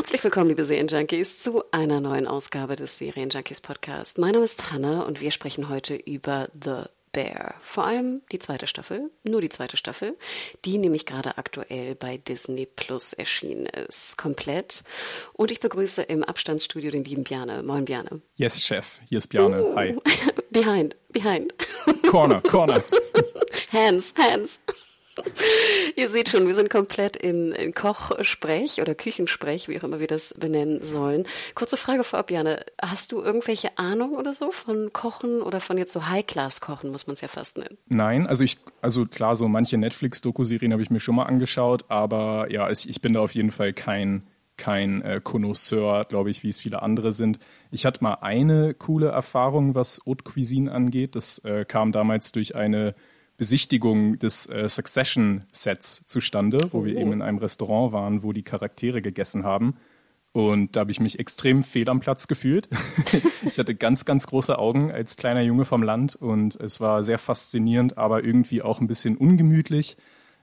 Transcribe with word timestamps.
Herzlich 0.00 0.24
willkommen, 0.24 0.48
liebe 0.48 0.64
Serienjunkies, 0.64 1.40
zu 1.40 1.62
einer 1.72 2.00
neuen 2.00 2.26
Ausgabe 2.26 2.74
des 2.74 2.96
Serienjunkies 2.96 3.60
Podcast. 3.60 4.16
Mein 4.16 4.32
Name 4.32 4.46
ist 4.46 4.72
Hanna 4.72 5.02
und 5.02 5.20
wir 5.20 5.30
sprechen 5.30 5.68
heute 5.68 5.94
über 5.94 6.48
The 6.58 6.84
Bear. 7.12 7.54
Vor 7.60 7.84
allem 7.84 8.22
die 8.32 8.38
zweite 8.38 8.66
Staffel, 8.66 9.10
nur 9.24 9.42
die 9.42 9.50
zweite 9.50 9.76
Staffel, 9.76 10.16
die 10.64 10.78
nämlich 10.78 11.04
gerade 11.04 11.36
aktuell 11.36 11.96
bei 11.96 12.16
Disney 12.16 12.64
Plus 12.64 13.12
erschienen 13.12 13.66
ist. 13.66 14.16
Komplett. 14.16 14.84
Und 15.34 15.50
ich 15.50 15.60
begrüße 15.60 16.00
im 16.00 16.24
Abstandsstudio 16.24 16.90
den 16.90 17.04
lieben 17.04 17.24
Bjane. 17.24 17.62
Moin, 17.62 17.84
Bjane. 17.84 18.22
Yes, 18.36 18.64
Chef. 18.64 19.00
Hier 19.06 19.18
ist 19.18 19.26
Bjane. 19.26 19.62
Uh. 19.62 19.76
Hi. 19.76 19.98
behind, 20.50 20.96
behind. 21.10 21.52
Corner, 22.08 22.40
Corner. 22.40 22.82
hands, 23.70 24.14
hands. 24.16 24.60
Ihr 25.96 26.08
seht 26.08 26.28
schon, 26.28 26.46
wir 26.46 26.54
sind 26.54 26.70
komplett 26.70 27.16
in, 27.16 27.52
in 27.52 27.72
Kochsprech 27.72 28.80
oder 28.80 28.94
Küchensprech, 28.94 29.68
wie 29.68 29.78
auch 29.78 29.84
immer 29.84 30.00
wir 30.00 30.06
das 30.06 30.34
benennen 30.38 30.84
sollen. 30.84 31.26
Kurze 31.54 31.76
Frage 31.76 32.04
vorab, 32.04 32.30
Jana. 32.30 32.58
Hast 32.82 33.12
du 33.12 33.20
irgendwelche 33.20 33.76
Ahnung 33.78 34.14
oder 34.14 34.34
so 34.34 34.50
von 34.52 34.92
Kochen 34.92 35.42
oder 35.42 35.60
von 35.60 35.78
jetzt 35.78 35.92
so 35.92 36.08
High-Class-Kochen, 36.08 36.90
muss 36.90 37.06
man 37.06 37.14
es 37.14 37.20
ja 37.20 37.28
fast 37.28 37.58
nennen? 37.58 37.76
Nein, 37.88 38.26
also 38.26 38.44
ich, 38.44 38.58
also 38.80 39.04
klar, 39.04 39.34
so 39.34 39.48
manche 39.48 39.78
Netflix-Doku-Serien 39.78 40.72
habe 40.72 40.82
ich 40.82 40.90
mir 40.90 41.00
schon 41.00 41.16
mal 41.16 41.24
angeschaut, 41.24 41.84
aber 41.88 42.50
ja, 42.50 42.70
ich, 42.70 42.88
ich 42.88 43.00
bin 43.00 43.12
da 43.12 43.20
auf 43.20 43.34
jeden 43.34 43.50
Fall 43.50 43.72
kein, 43.72 44.26
kein 44.56 45.02
äh, 45.02 45.20
Connoisseur, 45.22 46.04
glaube 46.04 46.30
ich, 46.30 46.42
wie 46.42 46.48
es 46.48 46.60
viele 46.60 46.82
andere 46.82 47.12
sind. 47.12 47.38
Ich 47.70 47.86
hatte 47.86 48.02
mal 48.02 48.18
eine 48.20 48.74
coole 48.74 49.08
Erfahrung, 49.08 49.74
was 49.74 50.02
Haute 50.06 50.24
Cuisine 50.24 50.70
angeht. 50.70 51.16
Das 51.16 51.38
äh, 51.44 51.64
kam 51.64 51.92
damals 51.92 52.32
durch 52.32 52.56
eine 52.56 52.94
Besichtigung 53.40 54.18
des 54.18 54.44
äh, 54.50 54.68
Succession-Sets 54.68 56.04
zustande, 56.04 56.58
wo 56.72 56.80
oh. 56.80 56.84
wir 56.84 56.98
eben 56.98 57.14
in 57.14 57.22
einem 57.22 57.38
Restaurant 57.38 57.90
waren, 57.90 58.22
wo 58.22 58.34
die 58.34 58.42
Charaktere 58.42 59.00
gegessen 59.00 59.44
haben. 59.44 59.78
Und 60.32 60.76
da 60.76 60.80
habe 60.80 60.90
ich 60.90 61.00
mich 61.00 61.18
extrem 61.18 61.62
fehl 61.62 61.88
am 61.88 62.00
Platz 62.00 62.28
gefühlt. 62.28 62.68
ich 63.46 63.58
hatte 63.58 63.74
ganz, 63.74 64.04
ganz 64.04 64.26
große 64.26 64.58
Augen 64.58 64.92
als 64.92 65.16
kleiner 65.16 65.40
Junge 65.40 65.64
vom 65.64 65.82
Land 65.82 66.16
und 66.16 66.54
es 66.56 66.82
war 66.82 67.02
sehr 67.02 67.18
faszinierend, 67.18 67.96
aber 67.96 68.22
irgendwie 68.22 68.60
auch 68.60 68.78
ein 68.78 68.86
bisschen 68.86 69.16
ungemütlich. 69.16 69.96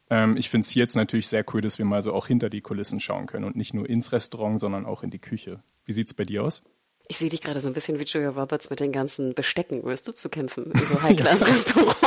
Ähm, 0.10 0.36
ich 0.36 0.50
finde 0.50 0.66
es 0.66 0.74
jetzt 0.74 0.96
natürlich 0.96 1.28
sehr 1.28 1.46
cool, 1.54 1.62
dass 1.62 1.78
wir 1.78 1.86
mal 1.86 2.02
so 2.02 2.14
auch 2.14 2.26
hinter 2.26 2.50
die 2.50 2.62
Kulissen 2.62 3.00
schauen 3.00 3.28
können 3.28 3.46
und 3.46 3.56
nicht 3.56 3.76
nur 3.76 3.88
ins 3.88 4.12
Restaurant, 4.12 4.60
sondern 4.60 4.88
auch 4.88 5.04
in 5.04 5.12
die 5.12 5.20
Küche. 5.20 5.62
Wie 5.86 5.94
sieht 5.94 6.08
es 6.08 6.16
bei 6.16 6.24
dir 6.24 6.44
aus? 6.44 6.64
Ich 7.10 7.20
sehe 7.20 7.30
dich 7.30 7.42
gerade 7.42 7.62
so 7.62 7.68
ein 7.68 7.74
bisschen 7.74 8.00
wie 8.00 8.06
Julia 8.06 8.32
Roberts 8.32 8.72
mit 8.72 8.80
den 8.80 8.92
ganzen 8.92 9.36
Bestecken, 9.36 9.84
wirst 9.84 10.08
du 10.08 10.14
zu 10.14 10.30
kämpfen 10.30 10.72
in 10.72 10.84
so 10.84 11.00
High-Class-Restaurants. 11.04 12.07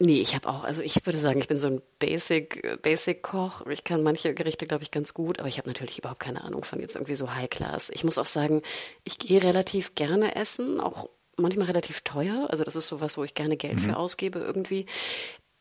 Nee, 0.00 0.20
ich 0.20 0.36
habe 0.36 0.48
auch, 0.48 0.62
also 0.62 0.80
ich 0.80 1.04
würde 1.06 1.18
sagen, 1.18 1.40
ich 1.40 1.48
bin 1.48 1.58
so 1.58 1.66
ein 1.66 1.82
Basic, 1.98 2.80
Basic 2.82 3.20
Koch. 3.22 3.66
Ich 3.66 3.82
kann 3.82 4.04
manche 4.04 4.32
Gerichte, 4.32 4.66
glaube 4.66 4.84
ich, 4.84 4.92
ganz 4.92 5.12
gut, 5.12 5.40
aber 5.40 5.48
ich 5.48 5.58
habe 5.58 5.68
natürlich 5.68 5.98
überhaupt 5.98 6.20
keine 6.20 6.44
Ahnung 6.44 6.62
von 6.62 6.78
jetzt 6.78 6.94
irgendwie 6.94 7.16
so 7.16 7.34
High 7.34 7.50
Class. 7.50 7.90
Ich 7.90 8.04
muss 8.04 8.18
auch 8.18 8.26
sagen, 8.26 8.62
ich 9.02 9.18
gehe 9.18 9.42
relativ 9.42 9.96
gerne 9.96 10.36
essen, 10.36 10.80
auch 10.80 11.08
manchmal 11.36 11.66
relativ 11.66 12.02
teuer. 12.02 12.46
Also 12.48 12.62
das 12.62 12.76
ist 12.76 12.86
sowas, 12.86 13.16
wo 13.16 13.24
ich 13.24 13.34
gerne 13.34 13.56
Geld 13.56 13.76
mhm. 13.76 13.80
für 13.80 13.96
ausgebe 13.96 14.38
irgendwie. 14.38 14.86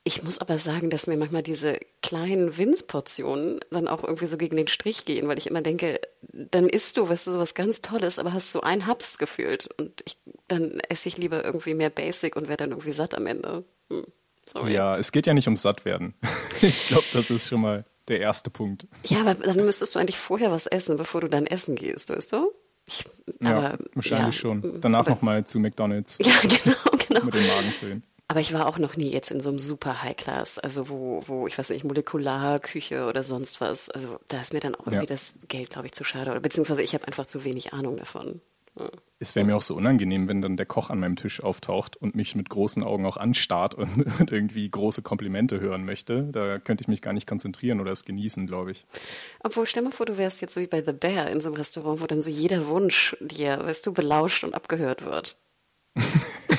Ich 0.03 0.23
muss 0.23 0.37
aber 0.37 0.59
sagen, 0.59 0.89
dass 0.89 1.07
mir 1.07 1.17
manchmal 1.17 1.43
diese 1.43 1.79
kleinen 2.01 2.57
Winzportionen 2.57 3.59
dann 3.71 3.87
auch 3.87 4.03
irgendwie 4.03 4.27
so 4.27 4.37
gegen 4.37 4.55
den 4.55 4.67
Strich 4.69 5.03
gehen, 5.03 5.27
weil 5.27 5.37
ich 5.37 5.47
immer 5.47 5.61
denke, 5.61 5.99
dann 6.21 6.69
isst 6.69 6.95
du, 6.95 7.09
weißt 7.09 7.27
du, 7.27 7.31
sowas 7.33 7.55
ganz 7.55 7.81
Tolles, 7.81 8.17
aber 8.17 8.33
hast 8.33 8.51
so 8.51 8.61
ein 8.61 8.85
Haps 8.85 9.17
gefühlt. 9.17 9.67
Und 9.77 10.03
ich, 10.05 10.17
dann 10.47 10.79
esse 10.87 11.09
ich 11.09 11.17
lieber 11.17 11.43
irgendwie 11.43 11.73
mehr 11.73 11.89
Basic 11.89 12.35
und 12.35 12.47
werde 12.47 12.63
dann 12.63 12.71
irgendwie 12.71 12.91
satt 12.91 13.15
am 13.15 13.25
Ende. 13.25 13.65
Hm. 13.89 14.05
Sorry. 14.47 14.73
Ja, 14.73 14.97
es 14.97 15.11
geht 15.11 15.27
ja 15.27 15.33
nicht 15.33 15.47
ums 15.47 15.61
Sattwerden. 15.61 16.13
ich 16.61 16.87
glaube, 16.87 17.05
das 17.13 17.29
ist 17.29 17.49
schon 17.49 17.61
mal 17.61 17.83
der 18.07 18.21
erste 18.21 18.49
Punkt. 18.49 18.87
Ja, 19.03 19.21
aber 19.21 19.33
dann 19.35 19.57
müsstest 19.57 19.95
du 19.95 19.99
eigentlich 19.99 20.17
vorher 20.17 20.51
was 20.51 20.65
essen, 20.67 20.97
bevor 20.97 21.21
du 21.21 21.27
dann 21.27 21.45
essen 21.45 21.75
gehst, 21.75 22.09
weißt 22.09 22.33
du? 22.33 22.51
Ich, 22.87 23.03
aber, 23.41 23.49
ja, 23.49 23.77
wahrscheinlich 23.93 24.35
ja, 24.35 24.41
schon. 24.41 24.79
Danach 24.81 25.05
nochmal 25.07 25.45
zu 25.45 25.59
McDonalds. 25.59 26.17
Ja, 26.23 26.33
genau, 26.41 26.97
genau. 27.07 27.25
Mit 27.25 27.33
dem 27.33 27.47
Magen 27.47 27.71
füllen. 27.79 28.03
Aber 28.29 28.39
ich 28.41 28.53
war 28.53 28.67
auch 28.67 28.77
noch 28.77 28.97
nie 28.97 29.09
jetzt 29.09 29.31
in 29.31 29.39
so 29.39 29.49
einem 29.49 29.59
super 29.59 30.03
High-Class, 30.03 30.59
also 30.59 30.89
wo, 30.89 31.23
wo, 31.25 31.47
ich 31.47 31.57
weiß 31.57 31.69
nicht, 31.69 31.85
Molekularküche 31.85 33.07
oder 33.07 33.23
sonst 33.23 33.61
was. 33.61 33.89
Also 33.89 34.19
da 34.27 34.41
ist 34.41 34.53
mir 34.53 34.59
dann 34.59 34.75
auch 34.75 34.87
irgendwie 34.87 35.03
ja. 35.03 35.05
das 35.05 35.39
Geld, 35.47 35.69
glaube 35.69 35.87
ich, 35.87 35.93
zu 35.93 36.03
schade. 36.03 36.31
Oder 36.31 36.41
beziehungsweise 36.41 36.81
ich 36.81 36.93
habe 36.93 37.07
einfach 37.07 37.25
zu 37.25 37.45
wenig 37.45 37.73
Ahnung 37.73 37.95
davon. 37.95 38.41
Es 39.19 39.35
wäre 39.35 39.45
mir 39.45 39.55
auch 39.55 39.61
so 39.63 39.75
unangenehm, 39.75 40.27
wenn 40.27 40.41
dann 40.41 40.57
der 40.57 40.67
Koch 40.67 40.89
an 40.89 40.99
meinem 40.99 41.15
Tisch 41.15 41.43
auftaucht 41.43 41.97
und 41.97 42.15
mich 42.15 42.35
mit 42.35 42.49
großen 42.49 42.83
Augen 42.83 43.05
auch 43.05 43.17
anstarrt 43.17 43.73
und, 43.73 44.05
und, 44.19 44.31
irgendwie 44.31 44.69
große 44.69 45.01
Komplimente 45.01 45.59
hören 45.59 45.85
möchte. 45.85 46.29
Da 46.31 46.59
könnte 46.59 46.81
ich 46.81 46.87
mich 46.87 47.01
gar 47.01 47.13
nicht 47.13 47.27
konzentrieren 47.27 47.79
oder 47.79 47.91
es 47.91 48.05
genießen, 48.05 48.45
glaube 48.45 48.71
ich. 48.71 48.85
Obwohl, 49.43 49.65
stell 49.65 49.83
mal 49.83 49.91
vor, 49.91 50.05
du 50.05 50.17
wärst 50.17 50.41
jetzt 50.41 50.53
so 50.53 50.61
wie 50.61 50.67
bei 50.67 50.83
The 50.83 50.93
Bear 50.93 51.29
in 51.29 51.41
so 51.41 51.49
einem 51.49 51.57
Restaurant, 51.57 52.01
wo 52.01 52.05
dann 52.05 52.21
so 52.21 52.29
jeder 52.29 52.67
Wunsch 52.67 53.17
dir, 53.19 53.59
weißt 53.63 53.85
du, 53.87 53.93
belauscht 53.93 54.43
und 54.43 54.53
abgehört 54.53 55.03
wird. 55.03 55.37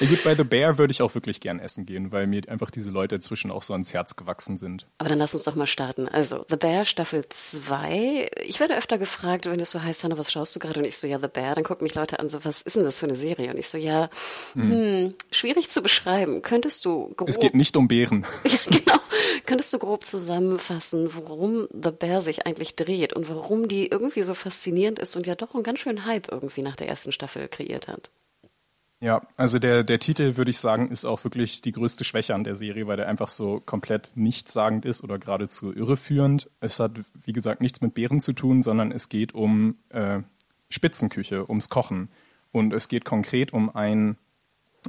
Ja 0.00 0.06
gut, 0.08 0.24
bei 0.24 0.34
The 0.34 0.44
Bear 0.44 0.78
würde 0.78 0.90
ich 0.90 1.02
auch 1.02 1.14
wirklich 1.14 1.40
gern 1.40 1.58
essen 1.58 1.86
gehen, 1.86 2.12
weil 2.12 2.26
mir 2.26 2.42
einfach 2.48 2.70
diese 2.70 2.90
Leute 2.90 3.14
inzwischen 3.14 3.50
auch 3.50 3.62
so 3.62 3.72
ans 3.72 3.92
Herz 3.92 4.16
gewachsen 4.16 4.56
sind. 4.56 4.86
Aber 4.98 5.08
dann 5.08 5.18
lass 5.18 5.34
uns 5.34 5.44
doch 5.44 5.54
mal 5.54 5.66
starten. 5.66 6.08
Also, 6.08 6.44
The 6.48 6.56
Bear 6.56 6.84
Staffel 6.84 7.24
2. 7.28 8.28
Ich 8.44 8.60
werde 8.60 8.76
öfter 8.76 8.98
gefragt, 8.98 9.46
wenn 9.46 9.60
es 9.60 9.70
so 9.70 9.82
heißt, 9.82 10.04
Hanna, 10.04 10.18
was 10.18 10.30
schaust 10.30 10.54
du 10.54 10.60
gerade? 10.60 10.80
Und 10.80 10.86
ich 10.86 10.98
so, 10.98 11.06
ja, 11.06 11.18
The 11.18 11.28
Bear. 11.28 11.54
Dann 11.54 11.64
gucken 11.64 11.84
mich 11.84 11.94
Leute 11.94 12.18
an, 12.18 12.28
so, 12.28 12.44
was 12.44 12.62
ist 12.62 12.76
denn 12.76 12.84
das 12.84 12.98
für 12.98 13.06
eine 13.06 13.16
Serie? 13.16 13.50
Und 13.50 13.58
ich 13.58 13.68
so, 13.68 13.78
ja, 13.78 14.10
hm, 14.54 14.70
hm 14.70 15.14
schwierig 15.30 15.70
zu 15.70 15.82
beschreiben. 15.82 16.42
Könntest 16.42 16.84
du 16.84 17.12
grob... 17.16 17.28
Es 17.28 17.38
geht 17.38 17.54
nicht 17.54 17.76
um 17.76 17.88
Bären. 17.88 18.26
ja, 18.44 18.58
genau. 18.66 19.00
Könntest 19.44 19.72
du 19.72 19.78
grob 19.78 20.04
zusammenfassen, 20.04 21.10
worum 21.14 21.68
The 21.70 21.90
Bear 21.90 22.20
sich 22.20 22.46
eigentlich 22.46 22.76
dreht 22.76 23.12
und 23.12 23.28
warum 23.28 23.68
die 23.68 23.86
irgendwie 23.86 24.22
so 24.22 24.34
faszinierend 24.34 24.98
ist 24.98 25.16
und 25.16 25.26
ja 25.26 25.34
doch 25.34 25.54
einen 25.54 25.62
ganz 25.62 25.80
schönen 25.80 26.04
Hype 26.04 26.30
irgendwie 26.30 26.62
nach 26.62 26.76
der 26.76 26.88
ersten 26.88 27.12
Staffel 27.12 27.48
kreiert 27.48 27.88
hat? 27.88 28.10
Ja, 29.00 29.20
also 29.36 29.58
der, 29.58 29.84
der 29.84 29.98
Titel, 29.98 30.36
würde 30.36 30.50
ich 30.50 30.56
sagen, 30.56 30.88
ist 30.88 31.04
auch 31.04 31.22
wirklich 31.22 31.60
die 31.60 31.72
größte 31.72 32.02
Schwäche 32.02 32.34
an 32.34 32.44
der 32.44 32.54
Serie, 32.54 32.86
weil 32.86 32.96
der 32.96 33.08
einfach 33.08 33.28
so 33.28 33.60
komplett 33.60 34.10
nichtssagend 34.14 34.86
ist 34.86 35.04
oder 35.04 35.18
geradezu 35.18 35.72
irreführend. 35.74 36.50
Es 36.60 36.80
hat, 36.80 36.92
wie 37.24 37.34
gesagt, 37.34 37.60
nichts 37.60 37.82
mit 37.82 37.92
Beeren 37.92 38.20
zu 38.20 38.32
tun, 38.32 38.62
sondern 38.62 38.92
es 38.92 39.10
geht 39.10 39.34
um 39.34 39.76
äh, 39.90 40.20
Spitzenküche, 40.70 41.48
ums 41.48 41.68
Kochen. 41.68 42.08
Und 42.52 42.72
es 42.72 42.88
geht 42.88 43.04
konkret 43.04 43.52
um 43.52 43.74
ein 43.74 44.16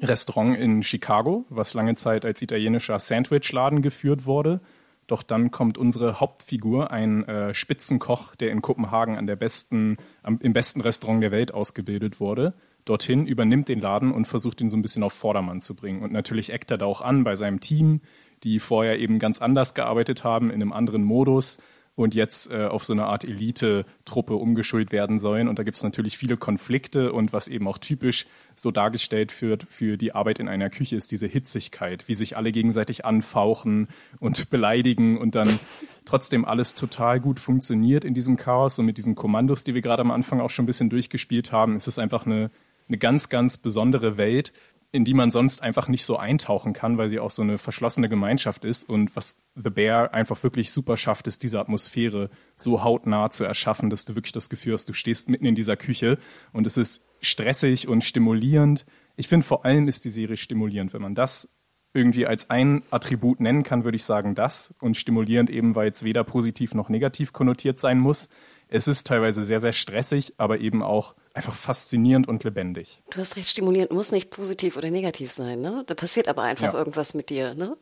Restaurant 0.01 0.57
in 0.57 0.83
Chicago, 0.83 1.45
was 1.49 1.73
lange 1.73 1.95
Zeit 1.95 2.23
als 2.23 2.41
italienischer 2.41 2.99
Sandwichladen 2.99 3.81
geführt 3.81 4.25
wurde. 4.25 4.61
Doch 5.07 5.21
dann 5.21 5.51
kommt 5.51 5.77
unsere 5.77 6.21
Hauptfigur, 6.21 6.91
ein 6.91 7.27
äh, 7.27 7.53
Spitzenkoch, 7.53 8.35
der 8.35 8.51
in 8.51 8.61
Kopenhagen 8.61 9.17
an 9.17 9.27
der 9.27 9.35
besten, 9.35 9.97
am, 10.23 10.39
im 10.41 10.53
besten 10.53 10.79
Restaurant 10.79 11.21
der 11.21 11.31
Welt 11.31 11.53
ausgebildet 11.53 12.21
wurde 12.21 12.53
dorthin, 12.89 13.27
übernimmt 13.27 13.69
den 13.69 13.79
Laden 13.79 14.11
und 14.11 14.25
versucht 14.25 14.61
ihn 14.61 14.69
so 14.69 14.77
ein 14.77 14.81
bisschen 14.81 15.03
auf 15.03 15.13
Vordermann 15.13 15.61
zu 15.61 15.75
bringen. 15.75 16.01
Und 16.01 16.11
natürlich 16.11 16.51
eckt 16.51 16.71
er 16.71 16.77
da 16.77 16.85
auch 16.85 17.01
an 17.01 17.23
bei 17.23 17.35
seinem 17.35 17.59
Team, 17.59 18.01
die 18.43 18.59
vorher 18.59 18.99
eben 18.99 19.19
ganz 19.19 19.41
anders 19.41 19.73
gearbeitet 19.73 20.23
haben, 20.23 20.49
in 20.49 20.61
einem 20.61 20.73
anderen 20.73 21.03
Modus 21.03 21.57
und 21.97 22.13
jetzt 22.13 22.51
äh, 22.51 22.67
auf 22.67 22.83
so 22.83 22.93
eine 22.93 23.07
Art 23.07 23.23
Elite-Truppe 23.23 24.35
umgeschult 24.35 24.91
werden 24.91 25.17
sollen. 25.17 25.47
Und 25.47 25.57
da 25.57 25.63
gibt 25.63 25.77
es 25.77 25.83
natürlich 25.83 26.15
viele 26.15 26.37
Konflikte 26.37 27.11
und 27.11 27.33
was 27.33 27.47
eben 27.47 27.67
auch 27.67 27.79
typisch 27.79 28.27
so 28.53 28.69
dargestellt 28.69 29.41
wird 29.41 29.65
für 29.67 29.97
die 29.97 30.13
Arbeit 30.13 30.37
in 30.37 30.47
einer 30.47 30.69
Küche, 30.69 30.95
ist 30.95 31.11
diese 31.11 31.25
Hitzigkeit, 31.25 32.07
wie 32.07 32.13
sich 32.13 32.37
alle 32.37 32.51
gegenseitig 32.51 33.03
anfauchen 33.03 33.87
und 34.19 34.49
beleidigen 34.51 35.17
und 35.17 35.33
dann 35.33 35.59
trotzdem 36.05 36.45
alles 36.45 36.75
total 36.75 37.19
gut 37.19 37.39
funktioniert 37.39 38.05
in 38.05 38.13
diesem 38.13 38.37
Chaos 38.37 38.77
und 38.77 38.85
mit 38.85 38.99
diesen 38.99 39.15
Kommandos, 39.15 39.63
die 39.63 39.73
wir 39.73 39.81
gerade 39.81 40.01
am 40.01 40.11
Anfang 40.11 40.39
auch 40.39 40.51
schon 40.51 40.63
ein 40.63 40.67
bisschen 40.67 40.91
durchgespielt 40.91 41.51
haben, 41.51 41.75
ist 41.77 41.87
es 41.87 41.97
einfach 41.97 42.27
eine 42.27 42.51
eine 42.87 42.97
ganz, 42.97 43.29
ganz 43.29 43.57
besondere 43.57 44.17
Welt, 44.17 44.53
in 44.91 45.03
die 45.03 45.13
man 45.13 45.31
sonst 45.31 45.61
einfach 45.61 45.89
nicht 45.89 46.05
so 46.05 46.17
eintauchen 46.17 46.73
kann, 46.73 46.97
weil 46.97 47.09
sie 47.09 47.19
auch 47.19 47.29
so 47.29 47.41
eine 47.41 47.57
verschlossene 47.57 48.07
Gemeinschaft 48.07 48.63
ist. 48.63 48.89
Und 48.89 49.15
was 49.15 49.43
The 49.55 49.69
Bear 49.69 50.13
einfach 50.13 50.41
wirklich 50.43 50.71
super 50.71 50.95
schafft, 50.95 51.27
ist 51.27 51.43
diese 51.43 51.59
Atmosphäre 51.59 52.29
so 52.55 52.83
hautnah 52.83 53.29
zu 53.29 53.43
erschaffen, 53.43 53.89
dass 53.89 54.05
du 54.05 54.15
wirklich 54.15 54.31
das 54.31 54.49
Gefühl 54.49 54.73
hast, 54.73 54.87
du 54.87 54.93
stehst 54.93 55.29
mitten 55.29 55.45
in 55.45 55.55
dieser 55.55 55.75
Küche 55.75 56.17
und 56.53 56.65
es 56.65 56.77
ist 56.77 57.05
stressig 57.19 57.87
und 57.87 58.03
stimulierend. 58.03 58.85
Ich 59.17 59.27
finde 59.27 59.45
vor 59.45 59.65
allem 59.65 59.87
ist 59.87 60.05
die 60.05 60.09
Serie 60.09 60.37
stimulierend. 60.37 60.93
Wenn 60.93 61.01
man 61.01 61.15
das 61.15 61.57
irgendwie 61.93 62.25
als 62.25 62.49
ein 62.49 62.83
Attribut 62.91 63.39
nennen 63.39 63.63
kann, 63.63 63.83
würde 63.83 63.97
ich 63.97 64.05
sagen 64.05 64.35
das. 64.35 64.73
Und 64.79 64.95
stimulierend 64.95 65.49
eben, 65.49 65.75
weil 65.75 65.91
es 65.91 66.03
weder 66.03 66.23
positiv 66.23 66.73
noch 66.73 66.89
negativ 66.89 67.33
konnotiert 67.33 67.79
sein 67.79 67.99
muss. 67.99 68.29
Es 68.69 68.87
ist 68.87 69.07
teilweise 69.07 69.43
sehr, 69.45 69.59
sehr 69.59 69.73
stressig, 69.73 70.33
aber 70.37 70.59
eben 70.59 70.83
auch 70.83 71.15
einfach 71.33 71.55
faszinierend 71.55 72.27
und 72.27 72.43
lebendig. 72.43 73.01
Du 73.09 73.19
hast 73.19 73.37
recht, 73.37 73.49
stimulierend 73.49 73.91
muss 73.91 74.11
nicht 74.11 74.29
positiv 74.29 74.75
oder 74.77 74.89
negativ 74.89 75.31
sein, 75.31 75.61
ne? 75.61 75.83
Da 75.87 75.95
passiert 75.95 76.27
aber 76.27 76.43
einfach 76.43 76.73
ja. 76.73 76.77
irgendwas 76.77 77.13
mit 77.13 77.29
dir, 77.29 77.53
ne? 77.53 77.77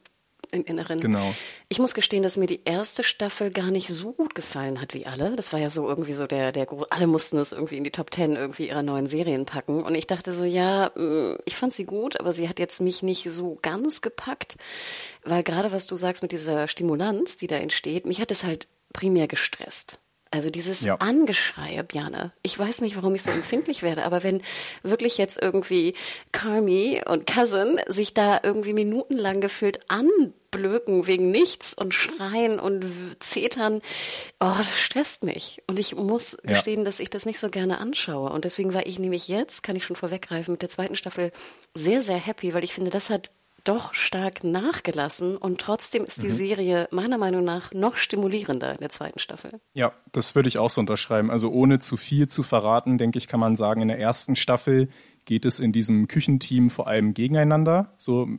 Im 0.52 0.64
Inneren. 0.64 1.00
Genau. 1.00 1.34
Ich 1.70 1.80
muss 1.80 1.96
gestehen, 1.96 2.22
dass 2.22 2.38
mir 2.38 2.46
die 2.46 2.62
erste 2.66 3.04
Staffel 3.04 3.50
gar 3.50 3.72
nicht 3.72 3.90
so 3.90 4.14
gut 4.14 4.36
gefallen 4.36 4.80
hat 4.80 4.94
wie 4.94 5.08
alle. 5.08 5.36
Das 5.36 5.54
war 5.54 5.60
ja 5.60 5.72
so 5.72 5.90
irgendwie 5.90 6.14
so 6.14 6.28
der, 6.28 6.52
der, 6.52 6.68
alle 6.92 7.08
mussten 7.08 7.40
es 7.40 7.52
irgendwie 7.52 7.78
in 7.78 7.84
die 7.84 7.92
Top 7.92 8.12
Ten 8.12 8.36
irgendwie 8.36 8.68
ihrer 8.68 8.84
neuen 8.84 9.08
Serien 9.08 9.46
packen. 9.46 9.84
Und 9.84 9.96
ich 9.96 10.06
dachte 10.06 10.34
so, 10.34 10.44
ja, 10.44 10.92
mm, 10.96 11.38
ich 11.46 11.56
fand 11.56 11.74
sie 11.74 11.86
gut, 11.86 12.20
aber 12.20 12.32
sie 12.32 12.48
hat 12.48 12.60
jetzt 12.60 12.80
mich 12.80 13.02
nicht 13.02 13.30
so 13.32 13.58
ganz 13.64 14.02
gepackt. 14.02 14.56
Weil 15.24 15.42
gerade 15.42 15.72
was 15.72 15.88
du 15.88 15.98
sagst 15.98 16.22
mit 16.22 16.32
dieser 16.32 16.68
Stimulanz, 16.68 17.38
die 17.38 17.48
da 17.48 17.56
entsteht, 17.56 18.06
mich 18.06 18.22
hat 18.22 18.30
es 18.30 18.44
halt 18.44 18.68
primär 18.94 19.28
gestresst. 19.28 20.00
Also 20.32 20.50
dieses 20.50 20.82
ja. 20.82 20.96
Angeschreie, 20.96 21.84
Bjane. 21.84 22.34
Ich 22.42 22.58
weiß 22.58 22.82
nicht, 22.82 22.98
warum 22.98 23.16
ich 23.16 23.24
so 23.24 23.32
empfindlich 23.32 23.84
werde, 23.84 24.04
aber 24.04 24.24
wenn 24.24 24.42
wirklich 24.84 25.18
jetzt 25.18 25.42
irgendwie 25.42 25.96
Carmi 26.32 27.02
und 27.06 27.26
Cousin 27.26 27.80
sich 27.88 28.14
da 28.14 28.40
irgendwie 28.44 28.74
minutenlang 28.74 29.40
gefühlt 29.40 29.80
anblöken 29.88 31.08
wegen 31.08 31.32
nichts 31.32 31.74
und 31.74 31.94
schreien 31.94 32.60
und 32.60 32.86
zetern, 33.20 33.82
oh, 34.42 34.54
das 34.58 34.78
stresst 34.78 35.24
mich. 35.24 35.62
Und 35.68 35.80
ich 35.80 35.96
muss 35.96 36.38
ja. 36.44 36.54
gestehen, 36.54 36.84
dass 36.86 37.00
ich 37.00 37.10
das 37.10 37.26
nicht 37.26 37.40
so 37.40 37.50
gerne 37.50 37.78
anschaue. 37.78 38.30
Und 38.30 38.46
deswegen 38.46 38.74
war 38.74 38.86
ich 38.86 39.00
nämlich 39.00 39.28
jetzt, 39.28 39.64
kann 39.64 39.76
ich 39.76 39.86
schon 39.86 39.96
vorweggreifen, 39.96 40.54
mit 40.54 40.62
der 40.62 40.70
zweiten 40.70 40.98
Staffel 40.98 41.32
sehr, 41.76 42.02
sehr 42.04 42.18
happy, 42.18 42.54
weil 42.54 42.64
ich 42.64 42.74
finde, 42.74 42.92
das 42.92 43.10
hat 43.10 43.32
doch 43.66 43.94
stark 43.94 44.44
nachgelassen 44.44 45.36
und 45.36 45.60
trotzdem 45.60 46.04
ist 46.04 46.24
die 46.24 46.28
mhm. 46.28 46.32
Serie 46.32 46.88
meiner 46.92 47.18
Meinung 47.18 47.44
nach 47.44 47.74
noch 47.74 47.98
stimulierender 47.98 48.72
in 48.72 48.78
der 48.78 48.90
zweiten 48.90 49.20
Staffel. 49.20 49.60
Ja, 49.74 49.94
das 50.12 50.36
würde 50.36 50.48
ich 50.48 50.58
auch 50.58 50.70
so 50.70 50.82
unterschreiben. 50.82 51.30
Also 51.30 51.50
ohne 51.52 51.80
zu 51.80 51.98
viel 51.98 52.28
zu 52.28 52.44
verraten, 52.44 52.98
denke 52.98 53.18
ich, 53.18 53.28
kann 53.28 53.40
man 53.40 53.56
sagen, 53.56 53.82
in 53.82 53.88
der 53.90 54.00
ersten 54.00 54.36
Staffel 54.36 54.90
geht 55.26 55.46
es 55.46 55.60
in 55.60 55.74
diesem 55.74 56.08
Küchenteam 56.08 56.70
vor 56.70 56.88
allem 56.88 57.14
gegeneinander. 57.14 57.94
So, 57.98 58.30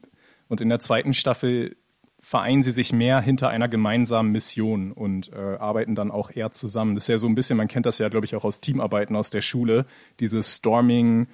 und 0.49 0.61
in 0.61 0.69
der 0.69 0.79
zweiten 0.79 1.13
Staffel 1.13 1.77
vereinen 2.21 2.63
sie 2.63 2.73
sich 2.73 2.93
mehr 2.93 3.21
hinter 3.21 3.51
einer 3.51 3.69
gemeinsamen 3.69 4.33
Mission 4.33 4.91
und 4.91 5.33
äh, 5.33 5.37
arbeiten 5.37 5.95
dann 5.95 6.11
auch 6.11 6.31
eher 6.31 6.51
zusammen. 6.51 6.95
Das 6.95 7.05
ist 7.05 7.09
ja 7.09 7.19
so 7.19 7.29
ein 7.29 7.37
bisschen, 7.37 7.57
man 7.57 7.69
kennt 7.69 7.87
das 7.87 7.99
ja, 7.99 8.09
glaube 8.09 8.27
ich, 8.27 8.35
auch 8.35 8.45
aus 8.45 8.61
Teamarbeiten 8.61 9.15
aus 9.15 9.31
der 9.31 9.43
Schule, 9.43 9.87
dieses 10.19 10.57
Storming, 10.57 11.29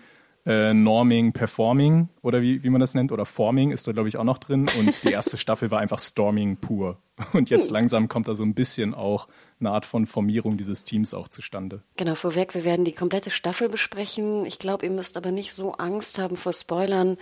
äh, 0.44 0.74
Norming, 0.74 1.32
Performing 1.32 2.08
oder 2.22 2.42
wie, 2.42 2.62
wie 2.62 2.70
man 2.70 2.80
das 2.80 2.94
nennt, 2.94 3.12
oder 3.12 3.24
Forming 3.24 3.70
ist 3.70 3.86
da, 3.86 3.92
glaube 3.92 4.08
ich, 4.08 4.16
auch 4.16 4.24
noch 4.24 4.38
drin. 4.38 4.66
Und 4.78 5.04
die 5.04 5.12
erste 5.12 5.36
Staffel 5.36 5.70
war 5.70 5.80
einfach 5.80 6.00
Storming 6.00 6.56
pur. 6.56 6.98
Und 7.32 7.50
jetzt 7.50 7.68
hm. 7.68 7.74
langsam 7.74 8.08
kommt 8.08 8.28
da 8.28 8.34
so 8.34 8.44
ein 8.44 8.54
bisschen 8.54 8.94
auch 8.94 9.28
eine 9.62 9.74
Art 9.74 9.86
von 9.86 10.06
Formierung 10.06 10.56
dieses 10.56 10.84
Teams 10.84 11.14
auch 11.14 11.28
zustande. 11.28 11.82
Genau, 11.96 12.14
vorweg, 12.14 12.54
wir 12.54 12.64
werden 12.64 12.84
die 12.84 12.92
komplette 12.92 13.30
Staffel 13.30 13.68
besprechen. 13.68 14.44
Ich 14.46 14.58
glaube, 14.58 14.86
ihr 14.86 14.92
müsst 14.92 15.16
aber 15.16 15.30
nicht 15.30 15.52
so 15.52 15.72
Angst 15.72 16.18
haben 16.18 16.36
vor 16.36 16.52
Spoilern, 16.52 17.16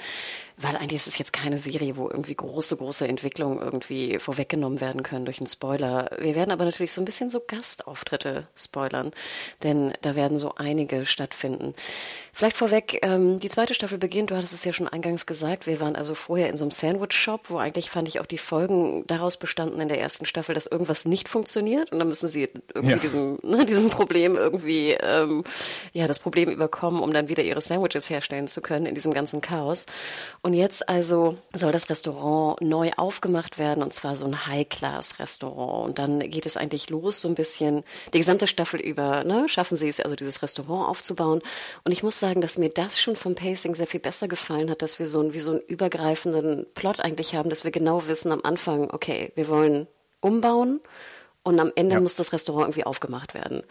weil 0.57 0.77
eigentlich 0.77 1.01
ist 1.01 1.07
es 1.07 1.19
jetzt 1.19 1.33
keine 1.33 1.59
Serie, 1.59 1.97
wo 1.97 2.09
irgendwie 2.09 2.35
große, 2.35 2.77
große 2.77 3.07
Entwicklungen 3.07 3.59
irgendwie 3.59 4.19
vorweggenommen 4.19 4.81
werden 4.81 5.03
können 5.03 5.25
durch 5.25 5.41
einen 5.41 5.49
Spoiler. 5.49 6.11
Wir 6.19 6.35
werden 6.35 6.51
aber 6.51 6.65
natürlich 6.65 6.93
so 6.93 7.01
ein 7.01 7.05
bisschen 7.05 7.31
so 7.31 7.41
Gastauftritte 7.47 8.49
spoilern, 8.57 9.11
denn 9.63 9.93
da 10.03 10.17
werden 10.17 10.39
so 10.39 10.55
einige 10.57 11.07
stattfinden. 11.07 11.75
Vielleicht 12.33 12.57
vorweg, 12.57 13.01
ähm, 13.03 13.39
die 13.39 13.49
zweite 13.49 13.75
Staffel 13.75 13.99
beginnt, 13.99 14.31
du 14.31 14.37
hattest 14.37 14.53
es 14.53 14.65
ja 14.65 14.73
schon 14.73 14.89
eingangs 14.89 15.27
gesagt, 15.27 15.67
wir 15.67 15.81
waren 15.81 15.97
also 15.97 16.15
vorher 16.15 16.49
in 16.49 16.57
so 16.57 16.65
einem 16.65 16.71
Sandwich-Shop, 16.71 17.51
wo 17.51 17.59
eigentlich 17.59 17.91
fand 17.91 18.09
ich 18.09 18.21
auch 18.21 18.27
die 18.27 18.39
Folgen 18.39 19.05
daraus 19.07 19.37
bestanden 19.37 19.81
in 19.81 19.89
der 19.89 20.01
ersten 20.01 20.27
Staffel, 20.27 20.55
dass 20.55 20.67
irgendwas 20.67 21.05
nicht 21.05 21.29
funktioniert 21.29 21.93
und 21.93 21.99
dann 21.99 22.09
müssen 22.09 22.29
sie 22.31 22.49
irgendwie 22.75 22.95
ja. 22.95 22.99
diesem, 22.99 23.39
ne, 23.43 23.67
diesem 23.67 23.91
Problem 23.91 24.37
irgendwie, 24.37 24.93
ähm, 24.93 25.45
ja, 25.93 26.07
das 26.07 26.19
Problem 26.19 26.49
überkommen, 26.49 27.03
um 27.03 27.13
dann 27.13 27.29
wieder 27.29 27.43
ihre 27.43 27.61
Sandwiches 27.61 28.09
herstellen 28.09 28.49
zu 28.49 28.61
können 28.61 28.87
in 28.87 28.95
diesem 28.95 29.13
ganzen 29.13 29.41
Chaos. 29.41 29.87
Und 30.43 30.55
jetzt 30.55 30.89
also 30.89 31.37
soll 31.53 31.73
das 31.73 31.91
Restaurant 31.91 32.61
neu 32.61 32.91
aufgemacht 32.97 33.59
werden 33.59 33.83
und 33.83 33.93
zwar 33.93 34.17
so 34.17 34.25
ein 34.25 34.47
High-Class-Restaurant. 34.47 35.89
Und 35.89 35.99
dann 35.99 36.21
geht 36.21 36.47
es 36.47 36.57
eigentlich 36.57 36.91
los 36.91 37.21
so 37.21 37.29
ein 37.29 37.35
bisschen, 37.35 37.83
die 38.15 38.19
gesamte 38.19 38.47
Staffel 38.47 38.81
über, 38.81 39.25
ne, 39.25 39.49
schaffen 39.49 39.77
sie 39.77 39.89
es 39.89 40.01
also 40.01 40.17
dieses 40.17 40.43
Restaurant 40.43 40.89
aufzubauen. 40.89 41.41
Und 41.85 41.93
ich 41.93 42.03
muss 42.03 42.19
sagen, 42.19 42.41
dass 42.41 42.59
mir 42.59 42.71
das 42.71 43.01
schon 43.01 43.17
vom 43.17 43.35
Pacing 43.35 43.75
sehr 43.75 43.87
viel 43.87 44.01
besser 44.01 44.29
gefallen 44.29 44.71
hat, 44.71 44.83
dass 44.83 44.99
wir 44.99 45.07
so 45.07 45.21
ein, 45.21 45.35
wie 45.35 45.41
so 45.41 45.51
einen 45.51 45.61
übergreifenden 45.61 46.67
Plot 46.75 47.01
eigentlich 47.01 47.35
haben, 47.35 47.51
dass 47.51 47.65
wir 47.65 47.71
genau 47.71 48.07
wissen 48.09 48.33
am 48.33 48.41
Anfang, 48.43 48.91
okay, 48.91 49.33
wir 49.35 49.49
wollen 49.49 49.87
umbauen 50.21 50.81
und 51.51 51.61
am 51.61 51.73
Ende 51.75 51.97
ja. 51.97 52.01
muss 52.01 52.17
das 52.17 52.33
Restaurant 52.33 52.67
irgendwie 52.67 52.85
aufgemacht 52.85 53.35
werden. 53.35 53.63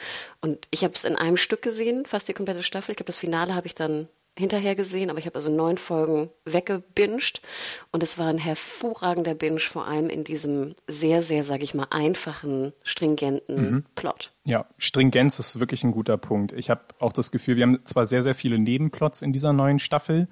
Und 0.41 0.67
ich 0.71 0.83
habe 0.83 0.93
es 0.93 1.05
in 1.05 1.15
einem 1.15 1.37
Stück 1.37 1.61
gesehen, 1.61 2.05
fast 2.05 2.27
die 2.27 2.33
komplette 2.33 2.63
Staffel. 2.63 2.91
Ich 2.91 2.97
glaube, 2.97 3.07
das 3.07 3.17
Finale 3.17 3.55
habe 3.55 3.67
ich 3.67 3.75
dann 3.75 4.07
hinterher 4.37 4.75
gesehen, 4.75 5.09
aber 5.09 5.19
ich 5.19 5.25
habe 5.25 5.35
also 5.35 5.49
neun 5.49 5.77
Folgen 5.77 6.29
weggebinged 6.45 7.41
und 7.91 8.03
es 8.03 8.17
war 8.17 8.27
ein 8.27 8.37
hervorragender 8.37 9.35
Binge, 9.35 9.59
vor 9.59 9.85
allem 9.85 10.09
in 10.09 10.23
diesem 10.23 10.75
sehr, 10.87 11.21
sehr, 11.23 11.43
sage 11.43 11.63
ich 11.63 11.73
mal, 11.73 11.87
einfachen, 11.89 12.71
stringenten 12.83 13.71
mhm. 13.71 13.85
Plot. 13.95 14.31
Ja, 14.45 14.65
Stringenz 14.77 15.39
ist 15.39 15.59
wirklich 15.59 15.83
ein 15.83 15.91
guter 15.91 16.17
Punkt. 16.17 16.53
Ich 16.53 16.69
habe 16.69 16.81
auch 16.99 17.11
das 17.11 17.31
Gefühl, 17.31 17.57
wir 17.57 17.63
haben 17.63 17.85
zwar 17.85 18.05
sehr, 18.05 18.21
sehr 18.21 18.35
viele 18.35 18.57
Nebenplots 18.57 19.21
in 19.21 19.33
dieser 19.33 19.51
neuen 19.51 19.79
Staffel, 19.79 20.29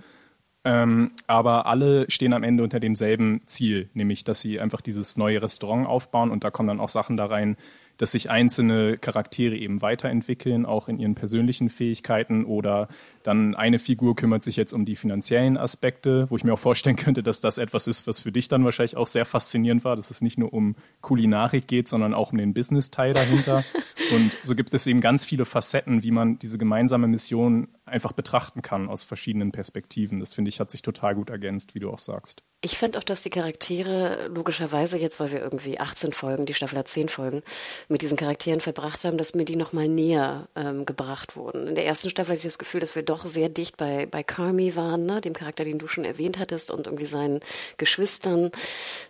ähm, 0.68 1.12
aber 1.28 1.66
alle 1.66 2.12
stehen 2.12 2.34
am 2.34 2.44
Ende 2.44 2.62
unter 2.62 2.82
demselben 2.82 3.40
Ziel, 3.46 3.90
nämlich 3.94 4.26
dass 4.26 4.42
sie 4.42 4.60
einfach 4.60 4.82
dieses 4.82 5.16
neue 5.16 5.42
Restaurant 5.42 5.88
aufbauen 5.88 6.30
und 6.30 6.44
da 6.44 6.52
kommen 6.52 6.68
dann 6.68 6.82
auch 6.82 6.90
Sachen 6.90 7.16
da 7.16 7.28
rein, 7.28 7.56
dass 7.98 8.12
sich 8.12 8.30
einzelne 8.30 8.98
Charaktere 8.98 9.56
eben 9.56 9.82
weiterentwickeln, 9.82 10.66
auch 10.66 10.90
in 10.90 11.00
ihren 11.00 11.16
persönlichen 11.16 11.70
Fähigkeiten 11.70 12.44
oder 12.44 12.90
dann 13.24 13.56
eine 13.56 13.80
Figur 13.80 14.18
kümmert 14.18 14.44
sich 14.44 14.58
jetzt 14.58 14.74
um 14.74 14.84
die 14.84 14.98
finanziellen 14.98 15.56
Aspekte, 15.58 16.30
wo 16.30 16.36
ich 16.36 16.44
mir 16.44 16.54
auch 16.54 16.60
vorstellen 16.60 16.96
könnte, 16.98 17.24
dass 17.24 17.40
das 17.40 17.58
etwas 17.58 17.88
ist, 17.88 18.06
was 18.06 18.20
für 18.20 18.34
dich 18.34 18.50
dann 18.50 18.66
wahrscheinlich 18.66 18.98
auch 18.98 19.08
sehr 19.08 19.26
faszinierend 19.26 19.86
war, 19.86 19.96
dass 19.96 20.12
es 20.12 20.22
nicht 20.22 20.38
nur 20.38 20.54
um 20.54 20.76
Kulinarik 21.00 21.66
geht, 21.66 21.88
sondern 21.88 22.14
auch 22.14 22.34
um 22.34 22.38
den 22.38 22.54
Business-Teil 22.54 23.14
dahinter. 23.14 23.64
Und 24.14 24.36
so 24.44 24.54
gibt 24.54 24.74
es 24.74 24.86
eben 24.86 25.00
ganz 25.00 25.24
viele 25.24 25.46
Facetten, 25.46 26.04
wie 26.04 26.12
man 26.12 26.40
diese 26.40 26.58
gemeinsame 26.58 27.08
Mission 27.08 27.70
einfach 27.88 28.12
betrachten 28.12 28.62
kann 28.62 28.90
aus 28.90 29.04
verschiedenen 29.04 29.52
Perspektiven. 29.52 30.20
Das 30.20 30.34
finde 30.34 30.50
ich, 30.50 30.60
hat 30.60 30.72
sich 30.72 30.82
total 30.82 31.16
gut 31.16 31.30
ergänzt, 31.30 31.76
wie 31.76 31.80
du 31.80 31.90
auch 31.90 32.00
sagst. 32.00 32.44
Ich 32.62 32.80
finde 32.80 32.98
auch, 32.98 33.04
dass 33.04 33.22
die 33.22 33.30
Charaktere 33.30 34.30
logischerweise 34.30 34.98
jetzt, 34.98 35.20
weil 35.20 35.32
wir 35.32 35.42
irgendwie 35.42 35.80
18 35.80 36.12
Folgen, 36.12 36.48
die 36.48 36.56
Staffel 36.56 36.80
hat 36.80 36.88
10 36.88 37.08
Folgen, 37.08 37.44
mit 37.88 38.02
diesen 38.02 38.18
Charakteren 38.18 38.62
verbracht 38.62 39.04
haben, 39.06 39.20
dass 39.20 39.36
mir 39.36 39.46
die 39.46 39.56
nochmal 39.56 39.88
näher 39.88 40.48
ähm, 40.56 40.84
gebracht 40.84 41.36
wurden. 41.36 41.68
In 41.68 41.76
der 41.76 41.86
ersten 41.86 42.10
Staffel 42.10 42.32
hatte 42.32 42.40
ich 42.40 42.44
das 42.46 42.58
Gefühl, 42.58 42.80
dass 42.80 42.96
wir 42.96 43.04
doch 43.04 43.28
sehr 43.28 43.50
dicht 43.50 43.78
bei, 43.78 44.08
bei 44.08 44.24
Carmi 44.24 44.76
waren, 44.76 45.06
ne? 45.06 45.22
dem 45.22 45.34
Charakter, 45.34 45.66
den 45.66 45.78
du 45.78 45.88
schon 45.88 46.04
erwähnt 46.04 46.40
hattest, 46.40 46.72
und 46.72 46.88
irgendwie 46.88 47.06
seinen 47.06 47.42
Geschwistern. 47.78 48.50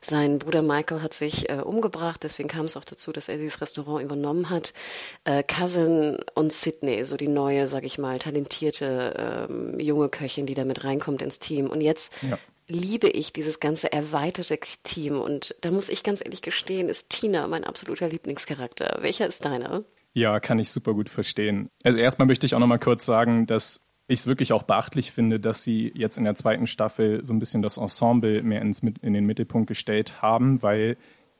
Sein 0.01 0.39
Bruder 0.39 0.61
Michael 0.61 1.01
hat 1.01 1.13
sich 1.13 1.49
äh, 1.49 1.61
umgebracht, 1.61 2.23
deswegen 2.23 2.49
kam 2.49 2.65
es 2.65 2.75
auch 2.75 2.83
dazu, 2.83 3.13
dass 3.13 3.29
er 3.29 3.37
dieses 3.37 3.61
Restaurant 3.61 4.03
übernommen 4.03 4.49
hat. 4.49 4.73
Äh, 5.23 5.43
Cousin 5.43 6.17
und 6.33 6.51
Sydney, 6.51 7.05
so 7.05 7.15
die 7.15 7.29
neue, 7.29 7.67
sag 7.67 7.85
ich 7.85 7.97
mal, 7.97 8.19
talentierte 8.19 8.66
ähm, 9.49 9.79
junge 9.79 10.09
Köchin, 10.09 10.45
die 10.45 10.53
da 10.53 10.65
mit 10.65 10.83
reinkommt 10.83 11.21
ins 11.21 11.39
Team. 11.39 11.67
Und 11.67 11.81
jetzt 11.81 12.13
ja 12.21 12.37
liebe 12.67 13.07
ich 13.07 13.33
dieses 13.33 13.59
ganze 13.59 13.91
erweiterte 13.91 14.59
Team. 14.83 15.19
Und 15.19 15.55
da 15.61 15.71
muss 15.71 15.89
ich 15.89 16.03
ganz 16.03 16.23
ehrlich 16.23 16.41
gestehen, 16.41 16.89
ist 16.89 17.09
Tina 17.09 17.47
mein 17.47 17.63
absoluter 17.63 18.09
Lieblingscharakter. 18.09 18.99
Welcher 19.01 19.27
ist 19.27 19.45
deiner? 19.45 19.83
Ja, 20.13 20.39
kann 20.39 20.59
ich 20.59 20.71
super 20.71 20.93
gut 20.93 21.09
verstehen. 21.09 21.69
Also 21.83 21.97
erstmal 21.97 22.27
möchte 22.27 22.45
ich 22.45 22.55
auch 22.55 22.59
noch 22.59 22.67
mal 22.67 22.79
kurz 22.79 23.05
sagen, 23.05 23.45
dass 23.45 23.81
ich 24.07 24.21
es 24.21 24.27
wirklich 24.27 24.53
auch 24.53 24.63
beachtlich 24.63 25.11
finde, 25.11 25.39
dass 25.39 25.63
sie 25.63 25.91
jetzt 25.93 26.17
in 26.17 26.23
der 26.23 26.35
zweiten 26.35 26.67
Staffel 26.67 27.23
so 27.25 27.33
ein 27.33 27.39
bisschen 27.39 27.61
das 27.61 27.77
Ensemble 27.77 28.41
mehr 28.41 28.61
ins, 28.61 28.81
in 28.81 29.13
den 29.13 29.25
Mittelpunkt 29.25 29.67
gestellt 29.67 30.21
haben, 30.21 30.61
weil 30.61 30.97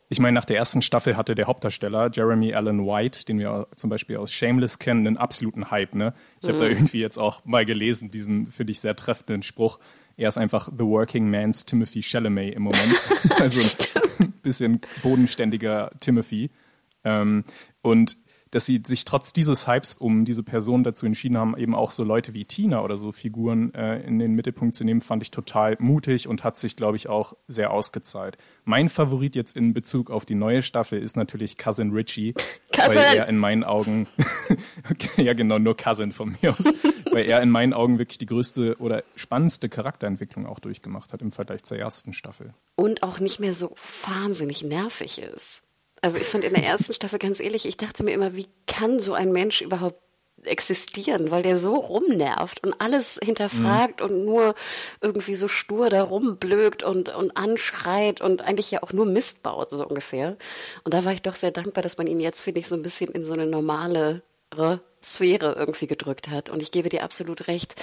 ich 0.09 0.19
meine, 0.19 0.35
nach 0.35 0.45
der 0.45 0.57
ersten 0.57 0.81
Staffel 0.81 1.17
hatte 1.17 1.35
der 1.35 1.47
Hauptdarsteller 1.47 2.09
Jeremy 2.13 2.53
Allen 2.53 2.85
White, 2.85 3.25
den 3.25 3.39
wir 3.39 3.67
zum 3.75 3.89
Beispiel 3.89 4.17
aus 4.17 4.31
Shameless 4.31 4.79
kennen, 4.79 5.05
einen 5.05 5.17
absoluten 5.17 5.69
Hype. 5.69 5.95
Ne? 5.95 6.13
Ich 6.39 6.47
mhm. 6.47 6.53
habe 6.53 6.59
da 6.59 6.69
irgendwie 6.69 6.99
jetzt 6.99 7.17
auch 7.17 7.43
mal 7.43 7.65
gelesen, 7.65 8.09
diesen, 8.09 8.47
finde 8.47 8.71
ich, 8.71 8.79
sehr 8.79 8.95
treffenden 8.95 9.43
Spruch. 9.43 9.79
Er 10.15 10.29
ist 10.29 10.37
einfach 10.37 10.69
The 10.71 10.85
Working 10.85 11.29
Man's 11.29 11.65
Timothy 11.65 12.01
Chalamet 12.01 12.55
im 12.55 12.63
Moment. 12.63 12.95
also 13.39 13.61
ein 14.21 14.31
bisschen 14.41 14.81
bodenständiger 15.03 15.91
Timothy. 15.99 16.51
Ähm, 17.03 17.43
und 17.81 18.15
dass 18.57 18.65
sie 18.65 18.81
sich 18.83 19.05
trotz 19.05 19.33
dieses 19.33 19.67
Hypes 19.67 19.93
um 19.93 20.25
diese 20.25 20.41
Person 20.41 20.83
dazu 20.83 21.05
entschieden 21.05 21.37
haben, 21.37 21.55
eben 21.55 21.75
auch 21.75 21.91
so 21.91 22.03
Leute 22.03 22.33
wie 22.33 22.43
Tina 22.43 22.81
oder 22.81 22.97
so 22.97 23.11
Figuren 23.11 23.71
äh, 23.75 23.99
in 23.99 24.17
den 24.17 24.33
Mittelpunkt 24.33 24.73
zu 24.73 24.83
nehmen, 24.83 25.01
fand 25.01 25.21
ich 25.21 25.29
total 25.29 25.77
mutig 25.77 26.27
und 26.27 26.43
hat 26.43 26.57
sich, 26.57 26.75
glaube 26.75 26.97
ich, 26.97 27.07
auch 27.07 27.35
sehr 27.47 27.69
ausgezahlt. 27.69 28.35
Mein 28.65 28.89
Favorit 28.89 29.35
jetzt 29.35 29.55
in 29.55 29.75
Bezug 29.75 30.09
auf 30.09 30.25
die 30.25 30.33
neue 30.33 30.63
Staffel 30.63 30.99
ist 30.99 31.15
natürlich 31.15 31.59
Cousin 31.59 31.91
Richie, 31.91 32.33
Cousin. 32.73 32.95
weil 32.95 33.17
er 33.17 33.27
in 33.27 33.37
meinen 33.37 33.63
Augen, 33.63 34.07
okay, 34.89 35.21
ja 35.21 35.33
genau, 35.33 35.59
nur 35.59 35.77
Cousin 35.77 36.11
von 36.11 36.35
mir 36.41 36.53
aus, 36.53 36.65
weil 37.11 37.27
er 37.27 37.43
in 37.43 37.51
meinen 37.51 37.73
Augen 37.73 37.99
wirklich 37.99 38.17
die 38.17 38.25
größte 38.25 38.77
oder 38.79 39.03
spannendste 39.15 39.69
Charakterentwicklung 39.69 40.47
auch 40.47 40.57
durchgemacht 40.57 41.13
hat 41.13 41.21
im 41.21 41.31
Vergleich 41.31 41.61
zur 41.61 41.77
ersten 41.77 42.11
Staffel. 42.11 42.55
Und 42.75 43.03
auch 43.03 43.19
nicht 43.19 43.39
mehr 43.39 43.53
so 43.53 43.75
wahnsinnig 44.03 44.63
nervig 44.63 45.19
ist. 45.19 45.61
Also 46.01 46.17
ich 46.17 46.25
fand 46.25 46.43
in 46.43 46.53
der 46.53 46.63
ersten 46.63 46.93
Staffel 46.93 47.19
ganz 47.19 47.39
ehrlich, 47.39 47.65
ich 47.65 47.77
dachte 47.77 48.03
mir 48.03 48.11
immer, 48.11 48.35
wie 48.35 48.47
kann 48.67 48.99
so 48.99 49.13
ein 49.13 49.31
Mensch 49.31 49.61
überhaupt 49.61 49.99
existieren, 50.43 51.31
weil 51.31 51.43
der 51.43 51.57
so 51.57 51.75
rumnervt 51.75 52.63
und 52.63 52.79
alles 52.79 53.19
hinterfragt 53.23 53.99
mhm. 53.99 54.05
und 54.05 54.25
nur 54.25 54.55
irgendwie 55.01 55.35
so 55.35 55.47
stur 55.47 55.89
da 55.89 56.03
rumblökt 56.03 56.83
und, 56.83 57.09
und 57.09 57.35
anschreit 57.35 58.21
und 58.21 58.41
eigentlich 58.41 58.71
ja 58.71 58.83
auch 58.83 58.93
nur 58.93 59.05
Mist 59.05 59.43
baut, 59.43 59.69
so 59.71 59.85
ungefähr. 59.85 60.37
Und 60.83 60.93
da 60.93 61.05
war 61.05 61.11
ich 61.11 61.21
doch 61.21 61.35
sehr 61.35 61.51
dankbar, 61.51 61.81
dass 61.81 61.97
man 61.97 62.07
ihn 62.07 62.19
jetzt, 62.19 62.41
finde 62.41 62.59
ich, 62.59 62.67
so 62.67 62.75
ein 62.75 62.83
bisschen 62.83 63.11
in 63.11 63.25
so 63.25 63.33
eine 63.33 63.45
normale 63.45 64.21
Sphäre 65.13 65.55
irgendwie 65.57 65.87
gedrückt 65.87 66.29
hat. 66.29 66.49
Und 66.49 66.61
ich 66.61 66.71
gebe 66.71 66.89
dir 66.89 67.03
absolut 67.03 67.47
recht. 67.47 67.75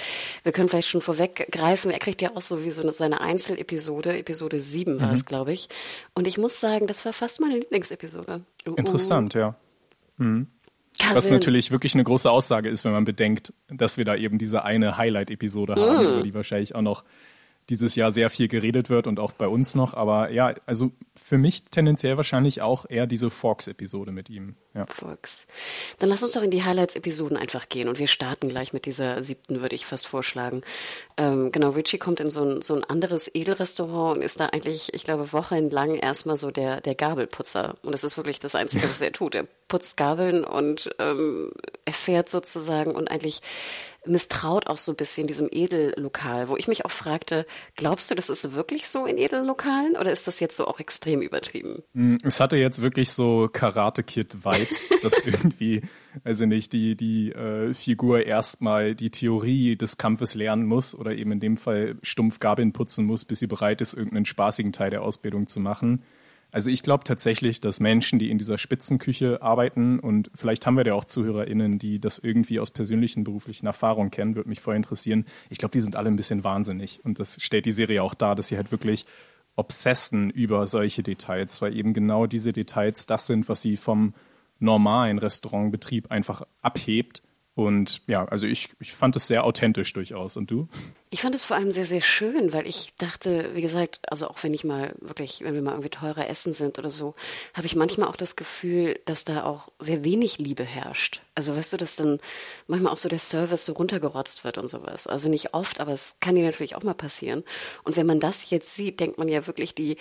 Wir 0.43 0.51
können 0.51 0.69
vielleicht 0.69 0.89
schon 0.89 1.01
vorweggreifen. 1.01 1.91
Er 1.91 1.99
kriegt 1.99 2.21
ja 2.21 2.31
auch 2.35 2.41
so 2.41 2.63
wie 2.63 2.71
so 2.71 2.89
seine 2.91 3.21
Einzelepisode. 3.21 4.17
Episode 4.17 4.59
7 4.59 4.99
war 4.99 5.07
mhm. 5.07 5.13
es, 5.13 5.25
glaube 5.25 5.53
ich. 5.53 5.69
Und 6.13 6.27
ich 6.27 6.37
muss 6.37 6.59
sagen, 6.59 6.87
das 6.87 7.03
war 7.05 7.13
fast 7.13 7.39
meine 7.41 7.57
Lieblingsepisode. 7.57 8.41
Interessant, 8.65 9.35
uh. 9.35 9.39
ja. 9.39 9.55
Mhm. 10.17 10.47
Was 11.13 11.29
natürlich 11.29 11.71
wirklich 11.71 11.93
eine 11.93 12.03
große 12.03 12.31
Aussage 12.31 12.69
ist, 12.69 12.85
wenn 12.85 12.93
man 12.93 13.03
bedenkt, 13.03 13.53
dass 13.67 13.97
wir 13.97 14.05
da 14.05 14.15
eben 14.15 14.37
diese 14.37 14.63
eine 14.63 14.97
Highlight-Episode 14.97 15.75
haben, 15.75 15.97
mm. 15.97 16.07
über 16.07 16.23
die 16.23 16.33
wahrscheinlich 16.33 16.73
auch 16.73 16.81
noch 16.81 17.03
dieses 17.69 17.95
Jahr 17.95 18.11
sehr 18.11 18.29
viel 18.29 18.47
geredet 18.47 18.89
wird 18.89 19.07
und 19.07 19.19
auch 19.19 19.31
bei 19.31 19.47
uns 19.47 19.75
noch. 19.75 19.93
Aber 19.93 20.29
ja, 20.29 20.53
also 20.65 20.91
für 21.15 21.37
mich 21.37 21.65
tendenziell 21.65 22.17
wahrscheinlich 22.17 22.61
auch 22.61 22.85
eher 22.87 23.07
diese 23.07 23.31
Fox-Episode 23.31 24.11
mit 24.11 24.29
ihm. 24.29 24.55
Ja. 24.75 24.85
Fox. 24.85 25.47
Dann 25.99 26.09
lass 26.09 26.21
uns 26.21 26.33
doch 26.33 26.43
in 26.43 26.51
die 26.51 26.63
Highlights-Episoden 26.63 27.37
einfach 27.37 27.69
gehen 27.69 27.87
und 27.87 27.97
wir 27.97 28.07
starten 28.07 28.49
gleich 28.49 28.73
mit 28.73 28.85
dieser 28.85 29.23
siebten, 29.23 29.61
würde 29.61 29.73
ich 29.73 29.85
fast 29.85 30.05
vorschlagen. 30.05 30.61
Ähm, 31.17 31.51
genau, 31.51 31.69
Richie 31.69 31.97
kommt 31.97 32.19
in 32.19 32.29
so 32.29 32.43
ein, 32.43 32.61
so 32.61 32.75
ein 32.75 32.83
anderes 32.83 33.33
Edelrestaurant 33.33 34.17
und 34.17 34.23
ist 34.23 34.39
da 34.39 34.47
eigentlich, 34.47 34.93
ich 34.93 35.05
glaube, 35.05 35.31
wochenlang 35.31 35.95
erstmal 35.95 36.35
so 36.35 36.51
der, 36.51 36.81
der 36.81 36.93
Gabelputzer. 36.93 37.75
Und 37.83 37.93
das 37.93 38.03
ist 38.03 38.17
wirklich 38.17 38.39
das 38.39 38.53
Einzige, 38.53 38.89
was 38.89 39.01
er 39.01 39.13
tut. 39.13 39.33
Er 39.33 39.47
putzt 39.69 39.97
Gabeln 39.97 40.43
und 40.43 40.93
ähm, 40.99 41.51
erfährt 41.85 42.29
sozusagen 42.29 42.91
und 42.91 43.09
eigentlich 43.09 43.41
misstraut 44.07 44.67
auch 44.67 44.77
so 44.77 44.91
ein 44.91 44.95
bisschen 44.95 45.27
diesem 45.27 45.49
Edellokal, 45.51 46.49
wo 46.49 46.57
ich 46.57 46.67
mich 46.67 46.85
auch 46.85 46.91
fragte, 46.91 47.45
glaubst 47.75 48.09
du, 48.09 48.15
das 48.15 48.29
ist 48.29 48.55
wirklich 48.55 48.87
so 48.87 49.05
in 49.05 49.17
Edellokalen 49.17 49.95
oder 49.97 50.11
ist 50.11 50.27
das 50.27 50.39
jetzt 50.39 50.57
so 50.57 50.67
auch 50.67 50.79
extrem 50.79 51.21
übertrieben? 51.21 51.83
Mm, 51.93 52.17
es 52.23 52.39
hatte 52.39 52.57
jetzt 52.57 52.81
wirklich 52.81 53.11
so 53.11 53.49
Karate-Kid-Vibes, 53.51 54.89
dass 55.03 55.25
irgendwie, 55.25 55.81
also 56.23 56.45
nicht, 56.45 56.73
die, 56.73 56.95
die 56.95 57.31
äh, 57.31 57.73
Figur 57.73 58.25
erstmal 58.25 58.95
die 58.95 59.11
Theorie 59.11 59.75
des 59.75 59.97
Kampfes 59.97 60.35
lernen 60.35 60.65
muss 60.65 60.95
oder 60.95 61.13
eben 61.13 61.31
in 61.31 61.39
dem 61.39 61.57
Fall 61.57 61.97
stumpf 62.01 62.39
Gabeln 62.39 62.73
putzen 62.73 63.05
muss, 63.05 63.25
bis 63.25 63.39
sie 63.39 63.47
bereit 63.47 63.81
ist, 63.81 63.93
irgendeinen 63.93 64.25
spaßigen 64.25 64.73
Teil 64.73 64.89
der 64.89 65.01
Ausbildung 65.01 65.47
zu 65.47 65.59
machen. 65.59 66.03
Also 66.55 66.69
ich 66.69 66.83
glaube 66.83 67.03
tatsächlich, 67.03 67.59
dass 67.59 67.81
Menschen, 67.81 68.17
die 68.17 68.31
in 68.31 68.37
dieser 68.37 68.57
Spitzenküche 68.57 69.41
arbeiten 69.41 69.99
und 69.99 70.31
vielleicht 70.35 70.65
haben 70.65 70.77
wir 70.77 70.85
ja 70.85 70.93
auch 70.93 71.03
ZuhörerInnen, 71.03 71.79
die 71.79 71.99
das 71.99 72.17
irgendwie 72.17 72.61
aus 72.61 72.71
persönlichen 72.71 73.25
beruflichen 73.25 73.65
Erfahrungen 73.65 74.09
kennen, 74.09 74.37
würde 74.37 74.47
mich 74.47 74.61
voll 74.61 74.77
interessieren. 74.77 75.25
Ich 75.49 75.57
glaube, 75.57 75.73
die 75.73 75.81
sind 75.81 75.97
alle 75.97 76.07
ein 76.07 76.15
bisschen 76.15 76.45
wahnsinnig 76.45 77.03
und 77.03 77.19
das 77.19 77.43
stellt 77.43 77.65
die 77.65 77.73
Serie 77.73 78.01
auch 78.01 78.13
dar, 78.13 78.37
dass 78.37 78.47
sie 78.47 78.55
halt 78.55 78.71
wirklich 78.71 79.05
obsessen 79.57 80.29
über 80.29 80.65
solche 80.65 81.03
Details, 81.03 81.61
weil 81.61 81.75
eben 81.75 81.93
genau 81.93 82.25
diese 82.25 82.53
Details 82.53 83.05
das 83.05 83.27
sind, 83.27 83.49
was 83.49 83.61
sie 83.61 83.75
vom 83.75 84.13
normalen 84.57 85.17
Restaurantbetrieb 85.17 86.09
einfach 86.09 86.43
abhebt 86.61 87.21
und 87.55 88.01
ja, 88.05 88.25
also 88.25 88.47
ich, 88.47 88.69
ich 88.81 88.91
fand 88.91 89.15
es 89.15 89.27
sehr 89.27 89.45
authentisch 89.45 89.93
durchaus. 89.93 90.35
Und 90.35 90.51
du? 90.51 90.67
Ich 91.09 91.21
fand 91.21 91.33
es 91.35 91.45
vor 91.45 91.55
allem 91.55 91.71
sehr, 91.71 91.85
sehr 91.85 92.01
schön, 92.01 92.51
weil 92.51 92.67
ich 92.67 92.93
dachte, 92.97 93.51
wie 93.53 93.61
gesagt, 93.61 94.01
also 94.09 94.27
auch 94.27 94.43
wenn 94.43 94.53
ich 94.53 94.65
mal 94.65 94.93
wirklich, 94.99 95.39
wenn 95.41 95.53
wir 95.53 95.61
mal 95.61 95.71
irgendwie 95.71 95.89
teurer 95.89 96.27
essen 96.27 96.51
sind 96.51 96.77
oder 96.77 96.89
so, 96.89 97.15
habe 97.53 97.65
ich 97.65 97.77
manchmal 97.77 98.09
auch 98.09 98.17
das 98.17 98.35
Gefühl, 98.35 98.99
dass 99.05 99.23
da 99.23 99.45
auch 99.45 99.69
sehr 99.79 100.03
wenig 100.03 100.37
Liebe 100.37 100.65
herrscht. 100.65 101.21
Also 101.33 101.55
weißt 101.55 101.71
du, 101.71 101.77
dass 101.77 101.95
dann 101.95 102.19
manchmal 102.67 102.91
auch 102.91 102.97
so 102.97 103.07
der 103.07 103.19
Service 103.19 103.63
so 103.63 103.71
runtergerotzt 103.71 104.43
wird 104.43 104.57
und 104.57 104.67
sowas. 104.67 105.07
Also 105.07 105.29
nicht 105.29 105.53
oft, 105.53 105.79
aber 105.79 105.93
es 105.93 106.17
kann 106.19 106.35
dir 106.35 106.43
natürlich 106.43 106.75
auch 106.75 106.83
mal 106.83 106.93
passieren. 106.93 107.45
Und 107.83 107.95
wenn 107.95 108.05
man 108.05 108.19
das 108.19 108.49
jetzt 108.49 108.75
sieht, 108.75 108.99
denkt 108.99 109.17
man 109.17 109.29
ja 109.29 109.47
wirklich, 109.47 109.73
die, 109.75 109.95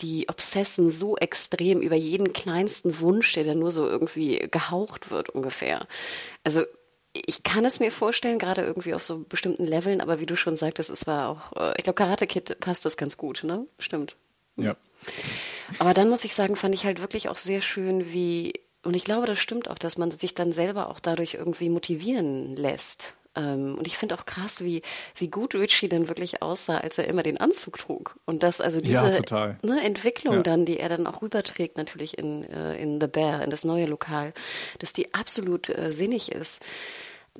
die 0.00 0.28
Obsessen 0.28 0.90
so 0.90 1.16
extrem 1.16 1.80
über 1.80 1.96
jeden 1.96 2.34
kleinsten 2.34 3.00
Wunsch, 3.00 3.32
der 3.32 3.44
da 3.44 3.54
nur 3.54 3.72
so 3.72 3.86
irgendwie 3.88 4.46
gehaucht 4.50 5.10
wird 5.10 5.30
ungefähr. 5.30 5.86
Also 6.44 6.64
ich 7.26 7.42
kann 7.42 7.64
es 7.64 7.80
mir 7.80 7.92
vorstellen, 7.92 8.38
gerade 8.38 8.62
irgendwie 8.62 8.94
auf 8.94 9.02
so 9.02 9.24
bestimmten 9.28 9.66
Leveln, 9.66 10.00
aber 10.00 10.20
wie 10.20 10.26
du 10.26 10.36
schon 10.36 10.56
sagtest, 10.56 10.90
es 10.90 11.06
war 11.06 11.28
auch, 11.28 11.60
äh, 11.60 11.74
ich 11.76 11.84
glaube, 11.84 11.96
Karate 11.96 12.26
Kid 12.26 12.58
passt 12.60 12.84
das 12.84 12.96
ganz 12.96 13.16
gut, 13.16 13.44
ne? 13.44 13.66
Stimmt. 13.78 14.16
Ja. 14.56 14.76
Aber 15.78 15.94
dann 15.94 16.08
muss 16.08 16.24
ich 16.24 16.34
sagen, 16.34 16.56
fand 16.56 16.74
ich 16.74 16.84
halt 16.84 17.00
wirklich 17.00 17.28
auch 17.28 17.36
sehr 17.36 17.60
schön, 17.60 18.12
wie, 18.12 18.54
und 18.82 18.94
ich 18.94 19.04
glaube, 19.04 19.26
das 19.26 19.38
stimmt 19.38 19.70
auch, 19.70 19.78
dass 19.78 19.98
man 19.98 20.10
sich 20.10 20.34
dann 20.34 20.52
selber 20.52 20.88
auch 20.88 21.00
dadurch 21.00 21.34
irgendwie 21.34 21.70
motivieren 21.70 22.56
lässt. 22.56 23.16
Ähm, 23.36 23.76
und 23.78 23.86
ich 23.86 23.96
finde 23.96 24.16
auch 24.16 24.26
krass, 24.26 24.64
wie, 24.64 24.82
wie 25.14 25.28
gut 25.28 25.54
Richie 25.54 25.88
dann 25.88 26.08
wirklich 26.08 26.42
aussah, 26.42 26.78
als 26.78 26.98
er 26.98 27.06
immer 27.06 27.22
den 27.22 27.38
Anzug 27.38 27.78
trug. 27.78 28.16
Und 28.24 28.42
dass 28.42 28.60
also 28.60 28.80
diese 28.80 29.22
ja, 29.30 29.56
ne, 29.62 29.80
Entwicklung 29.82 30.36
ja. 30.36 30.42
dann, 30.42 30.64
die 30.64 30.80
er 30.80 30.88
dann 30.88 31.06
auch 31.06 31.22
rüberträgt, 31.22 31.76
natürlich 31.76 32.18
in, 32.18 32.44
äh, 32.44 32.76
in 32.76 33.00
The 33.00 33.06
Bear, 33.06 33.42
in 33.42 33.50
das 33.50 33.64
neue 33.64 33.86
Lokal, 33.86 34.32
dass 34.80 34.92
die 34.92 35.14
absolut 35.14 35.68
äh, 35.68 35.92
sinnig 35.92 36.32
ist. 36.32 36.62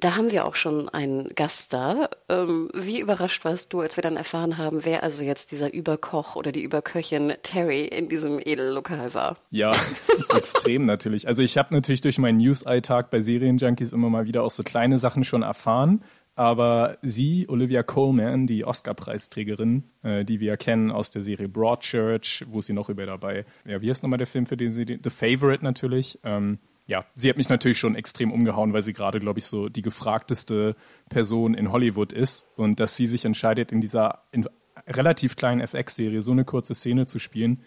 Da 0.00 0.14
haben 0.14 0.30
wir 0.30 0.46
auch 0.46 0.54
schon 0.54 0.88
einen 0.88 1.28
Gast 1.34 1.72
da. 1.72 2.08
Ähm, 2.28 2.70
wie 2.72 3.00
überrascht 3.00 3.44
warst 3.44 3.72
du, 3.72 3.80
als 3.80 3.96
wir 3.96 4.02
dann 4.02 4.16
erfahren 4.16 4.56
haben, 4.56 4.84
wer 4.84 5.02
also 5.02 5.24
jetzt 5.24 5.50
dieser 5.50 5.72
Überkoch 5.72 6.36
oder 6.36 6.52
die 6.52 6.62
Überköchin 6.62 7.32
Terry 7.42 7.84
in 7.84 8.08
diesem 8.08 8.38
Edellokal 8.38 9.12
war? 9.14 9.36
Ja, 9.50 9.72
extrem 10.36 10.86
natürlich. 10.86 11.26
Also 11.26 11.42
ich 11.42 11.58
habe 11.58 11.74
natürlich 11.74 12.00
durch 12.00 12.18
meinen 12.18 12.38
News-Alltag 12.38 13.10
bei 13.10 13.20
Serienjunkies 13.20 13.92
immer 13.92 14.08
mal 14.08 14.26
wieder 14.26 14.44
auch 14.44 14.50
so 14.52 14.62
kleine 14.62 14.98
Sachen 14.98 15.24
schon 15.24 15.42
erfahren. 15.42 16.04
Aber 16.36 16.98
sie, 17.02 17.46
Olivia 17.48 17.82
Coleman, 17.82 18.46
die 18.46 18.64
Oscar-Preisträgerin, 18.64 19.82
äh, 20.04 20.24
die 20.24 20.38
wir 20.38 20.56
kennen 20.56 20.92
aus 20.92 21.10
der 21.10 21.22
Serie 21.22 21.48
Broadchurch, 21.48 22.44
wo 22.48 22.60
sie 22.60 22.72
noch 22.72 22.88
über 22.88 23.04
dabei, 23.04 23.44
ja, 23.64 23.82
wie 23.82 23.90
heißt 23.90 24.04
nochmal 24.04 24.18
der 24.18 24.28
Film, 24.28 24.46
für 24.46 24.56
den 24.56 24.70
sie, 24.70 25.00
The 25.02 25.10
Favorite 25.10 25.64
natürlich, 25.64 26.20
ähm, 26.22 26.60
ja, 26.88 27.04
sie 27.14 27.28
hat 27.28 27.36
mich 27.36 27.50
natürlich 27.50 27.78
schon 27.78 27.94
extrem 27.94 28.32
umgehauen, 28.32 28.72
weil 28.72 28.80
sie 28.80 28.94
gerade, 28.94 29.20
glaube 29.20 29.38
ich, 29.38 29.44
so 29.44 29.68
die 29.68 29.82
gefragteste 29.82 30.74
Person 31.10 31.52
in 31.52 31.70
Hollywood 31.70 32.14
ist. 32.14 32.50
Und 32.56 32.80
dass 32.80 32.96
sie 32.96 33.06
sich 33.06 33.26
entscheidet, 33.26 33.70
in 33.70 33.82
dieser 33.82 34.22
in 34.32 34.48
relativ 34.86 35.36
kleinen 35.36 35.60
FX-Serie 35.60 36.22
so 36.22 36.32
eine 36.32 36.46
kurze 36.46 36.74
Szene 36.74 37.04
zu 37.04 37.18
spielen, 37.18 37.60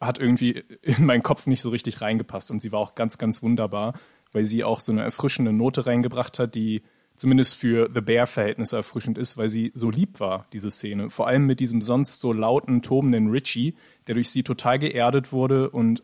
hat 0.00 0.18
irgendwie 0.18 0.64
in 0.82 1.06
meinen 1.06 1.22
Kopf 1.22 1.46
nicht 1.46 1.62
so 1.62 1.70
richtig 1.70 2.00
reingepasst. 2.00 2.50
Und 2.50 2.58
sie 2.60 2.72
war 2.72 2.80
auch 2.80 2.96
ganz, 2.96 3.18
ganz 3.18 3.40
wunderbar, 3.40 3.94
weil 4.32 4.44
sie 4.46 4.64
auch 4.64 4.80
so 4.80 4.90
eine 4.90 5.04
erfrischende 5.04 5.52
Note 5.52 5.86
reingebracht 5.86 6.40
hat, 6.40 6.56
die 6.56 6.82
zumindest 7.14 7.54
für 7.54 7.88
The 7.94 8.00
Bear-Verhältnisse 8.00 8.78
erfrischend 8.78 9.16
ist, 9.16 9.38
weil 9.38 9.48
sie 9.48 9.70
so 9.74 9.90
lieb 9.90 10.18
war, 10.18 10.48
diese 10.52 10.72
Szene. 10.72 11.08
Vor 11.08 11.28
allem 11.28 11.46
mit 11.46 11.60
diesem 11.60 11.82
sonst 11.82 12.18
so 12.18 12.32
lauten, 12.32 12.82
tobenden 12.82 13.30
Richie, 13.30 13.76
der 14.08 14.16
durch 14.16 14.30
sie 14.30 14.42
total 14.42 14.80
geerdet 14.80 15.30
wurde. 15.30 15.70
Und 15.70 16.02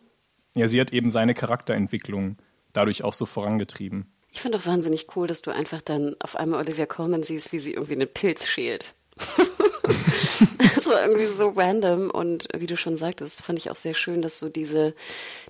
ja, 0.54 0.68
sie 0.68 0.80
hat 0.80 0.92
eben 0.92 1.10
seine 1.10 1.34
Charakterentwicklung 1.34 2.36
dadurch 2.72 3.04
auch 3.04 3.14
so 3.14 3.26
vorangetrieben. 3.26 4.12
Ich 4.30 4.40
finde 4.40 4.58
auch 4.58 4.66
wahnsinnig 4.66 5.14
cool, 5.14 5.26
dass 5.26 5.42
du 5.42 5.50
einfach 5.50 5.82
dann 5.82 6.16
auf 6.20 6.36
einmal 6.36 6.60
Olivia 6.60 6.86
Colman 6.86 7.22
siehst, 7.22 7.52
wie 7.52 7.58
sie 7.58 7.74
irgendwie 7.74 7.94
einen 7.94 8.08
Pilz 8.08 8.46
schält. 8.46 8.94
das 10.74 10.86
war 10.86 11.02
irgendwie 11.02 11.26
so 11.26 11.50
random 11.50 12.10
und 12.10 12.48
wie 12.56 12.66
du 12.66 12.76
schon 12.76 12.96
sagtest, 12.96 13.42
fand 13.42 13.58
ich 13.58 13.70
auch 13.70 13.76
sehr 13.76 13.94
schön, 13.94 14.22
dass 14.22 14.38
so 14.38 14.48
diese, 14.48 14.94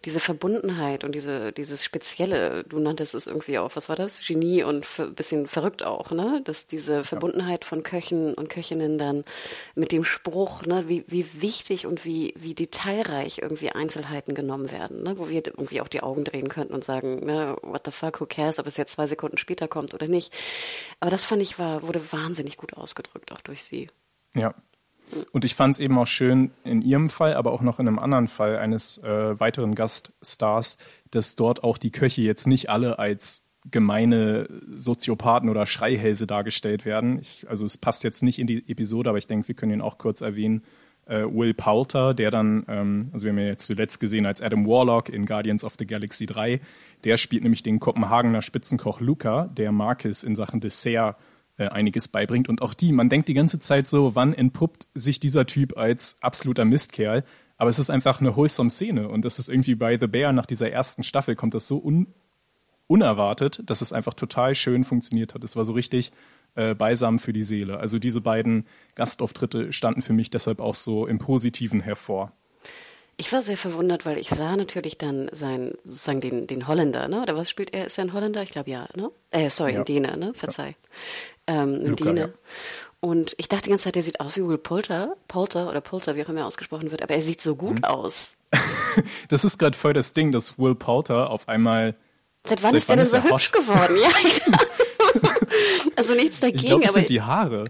diese 0.04 0.20
Verbundenheit 0.20 1.04
und 1.04 1.14
diese, 1.14 1.52
dieses 1.52 1.84
Spezielle, 1.84 2.64
du 2.64 2.78
nanntest 2.78 3.14
es 3.14 3.26
irgendwie 3.26 3.58
auch, 3.58 3.76
was 3.76 3.88
war 3.88 3.96
das? 3.96 4.26
Genie 4.26 4.62
und 4.62 4.86
ein 4.98 5.14
bisschen 5.14 5.46
verrückt 5.46 5.82
auch, 5.82 6.10
ne? 6.10 6.40
Dass 6.44 6.66
diese 6.66 7.04
Verbundenheit 7.04 7.64
von 7.64 7.82
Köchen 7.82 8.34
und 8.34 8.48
Köchinnen 8.48 8.98
dann 8.98 9.24
mit 9.74 9.92
dem 9.92 10.04
Spruch, 10.04 10.62
ne, 10.62 10.88
wie, 10.88 11.04
wie 11.06 11.40
wichtig 11.40 11.86
und 11.86 12.04
wie, 12.04 12.34
wie 12.36 12.54
detailreich 12.54 13.38
irgendwie 13.38 13.70
Einzelheiten 13.70 14.34
genommen 14.34 14.70
werden, 14.70 15.02
ne? 15.02 15.18
Wo 15.18 15.28
wir 15.28 15.46
irgendwie 15.46 15.80
auch 15.80 15.88
die 15.88 16.02
Augen 16.02 16.24
drehen 16.24 16.48
könnten 16.48 16.74
und 16.74 16.84
sagen, 16.84 17.24
ne, 17.24 17.56
what 17.62 17.82
the 17.84 17.90
fuck, 17.90 18.20
who 18.20 18.26
cares, 18.26 18.58
ob 18.58 18.66
es 18.66 18.76
jetzt 18.76 18.92
zwei 18.92 19.06
Sekunden 19.06 19.38
später 19.38 19.68
kommt 19.68 19.94
oder 19.94 20.08
nicht. 20.08 20.32
Aber 21.00 21.10
das 21.10 21.24
fand 21.24 21.42
ich 21.42 21.58
war, 21.58 21.82
wurde 21.82 22.12
wahnsinnig 22.12 22.56
gut 22.56 22.74
ausgedrückt, 22.74 23.32
auch 23.32 23.40
durch 23.40 23.62
sie. 23.62 23.88
Ja. 24.34 24.54
Und 25.32 25.44
ich 25.44 25.54
fand 25.54 25.74
es 25.74 25.80
eben 25.80 25.98
auch 25.98 26.06
schön 26.06 26.50
in 26.64 26.82
ihrem 26.82 27.10
Fall, 27.10 27.34
aber 27.34 27.52
auch 27.52 27.62
noch 27.62 27.78
in 27.78 27.88
einem 27.88 27.98
anderen 27.98 28.28
Fall 28.28 28.56
eines 28.56 28.98
äh, 28.98 29.38
weiteren 29.38 29.74
Gaststars, 29.74 30.78
dass 31.10 31.36
dort 31.36 31.64
auch 31.64 31.78
die 31.78 31.90
Köche 31.90 32.22
jetzt 32.22 32.46
nicht 32.46 32.70
alle 32.70 32.98
als 32.98 33.48
gemeine 33.70 34.48
Soziopathen 34.74 35.48
oder 35.48 35.66
Schreihälse 35.66 36.26
dargestellt 36.26 36.84
werden. 36.84 37.18
Ich, 37.20 37.46
also 37.48 37.64
es 37.64 37.78
passt 37.78 38.04
jetzt 38.04 38.22
nicht 38.22 38.38
in 38.38 38.46
die 38.46 38.68
Episode, 38.68 39.10
aber 39.10 39.18
ich 39.18 39.26
denke, 39.26 39.48
wir 39.48 39.54
können 39.54 39.72
ihn 39.72 39.80
auch 39.80 39.98
kurz 39.98 40.20
erwähnen. 40.20 40.62
Äh, 41.06 41.24
Will 41.24 41.54
Poulter, 41.54 42.14
der 42.14 42.30
dann, 42.30 42.64
ähm, 42.68 43.10
also 43.12 43.24
wir 43.24 43.32
haben 43.32 43.38
ja 43.38 43.46
jetzt 43.46 43.66
zuletzt 43.66 44.00
gesehen 44.00 44.26
als 44.26 44.40
Adam 44.40 44.66
Warlock 44.66 45.08
in 45.08 45.26
Guardians 45.26 45.64
of 45.64 45.74
the 45.78 45.86
Galaxy 45.86 46.26
3, 46.26 46.60
der 47.04 47.16
spielt 47.16 47.42
nämlich 47.42 47.62
den 47.62 47.80
Kopenhagener 47.80 48.42
Spitzenkoch 48.42 49.00
Luca, 49.00 49.46
der 49.46 49.72
Marcus 49.72 50.22
in 50.24 50.36
Sachen 50.36 50.60
Dessert 50.60 51.16
äh, 51.62 51.68
einiges 51.68 52.08
beibringt. 52.08 52.48
Und 52.48 52.62
auch 52.62 52.74
die, 52.74 52.92
man 52.92 53.08
denkt 53.08 53.28
die 53.28 53.34
ganze 53.34 53.58
Zeit 53.58 53.86
so, 53.86 54.14
wann 54.14 54.34
entpuppt 54.34 54.88
sich 54.94 55.20
dieser 55.20 55.46
Typ 55.46 55.76
als 55.76 56.16
absoluter 56.20 56.64
Mistkerl? 56.64 57.24
Aber 57.56 57.70
es 57.70 57.78
ist 57.78 57.90
einfach 57.90 58.20
eine 58.20 58.36
wholesome 58.36 58.70
Szene. 58.70 59.08
Und 59.08 59.24
das 59.24 59.38
ist 59.38 59.48
irgendwie 59.48 59.74
bei 59.74 59.98
The 59.98 60.06
Bear 60.06 60.32
nach 60.32 60.46
dieser 60.46 60.70
ersten 60.70 61.02
Staffel 61.02 61.36
kommt 61.36 61.54
das 61.54 61.68
so 61.68 61.82
un 61.82 62.08
unerwartet, 62.88 63.62
dass 63.64 63.80
es 63.80 63.92
einfach 63.92 64.12
total 64.12 64.54
schön 64.54 64.84
funktioniert 64.84 65.34
hat. 65.34 65.44
Es 65.44 65.56
war 65.56 65.64
so 65.64 65.72
richtig 65.72 66.12
äh, 66.56 66.74
Beisam 66.74 67.18
für 67.18 67.32
die 67.32 67.44
Seele. 67.44 67.78
Also 67.78 67.98
diese 67.98 68.20
beiden 68.20 68.66
Gastauftritte 68.96 69.72
standen 69.72 70.02
für 70.02 70.12
mich 70.12 70.28
deshalb 70.28 70.60
auch 70.60 70.74
so 70.74 71.06
im 71.06 71.18
Positiven 71.18 71.80
hervor. 71.80 72.32
Ich 73.16 73.32
war 73.32 73.42
sehr 73.42 73.56
verwundert, 73.56 74.04
weil 74.04 74.18
ich 74.18 74.28
sah 74.28 74.56
natürlich 74.56 74.98
dann 74.98 75.28
sein, 75.32 75.72
sozusagen 75.84 76.20
den, 76.20 76.46
den 76.46 76.66
Holländer, 76.66 77.08
ne? 77.08 77.22
Oder 77.22 77.36
was 77.36 77.48
spielt 77.50 77.72
er? 77.72 77.86
Ist 77.86 77.98
er 77.98 78.04
ein 78.04 78.12
Holländer? 78.12 78.42
Ich 78.42 78.50
glaube 78.50 78.70
ja, 78.70 78.88
ne? 78.96 79.10
Äh, 79.30 79.50
sorry, 79.50 79.74
ja. 79.74 79.80
ein 79.80 79.84
Däne, 79.84 80.16
ne? 80.16 80.32
Verzeih. 80.34 80.68
Ja. 80.68 80.74
Ähm, 81.46 81.86
Luca. 81.86 82.12
Ja. 82.12 82.28
Und 83.00 83.34
ich 83.36 83.48
dachte 83.48 83.64
die 83.64 83.70
ganze 83.70 83.84
Zeit, 83.84 83.96
der 83.96 84.04
sieht 84.04 84.20
aus 84.20 84.36
wie 84.36 84.46
Will 84.46 84.58
Poulter, 84.58 85.16
Poulter 85.26 85.68
oder 85.68 85.80
Poulter, 85.80 86.14
wie 86.14 86.24
auch 86.24 86.28
immer 86.28 86.46
ausgesprochen 86.46 86.92
wird, 86.92 87.02
aber 87.02 87.14
er 87.14 87.22
sieht 87.22 87.40
so 87.40 87.56
gut 87.56 87.78
hm. 87.78 87.84
aus. 87.84 88.38
das 89.28 89.44
ist 89.44 89.58
gerade 89.58 89.76
voll 89.76 89.92
das 89.92 90.12
Ding, 90.12 90.30
dass 90.30 90.58
Will 90.58 90.76
Poulter 90.76 91.30
auf 91.30 91.48
einmal. 91.48 91.96
Seit 92.46 92.62
wann 92.62 92.70
seit 92.70 92.78
ist 92.78 92.88
der 92.88 92.96
denn 92.96 93.06
so 93.06 93.22
hübsch 93.22 93.50
geworden? 93.50 93.96
Ja, 94.00 94.08
also 95.96 96.14
nichts 96.14 96.40
dagegen. 96.40 96.58
Ich 96.58 96.66
glaube, 96.66 96.84
das 96.84 96.94
sind 96.94 97.08
die 97.08 97.22
Haare. 97.22 97.64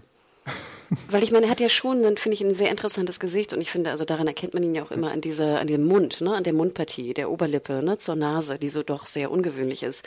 Weil 1.09 1.23
ich 1.23 1.31
meine, 1.31 1.45
er 1.45 1.51
hat 1.51 1.59
ja 1.59 1.69
schon, 1.69 2.17
finde 2.17 2.33
ich, 2.33 2.41
ein 2.41 2.55
sehr 2.55 2.69
interessantes 2.69 3.19
Gesicht 3.19 3.53
und 3.53 3.61
ich 3.61 3.71
finde, 3.71 3.91
also 3.91 4.05
daran 4.05 4.27
erkennt 4.27 4.53
man 4.53 4.63
ihn 4.63 4.75
ja 4.75 4.83
auch 4.83 4.91
immer 4.91 5.11
an 5.11 5.21
dieser, 5.21 5.59
an 5.59 5.67
dem 5.67 5.85
Mund, 5.85 6.21
ne, 6.21 6.35
an 6.35 6.43
der 6.43 6.53
Mundpartie, 6.53 7.13
der 7.13 7.29
Oberlippe, 7.29 7.83
ne, 7.83 7.97
zur 7.97 8.15
Nase, 8.15 8.59
die 8.59 8.69
so 8.69 8.83
doch 8.83 9.05
sehr 9.05 9.31
ungewöhnlich 9.31 9.83
ist. 9.83 10.05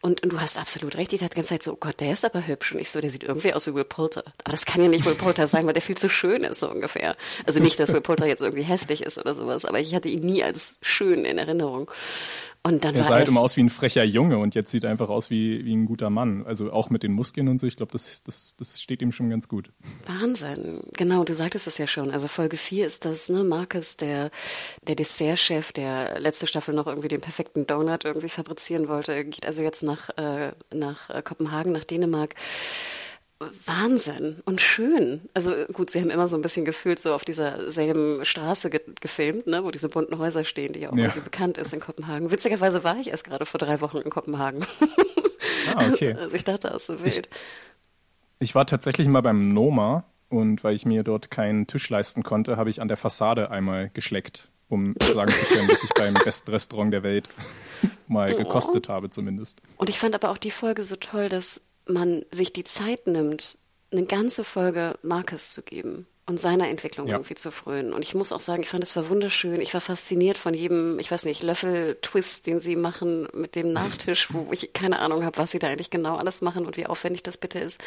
Und, 0.00 0.22
und 0.22 0.32
du 0.32 0.40
hast 0.40 0.58
absolut 0.58 0.96
recht, 0.96 1.12
ich 1.12 1.20
dachte 1.20 1.34
die 1.34 1.36
ganze 1.36 1.50
Zeit 1.50 1.62
so, 1.62 1.72
oh 1.72 1.78
Gott, 1.78 2.00
der 2.00 2.12
ist 2.12 2.24
aber 2.24 2.46
hübsch 2.46 2.72
und 2.72 2.80
ich 2.80 2.90
so, 2.90 3.00
der 3.00 3.10
sieht 3.10 3.24
irgendwie 3.24 3.54
aus 3.54 3.66
wie 3.66 3.74
Will 3.74 3.84
Poulter. 3.84 4.24
Aber 4.44 4.52
das 4.52 4.66
kann 4.66 4.82
ja 4.82 4.88
nicht 4.88 5.04
Will 5.04 5.14
Poulter 5.14 5.46
sein, 5.46 5.66
weil 5.66 5.74
der 5.74 5.82
viel 5.82 5.96
zu 5.96 6.08
schön 6.08 6.44
ist, 6.44 6.60
so 6.60 6.70
ungefähr. 6.70 7.16
Also 7.46 7.60
nicht, 7.60 7.78
dass 7.78 7.92
Will 7.92 8.00
Poulter 8.00 8.26
jetzt 8.26 8.42
irgendwie 8.42 8.64
hässlich 8.64 9.02
ist 9.02 9.18
oder 9.18 9.34
sowas, 9.34 9.64
aber 9.64 9.80
ich 9.80 9.94
hatte 9.94 10.08
ihn 10.08 10.20
nie 10.20 10.42
als 10.42 10.78
schön 10.82 11.24
in 11.24 11.38
Erinnerung. 11.38 11.90
Und 12.68 12.84
dann 12.84 12.94
er 12.94 13.02
sah 13.02 13.14
halt 13.14 13.28
immer 13.28 13.40
aus 13.40 13.56
wie 13.56 13.62
ein 13.62 13.70
frecher 13.70 14.04
Junge 14.04 14.36
und 14.36 14.54
jetzt 14.54 14.70
sieht 14.70 14.84
er 14.84 14.90
einfach 14.90 15.08
aus 15.08 15.30
wie, 15.30 15.64
wie 15.64 15.74
ein 15.74 15.86
guter 15.86 16.10
Mann. 16.10 16.44
Also 16.44 16.70
auch 16.70 16.90
mit 16.90 17.02
den 17.02 17.12
Muskeln 17.12 17.48
und 17.48 17.56
so. 17.56 17.66
Ich 17.66 17.76
glaube, 17.76 17.92
das, 17.92 18.22
das, 18.24 18.56
das 18.56 18.82
steht 18.82 19.00
ihm 19.00 19.10
schon 19.10 19.30
ganz 19.30 19.48
gut. 19.48 19.70
Wahnsinn. 20.06 20.80
Genau, 20.98 21.24
du 21.24 21.32
sagtest 21.32 21.66
es 21.66 21.78
ja 21.78 21.86
schon. 21.86 22.10
Also 22.10 22.28
Folge 22.28 22.58
4 22.58 22.86
ist 22.86 23.06
das, 23.06 23.30
ne, 23.30 23.42
Marcus, 23.42 23.96
der, 23.96 24.30
der 24.86 24.96
Dessertchef, 24.96 25.72
der 25.72 26.20
letzte 26.20 26.46
Staffel 26.46 26.74
noch 26.74 26.86
irgendwie 26.86 27.08
den 27.08 27.22
perfekten 27.22 27.66
Donut 27.66 28.04
irgendwie 28.04 28.28
fabrizieren 28.28 28.88
wollte, 28.88 29.24
geht 29.24 29.46
also 29.46 29.62
jetzt 29.62 29.82
nach, 29.82 30.10
äh, 30.18 30.52
nach 30.70 31.08
äh, 31.08 31.22
Kopenhagen, 31.22 31.72
nach 31.72 31.84
Dänemark 31.84 32.34
Wahnsinn 33.66 34.40
und 34.46 34.60
schön. 34.60 35.28
Also 35.32 35.52
gut, 35.72 35.90
sie 35.90 36.00
haben 36.00 36.10
immer 36.10 36.26
so 36.26 36.36
ein 36.36 36.42
bisschen 36.42 36.64
gefühlt 36.64 36.98
so 36.98 37.14
auf 37.14 37.24
dieser 37.24 37.70
selben 37.70 38.24
Straße 38.24 38.68
ge 38.68 38.80
gefilmt, 39.00 39.46
ne, 39.46 39.62
wo 39.62 39.70
diese 39.70 39.88
bunten 39.88 40.18
Häuser 40.18 40.44
stehen, 40.44 40.72
die 40.72 40.80
ja 40.80 40.90
auch 40.90 40.96
ja. 40.96 41.04
irgendwie 41.04 41.20
bekannt 41.20 41.56
ist 41.56 41.72
in 41.72 41.80
Kopenhagen. 41.80 42.32
Witzigerweise 42.32 42.82
war 42.82 42.96
ich 42.96 43.10
erst 43.10 43.24
gerade 43.24 43.46
vor 43.46 43.58
drei 43.58 43.80
Wochen 43.80 43.98
in 43.98 44.10
Kopenhagen. 44.10 44.66
Ah, 45.74 45.86
okay. 45.92 46.14
Also 46.18 46.34
ich 46.34 46.44
dachte, 46.44 46.68
das 46.68 46.76
ist 46.82 46.86
so 46.86 47.04
wild. 47.04 47.28
Ich, 48.40 48.48
ich 48.48 48.54
war 48.54 48.66
tatsächlich 48.66 49.06
mal 49.06 49.20
beim 49.20 49.52
Noma 49.52 50.04
und 50.28 50.64
weil 50.64 50.74
ich 50.74 50.84
mir 50.84 51.04
dort 51.04 51.30
keinen 51.30 51.66
Tisch 51.66 51.88
leisten 51.88 52.22
konnte, 52.22 52.56
habe 52.56 52.70
ich 52.70 52.80
an 52.80 52.88
der 52.88 52.96
Fassade 52.96 53.50
einmal 53.50 53.90
geschleckt, 53.90 54.50
um 54.68 54.94
sagen 54.98 55.30
zu 55.30 55.46
können, 55.46 55.68
dass 55.68 55.84
ich 55.84 55.90
beim 55.94 56.14
besten 56.24 56.50
Restaurant 56.50 56.92
der 56.92 57.02
Welt 57.02 57.30
mal 58.08 58.32
oh. 58.32 58.36
gekostet 58.36 58.88
habe 58.88 59.10
zumindest. 59.10 59.62
Und 59.76 59.88
ich 59.88 59.98
fand 59.98 60.14
aber 60.14 60.30
auch 60.30 60.38
die 60.38 60.50
Folge 60.50 60.84
so 60.84 60.96
toll, 60.96 61.28
dass 61.28 61.67
man 61.88 62.24
sich 62.30 62.52
die 62.52 62.64
Zeit 62.64 63.06
nimmt, 63.06 63.58
eine 63.90 64.04
ganze 64.04 64.44
Folge 64.44 64.98
Marcus 65.02 65.52
zu 65.52 65.62
geben 65.62 66.06
und 66.28 66.38
seiner 66.38 66.68
Entwicklung 66.68 67.06
ja. 67.06 67.14
irgendwie 67.14 67.34
zu 67.34 67.50
frönen. 67.50 67.94
Und 67.94 68.02
ich 68.02 68.14
muss 68.14 68.32
auch 68.32 68.40
sagen, 68.40 68.62
ich 68.62 68.68
fand 68.68 68.84
es 68.84 68.94
war 68.94 69.08
wunderschön. 69.08 69.62
Ich 69.62 69.72
war 69.72 69.80
fasziniert 69.80 70.36
von 70.36 70.52
jedem, 70.52 70.98
ich 70.98 71.10
weiß 71.10 71.24
nicht, 71.24 71.42
Löffel-Twist, 71.42 72.46
den 72.46 72.60
sie 72.60 72.76
machen 72.76 73.26
mit 73.32 73.54
dem 73.54 73.72
Nachtisch, 73.72 74.32
wo 74.32 74.46
ich 74.52 74.74
keine 74.74 74.98
Ahnung 74.98 75.24
habe, 75.24 75.38
was 75.38 75.52
sie 75.52 75.58
da 75.58 75.68
eigentlich 75.68 75.88
genau 75.88 76.16
alles 76.16 76.42
machen 76.42 76.66
und 76.66 76.76
wie 76.76 76.86
aufwendig 76.86 77.22
das 77.22 77.38
bitte 77.38 77.58
ist. 77.60 77.82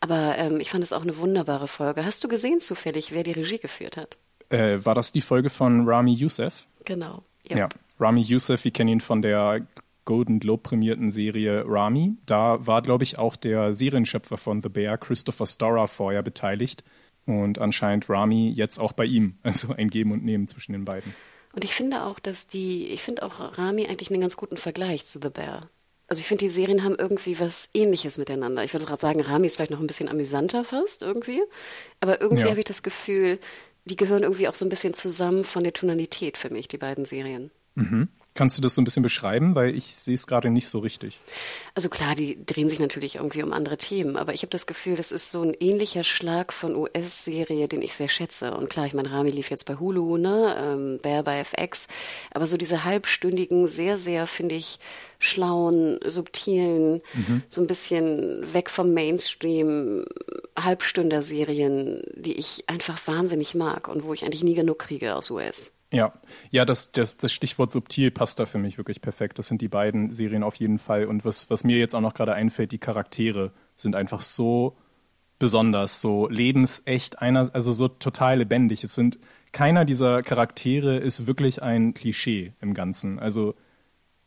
Aber 0.00 0.34
ähm, 0.38 0.60
ich 0.60 0.70
fand 0.70 0.82
es 0.82 0.94
auch 0.94 1.02
eine 1.02 1.18
wunderbare 1.18 1.68
Folge. 1.68 2.06
Hast 2.06 2.24
du 2.24 2.28
gesehen 2.28 2.60
zufällig, 2.60 3.12
wer 3.12 3.22
die 3.22 3.32
Regie 3.32 3.58
geführt 3.58 3.98
hat? 3.98 4.16
Äh, 4.48 4.82
war 4.84 4.94
das 4.94 5.12
die 5.12 5.20
Folge 5.20 5.50
von 5.50 5.86
Rami 5.86 6.14
Youssef? 6.14 6.66
Genau. 6.86 7.22
Ja. 7.48 7.58
ja. 7.58 7.68
Rami 8.00 8.22
Youssef, 8.22 8.64
wir 8.64 8.70
kennen 8.70 8.88
ihn 8.88 9.00
von 9.02 9.20
der 9.20 9.66
Golden 10.04 10.40
Globe 10.40 10.62
prämierten 10.62 11.10
Serie 11.10 11.64
Rami. 11.66 12.16
Da 12.26 12.66
war, 12.66 12.82
glaube 12.82 13.04
ich, 13.04 13.18
auch 13.18 13.36
der 13.36 13.72
Serienschöpfer 13.72 14.36
von 14.36 14.62
The 14.62 14.68
Bear, 14.68 14.98
Christopher 14.98 15.46
Storer, 15.46 15.88
vorher 15.88 16.22
beteiligt. 16.22 16.84
Und 17.26 17.58
anscheinend 17.58 18.08
Rami 18.10 18.50
jetzt 18.50 18.78
auch 18.78 18.92
bei 18.92 19.06
ihm. 19.06 19.38
Also 19.42 19.72
ein 19.72 19.88
Geben 19.88 20.12
und 20.12 20.24
Nehmen 20.24 20.46
zwischen 20.48 20.72
den 20.72 20.84
beiden. 20.84 21.14
Und 21.54 21.64
ich 21.64 21.74
finde 21.74 22.04
auch, 22.04 22.18
dass 22.18 22.48
die, 22.48 22.88
ich 22.88 23.02
finde 23.02 23.22
auch 23.22 23.58
Rami 23.58 23.86
eigentlich 23.86 24.10
einen 24.10 24.20
ganz 24.20 24.36
guten 24.36 24.56
Vergleich 24.56 25.06
zu 25.06 25.20
The 25.22 25.30
Bear. 25.30 25.68
Also 26.08 26.20
ich 26.20 26.26
finde, 26.26 26.44
die 26.44 26.50
Serien 26.50 26.84
haben 26.84 26.96
irgendwie 26.96 27.40
was 27.40 27.70
Ähnliches 27.72 28.18
miteinander. 28.18 28.62
Ich 28.62 28.74
würde 28.74 28.84
gerade 28.84 29.00
sagen, 29.00 29.20
Rami 29.20 29.46
ist 29.46 29.56
vielleicht 29.56 29.70
noch 29.70 29.80
ein 29.80 29.86
bisschen 29.86 30.08
amüsanter 30.08 30.64
fast 30.64 31.02
irgendwie. 31.02 31.42
Aber 32.00 32.20
irgendwie 32.20 32.42
ja. 32.42 32.50
habe 32.50 32.58
ich 32.58 32.66
das 32.66 32.82
Gefühl, 32.82 33.38
die 33.84 33.96
gehören 33.96 34.22
irgendwie 34.22 34.48
auch 34.48 34.54
so 34.54 34.64
ein 34.64 34.68
bisschen 34.68 34.94
zusammen 34.94 35.44
von 35.44 35.64
der 35.64 35.72
Tonalität 35.72 36.36
für 36.36 36.50
mich, 36.50 36.68
die 36.68 36.78
beiden 36.78 37.04
Serien. 37.04 37.50
Mhm. 37.74 38.08
Kannst 38.34 38.58
du 38.58 38.62
das 38.62 38.74
so 38.74 38.80
ein 38.80 38.84
bisschen 38.84 39.04
beschreiben, 39.04 39.54
weil 39.54 39.76
ich 39.76 39.94
sehe 39.94 40.14
es 40.14 40.26
gerade 40.26 40.50
nicht 40.50 40.68
so 40.68 40.80
richtig. 40.80 41.20
Also 41.76 41.88
klar, 41.88 42.16
die 42.16 42.44
drehen 42.44 42.68
sich 42.68 42.80
natürlich 42.80 43.16
irgendwie 43.16 43.44
um 43.44 43.52
andere 43.52 43.76
Themen, 43.76 44.16
aber 44.16 44.34
ich 44.34 44.42
habe 44.42 44.50
das 44.50 44.66
Gefühl, 44.66 44.96
das 44.96 45.12
ist 45.12 45.30
so 45.30 45.42
ein 45.42 45.54
ähnlicher 45.54 46.02
Schlag 46.02 46.52
von 46.52 46.74
US-Serie, 46.74 47.68
den 47.68 47.80
ich 47.80 47.94
sehr 47.94 48.08
schätze. 48.08 48.52
Und 48.54 48.70
klar, 48.70 48.86
ich 48.86 48.94
meine, 48.94 49.12
Rami 49.12 49.30
lief 49.30 49.50
jetzt 49.50 49.66
bei 49.66 49.76
Hulu, 49.76 50.16
ne, 50.16 50.56
ähm, 50.58 50.98
Bear 51.00 51.22
bei 51.22 51.38
FX, 51.38 51.86
aber 52.32 52.46
so 52.46 52.56
diese 52.56 52.82
halbstündigen, 52.82 53.68
sehr, 53.68 53.98
sehr, 53.98 54.26
finde 54.26 54.56
ich, 54.56 54.80
schlauen, 55.20 56.00
subtilen, 56.04 57.02
mhm. 57.14 57.42
so 57.48 57.60
ein 57.60 57.68
bisschen 57.68 58.52
weg 58.52 58.68
vom 58.68 58.92
Mainstream, 58.92 60.04
Halbstünder-Serien, 60.58 62.02
die 62.16 62.34
ich 62.34 62.64
einfach 62.66 62.98
wahnsinnig 63.06 63.54
mag 63.54 63.86
und 63.86 64.02
wo 64.02 64.12
ich 64.12 64.24
eigentlich 64.24 64.42
nie 64.42 64.54
genug 64.54 64.80
kriege 64.80 65.14
aus 65.14 65.30
US. 65.30 65.73
Ja, 65.94 66.12
ja, 66.50 66.64
das, 66.64 66.90
das, 66.90 67.16
das 67.16 67.32
Stichwort 67.32 67.70
subtil 67.70 68.10
passt 68.10 68.40
da 68.40 68.46
für 68.46 68.58
mich 68.58 68.78
wirklich 68.78 69.00
perfekt. 69.00 69.38
Das 69.38 69.46
sind 69.46 69.62
die 69.62 69.68
beiden 69.68 70.12
Serien 70.12 70.42
auf 70.42 70.56
jeden 70.56 70.80
Fall. 70.80 71.06
Und 71.06 71.24
was, 71.24 71.48
was 71.50 71.62
mir 71.62 71.78
jetzt 71.78 71.94
auch 71.94 72.00
noch 72.00 72.14
gerade 72.14 72.34
einfällt, 72.34 72.72
die 72.72 72.78
Charaktere 72.78 73.52
sind 73.76 73.94
einfach 73.94 74.20
so 74.20 74.76
besonders, 75.38 76.00
so 76.00 76.28
lebensecht, 76.28 77.20
einer, 77.20 77.48
also 77.54 77.70
so 77.70 77.86
total 77.86 78.38
lebendig. 78.38 78.82
Es 78.82 78.96
sind 78.96 79.20
keiner 79.52 79.84
dieser 79.84 80.22
Charaktere 80.24 80.96
ist 80.96 81.28
wirklich 81.28 81.62
ein 81.62 81.94
Klischee 81.94 82.52
im 82.60 82.74
Ganzen. 82.74 83.20
Also 83.20 83.54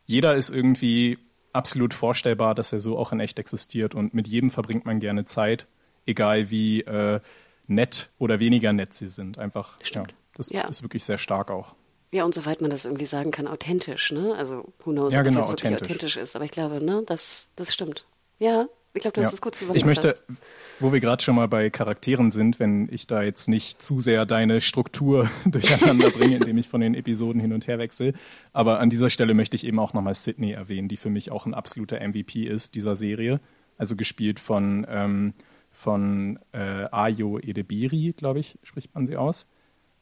jeder 0.06 0.36
ist 0.36 0.50
irgendwie 0.50 1.18
absolut 1.52 1.94
vorstellbar, 1.94 2.56
dass 2.56 2.72
er 2.72 2.80
so 2.80 2.98
auch 2.98 3.12
in 3.12 3.20
echt 3.20 3.40
existiert 3.40 3.94
und 3.94 4.14
mit 4.14 4.28
jedem 4.28 4.52
verbringt 4.52 4.86
man 4.86 5.02
gerne 5.02 5.26
Zeit, 5.26 5.68
egal 6.06 6.50
wie 6.50 6.82
äh, 6.82 7.20
nett 7.68 8.10
oder 8.20 8.40
weniger 8.40 8.72
nett 8.72 8.94
sie 8.94 9.08
sind. 9.08 9.38
Einfach. 9.38 9.78
Stimmt. 9.84 10.12
Ja. 10.12 10.18
Das 10.38 10.50
ja. 10.50 10.68
ist 10.68 10.84
wirklich 10.84 11.04
sehr 11.04 11.18
stark 11.18 11.52
auch. 11.52 11.76
Ja, 12.12 12.24
und 12.24 12.34
soweit 12.34 12.62
man 12.62 12.70
das 12.70 12.86
irgendwie 12.86 13.06
sagen 13.06 13.32
kann, 13.32 13.48
authentisch, 13.48 14.12
ne? 14.12 14.34
Also, 14.38 14.74
who 14.84 14.92
knows, 14.92 15.14
ja, 15.14 15.20
ob 15.20 15.26
genau, 15.26 15.40
das 15.42 15.50
jetzt 15.50 15.64
wirklich 15.64 15.82
authentisch. 15.82 16.18
ist. 16.18 16.36
Aber 16.36 16.46
ich 16.46 16.52
glaube, 16.52 16.84
ne, 16.84 17.04
das, 17.06 17.52
das 17.56 17.74
stimmt. 17.74 18.06
Ja, 18.40 18.68
ich 18.94 19.02
glaube, 19.02 19.16
das 19.16 19.26
ja. 19.26 19.34
ist 19.34 19.42
gut 19.42 19.56
zusammengefasst. 19.56 20.06
Ich 20.06 20.28
möchte, 20.28 20.38
wo 20.80 20.94
wir 20.94 21.00
gerade 21.00 21.22
schon 21.22 21.36
mal 21.36 21.48
bei 21.48 21.70
Charakteren 21.70 22.32
sind, 22.32 22.60
wenn 22.60 22.88
ich 22.92 23.08
da 23.08 23.24
jetzt 23.24 23.48
nicht 23.48 23.82
zu 23.82 24.00
sehr 24.00 24.26
deine 24.26 24.62
Struktur 24.62 25.30
durcheinander 25.46 26.10
bringe, 26.10 26.38
indem 26.38 26.58
ich 26.58 26.70
von 26.70 26.82
den 26.82 26.96
Episoden 26.96 27.42
hin 27.42 27.52
und 27.52 27.68
her 27.68 27.78
wechsle. 27.78 28.14
Aber 28.54 28.80
an 28.80 28.90
dieser 28.90 29.10
Stelle 29.10 29.34
möchte 29.34 29.56
ich 29.56 29.66
eben 29.66 29.80
auch 29.80 29.94
nochmal 29.94 30.14
Sydney 30.14 30.52
erwähnen, 30.52 30.88
die 30.88 30.98
für 30.98 31.10
mich 31.10 31.32
auch 31.32 31.46
ein 31.46 31.54
absoluter 31.54 32.00
MVP 32.00 32.46
ist 32.46 32.76
dieser 32.76 32.96
Serie. 32.96 33.40
Also 33.78 33.96
gespielt 33.96 34.40
von, 34.40 34.88
ähm, 34.90 35.34
von 35.72 36.40
äh, 36.54 36.88
Ayo 36.92 37.38
Edebiri, 37.38 38.14
glaube 38.18 38.40
ich, 38.40 38.58
spricht 38.64 38.96
man 38.96 39.06
sie 39.06 39.18
aus. 39.18 39.48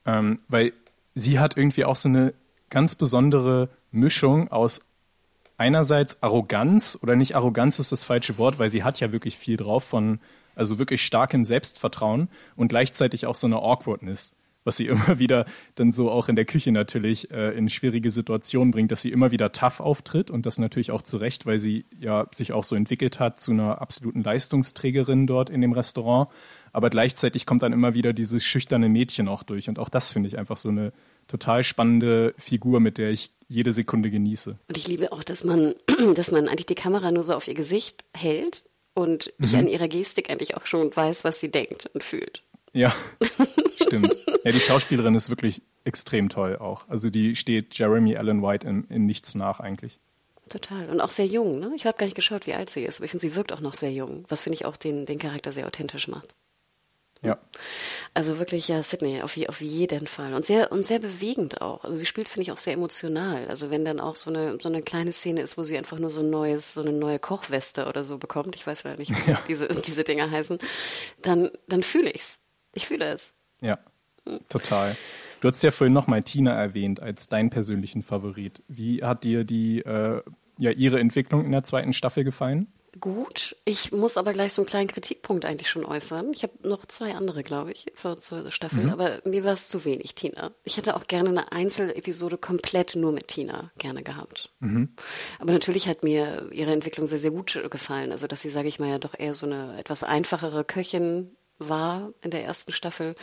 Ähm, 0.06 0.39
weil 0.48 0.74
sie 1.13 1.39
hat 1.39 1.58
irgendwie 1.58 1.86
auch 1.86 1.96
so 1.96 2.10
eine 2.10 2.34
ganz 2.70 2.96
besondere 2.96 3.70
Mischung 3.91 4.52
aus 4.52 4.82
einerseits 5.58 6.22
Arroganz 6.22 6.98
oder 7.02 7.15
nicht 7.15 7.36
Arroganz 7.36 7.80
ist 7.80 7.91
das 7.91 8.04
falsche 8.04 8.38
Wort, 8.38 8.60
weil 8.60 8.70
sie 8.70 8.84
hat 8.84 9.00
ja 9.00 9.12
wirklich 9.12 9.38
viel 9.38 9.58
drauf 9.58 9.84
von, 9.84 10.20
also 10.56 10.78
wirklich 10.80 11.06
starkem 11.06 11.46
Selbstvertrauen 11.46 12.30
und 12.56 12.68
gleichzeitig 12.68 13.26
auch 13.26 13.36
so 13.36 13.48
eine 13.48 13.58
Awkwardness, 13.58 14.36
was 14.65 14.78
sie 14.78 14.88
immer 14.88 15.20
wieder 15.20 15.46
dann 15.76 15.91
so 15.91 16.12
auch 16.12 16.28
in 16.28 16.36
der 16.36 16.46
Küche 16.46 16.72
natürlich 16.72 17.32
äh, 17.32 17.52
in 17.52 17.70
schwierige 17.70 18.12
Situationen 18.12 18.72
bringt, 18.72 18.91
dass 18.91 19.02
sie 19.02 19.12
immer 19.12 19.32
wieder 19.32 19.52
tough 19.54 19.80
auftritt 19.80 20.30
und 20.30 20.46
das 20.46 20.58
natürlich 20.58 20.91
auch 20.91 21.02
zu 21.02 21.18
Recht, 21.18 21.46
weil 21.46 21.60
sie 21.60 21.86
ja 21.98 22.28
sich 22.32 22.52
auch 22.52 22.63
so 22.63 22.76
entwickelt 22.76 23.20
hat 23.20 23.39
zu 23.39 23.52
einer 23.52 23.82
absoluten 23.82 24.24
Leistungsträgerin 24.24 25.28
dort 25.28 25.50
in 25.50 25.62
dem 25.62 25.72
Restaurant 25.72 26.30
aber 26.75 26.89
gleichzeitig 26.89 27.45
kommt 27.45 27.61
dann 27.61 27.71
immer 27.71 27.93
wieder 27.93 28.11
dieses 28.11 28.43
schüchterne 28.43 28.89
Mädchen 28.89 29.29
auch 29.29 29.43
durch. 29.43 29.69
Und 29.69 29.79
auch 29.79 29.88
das 29.88 30.11
finde 30.11 30.27
ich 30.27 30.38
einfach 30.38 30.57
so 30.57 30.67
eine 30.67 30.91
total 31.27 31.63
spannende 31.63 32.35
Figur, 32.38 32.81
mit 32.81 32.97
der 32.97 33.11
ich 33.11 33.31
jede 33.47 33.71
Sekunde 33.71 34.11
genieße. 34.11 34.59
Und 34.67 34.77
ich 34.77 34.85
liebe 34.85 35.13
auch, 35.13 35.23
dass 35.23 35.45
man, 35.45 35.75
dass 36.15 36.31
man 36.31 36.49
eigentlich 36.49 36.65
die 36.65 36.75
Kamera 36.75 37.13
nur 37.13 37.23
so 37.23 37.33
auf 37.33 37.47
ihr 37.47 37.53
Gesicht 37.53 38.03
hält 38.13 38.65
und 38.93 39.31
mhm. 39.38 39.45
ich 39.45 39.55
an 39.55 39.67
ihrer 39.69 39.88
Gestik 39.88 40.29
eigentlich 40.29 40.57
auch 40.57 40.65
schon 40.65 40.93
weiß, 40.93 41.23
was 41.23 41.39
sie 41.39 41.49
denkt 41.49 41.89
und 41.93 42.03
fühlt. 42.03 42.43
Ja, 42.73 42.93
stimmt. 43.81 44.13
Ja, 44.43 44.51
die 44.51 44.59
Schauspielerin 44.59 45.15
ist 45.15 45.29
wirklich 45.29 45.61
extrem 45.85 46.27
toll 46.27 46.57
auch. 46.57 46.89
Also 46.89 47.09
die 47.09 47.38
steht 47.38 47.73
Jeremy 47.77 48.17
Allen 48.17 48.43
White 48.43 48.67
in, 48.67 48.83
in 48.89 49.05
nichts 49.05 49.33
nach 49.33 49.61
eigentlich. 49.61 49.97
Total. 50.49 50.89
Und 50.89 50.99
auch 50.99 51.09
sehr 51.09 51.25
jung, 51.25 51.59
ne? 51.59 51.71
Ich 51.77 51.85
habe 51.85 51.97
gar 51.97 52.05
nicht 52.05 52.15
geschaut, 52.15 52.47
wie 52.47 52.53
alt 52.53 52.69
sie 52.69 52.83
ist, 52.83 52.97
aber 52.97 53.05
ich 53.05 53.11
finde, 53.11 53.21
sie 53.21 53.35
wirkt 53.35 53.53
auch 53.53 53.61
noch 53.61 53.75
sehr 53.75 53.93
jung, 53.93 54.25
was 54.27 54.41
finde 54.41 54.55
ich 54.55 54.65
auch 54.65 54.75
den, 54.75 55.05
den 55.05 55.19
Charakter 55.19 55.53
sehr 55.53 55.67
authentisch 55.67 56.09
macht. 56.09 56.35
Ja. 57.25 57.38
Also 58.13 58.39
wirklich, 58.39 58.67
ja, 58.67 58.81
Sydney, 58.81 59.21
auf, 59.21 59.38
auf 59.47 59.61
jeden 59.61 60.07
Fall. 60.07 60.33
Und 60.33 60.45
sehr, 60.45 60.71
und 60.71 60.85
sehr 60.85 60.99
bewegend 60.99 61.61
auch. 61.61 61.83
Also 61.83 61.97
sie 61.97 62.05
spielt, 62.05 62.29
finde 62.29 62.43
ich, 62.43 62.51
auch 62.51 62.57
sehr 62.57 62.73
emotional. 62.73 63.47
Also 63.47 63.71
wenn 63.71 63.85
dann 63.85 63.99
auch 63.99 64.15
so 64.15 64.29
eine, 64.29 64.57
so 64.61 64.69
eine 64.69 64.81
kleine 64.81 65.11
Szene 65.11 65.41
ist, 65.41 65.57
wo 65.57 65.63
sie 65.63 65.77
einfach 65.77 65.99
nur 65.99 66.11
so 66.11 66.21
ein 66.21 66.29
neues, 66.29 66.73
so 66.73 66.81
eine 66.81 66.93
neue 66.93 67.19
Kochweste 67.19 67.88
oder 67.88 68.03
so 68.03 68.17
bekommt, 68.17 68.55
ich 68.55 68.65
weiß 68.65 68.83
leider 68.83 68.99
nicht, 68.99 69.11
wie 69.11 69.31
ja. 69.31 69.41
diese, 69.47 69.67
diese 69.67 70.03
Dinger 70.03 70.31
heißen, 70.31 70.59
dann, 71.21 71.51
dann 71.67 71.83
fühle 71.83 72.11
ich's. 72.11 72.39
Ich 72.73 72.88
fühle 72.88 73.05
es. 73.05 73.33
Ja, 73.61 73.79
total. 74.49 74.95
Du 75.41 75.49
hast 75.49 75.61
ja 75.63 75.71
vorhin 75.71 75.93
nochmal 75.93 76.23
Tina 76.23 76.53
erwähnt 76.53 76.99
als 76.99 77.29
deinen 77.29 77.49
persönlichen 77.49 78.01
Favorit. 78.01 78.63
Wie 78.67 79.03
hat 79.03 79.23
dir 79.23 79.43
die, 79.43 79.79
äh, 79.79 80.21
ja, 80.57 80.71
ihre 80.71 80.99
Entwicklung 80.99 81.45
in 81.45 81.51
der 81.51 81.63
zweiten 81.63 81.93
Staffel 81.93 82.23
gefallen? 82.23 82.67
Gut. 82.99 83.55
Ich 83.65 83.91
muss 83.91 84.17
aber 84.17 84.34
gleich 84.34 84.53
so 84.53 84.62
einen 84.62 84.67
kleinen 84.67 84.88
Kritikpunkt 84.88 85.45
eigentlich 85.45 85.69
schon 85.69 85.86
äußern. 85.86 86.31
Ich 86.34 86.43
habe 86.43 86.53
noch 86.67 86.86
zwei 86.86 87.15
andere, 87.15 87.43
glaube 87.43 87.71
ich, 87.71 87.86
für 87.93 88.17
zur 88.17 88.49
Staffel, 88.51 88.84
mhm. 88.84 88.89
aber 88.89 89.21
mir 89.25 89.43
war 89.43 89.53
es 89.53 89.69
zu 89.69 89.86
wenig, 89.86 90.15
Tina. 90.15 90.51
Ich 90.63 90.77
hätte 90.77 90.95
auch 90.95 91.08
gerne 91.08 91.29
eine 91.29 91.51
Einzelepisode 91.51 92.38
komplett 92.38 92.95
nur 92.95 93.12
mit 93.12 93.27
Tina 93.27 93.71
gerne 93.77 94.03
gehabt. 94.03 94.51
Mhm. 94.60 94.89
Aber 95.39 95.53
natürlich 95.53 95.88
hat 95.88 96.03
mir 96.03 96.49
ihre 96.51 96.71
Entwicklung 96.71 97.08
sehr, 97.08 97.19
sehr 97.19 97.31
gut 97.31 97.62
gefallen. 97.69 98.12
Also, 98.12 98.27
dass 98.27 98.41
sie, 98.41 98.49
sage 98.49 98.67
ich 98.67 98.79
mal, 98.79 98.89
ja 98.89 98.99
doch 98.99 99.17
eher 99.17 99.34
so 99.34 99.45
eine 99.45 99.77
etwas 99.77 100.03
einfachere 100.03 100.63
Köchin 100.63 101.36
war 101.58 102.12
in 102.22 102.32
der 102.32 102.44
ersten 102.44 102.74
Staffel 102.74 103.15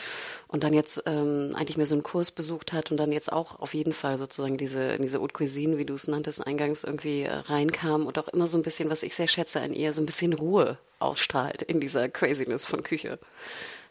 und 0.49 0.65
dann 0.65 0.73
jetzt 0.73 1.03
ähm, 1.07 1.55
eigentlich 1.55 1.77
mehr 1.77 1.87
so 1.87 1.95
einen 1.95 2.03
Kurs 2.03 2.31
besucht 2.31 2.73
hat 2.73 2.91
und 2.91 2.97
dann 2.97 3.13
jetzt 3.13 3.33
auch 3.33 3.61
auf 3.61 3.75
jeden 3.75 3.93
Fall 3.93 4.19
sozusagen 4.19 4.57
diese 4.57 4.97
diese 4.99 5.21
Haute 5.21 5.35
Cuisine, 5.35 5.79
wie 5.79 5.85
du 5.85 5.95
es 5.95 6.09
nanntest, 6.09 6.47
eingangs 6.47 6.85
irgendwie 6.85 7.23
äh, 7.23 7.33
reinkam 7.33 8.07
und 8.07 8.19
auch 8.19 8.29
immer 8.29 8.49
so 8.49 8.57
ein 8.57 8.63
bisschen, 8.63 8.91
was 8.91 9.03
ich 9.03 9.15
sehr 9.15 9.29
schätze 9.29 9.61
an 9.61 9.73
ihr, 9.73 9.93
so 9.93 10.03
ein 10.03 10.07
bisschen 10.07 10.33
Ruhe 10.33 10.79
ausstrahlt 10.99 11.63
in 11.63 11.81
dieser 11.81 12.09
Craziness 12.09 12.65
von 12.65 12.83
Küche. 12.83 13.19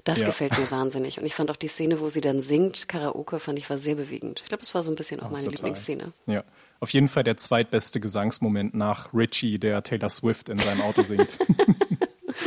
Das 0.04 0.22
ja. 0.22 0.26
gefällt 0.26 0.58
mir 0.58 0.70
wahnsinnig. 0.72 1.20
Und 1.20 1.26
ich 1.26 1.36
fand 1.36 1.52
auch 1.52 1.56
die 1.56 1.68
Szene, 1.68 2.00
wo 2.00 2.10
sie 2.10 2.22
dann 2.22 2.42
singt, 2.42 2.88
Karaoke, 2.88 3.40
fand 3.40 3.60
ich 3.60 3.70
war 3.70 3.78
sehr 3.78 3.96
bewegend. 3.96 4.42
Ich 4.42 4.50
glaube, 4.50 4.62
das 4.62 4.74
war 4.74 4.82
so 4.82 4.90
ein 4.90 4.96
bisschen 4.96 5.20
auch 5.20 5.30
meine 5.30 5.46
total. 5.46 5.58
Lieblingsszene. 5.58 6.14
Ja. 6.26 6.44
Auf 6.80 6.90
jeden 6.90 7.08
Fall 7.08 7.24
der 7.24 7.38
zweitbeste 7.38 8.00
Gesangsmoment 8.00 8.74
nach 8.74 9.14
Richie, 9.14 9.60
der 9.60 9.84
Taylor 9.84 10.10
Swift 10.10 10.50
in 10.50 10.58
seinem 10.58 10.82
Auto 10.82 11.04
singt. 11.04 11.30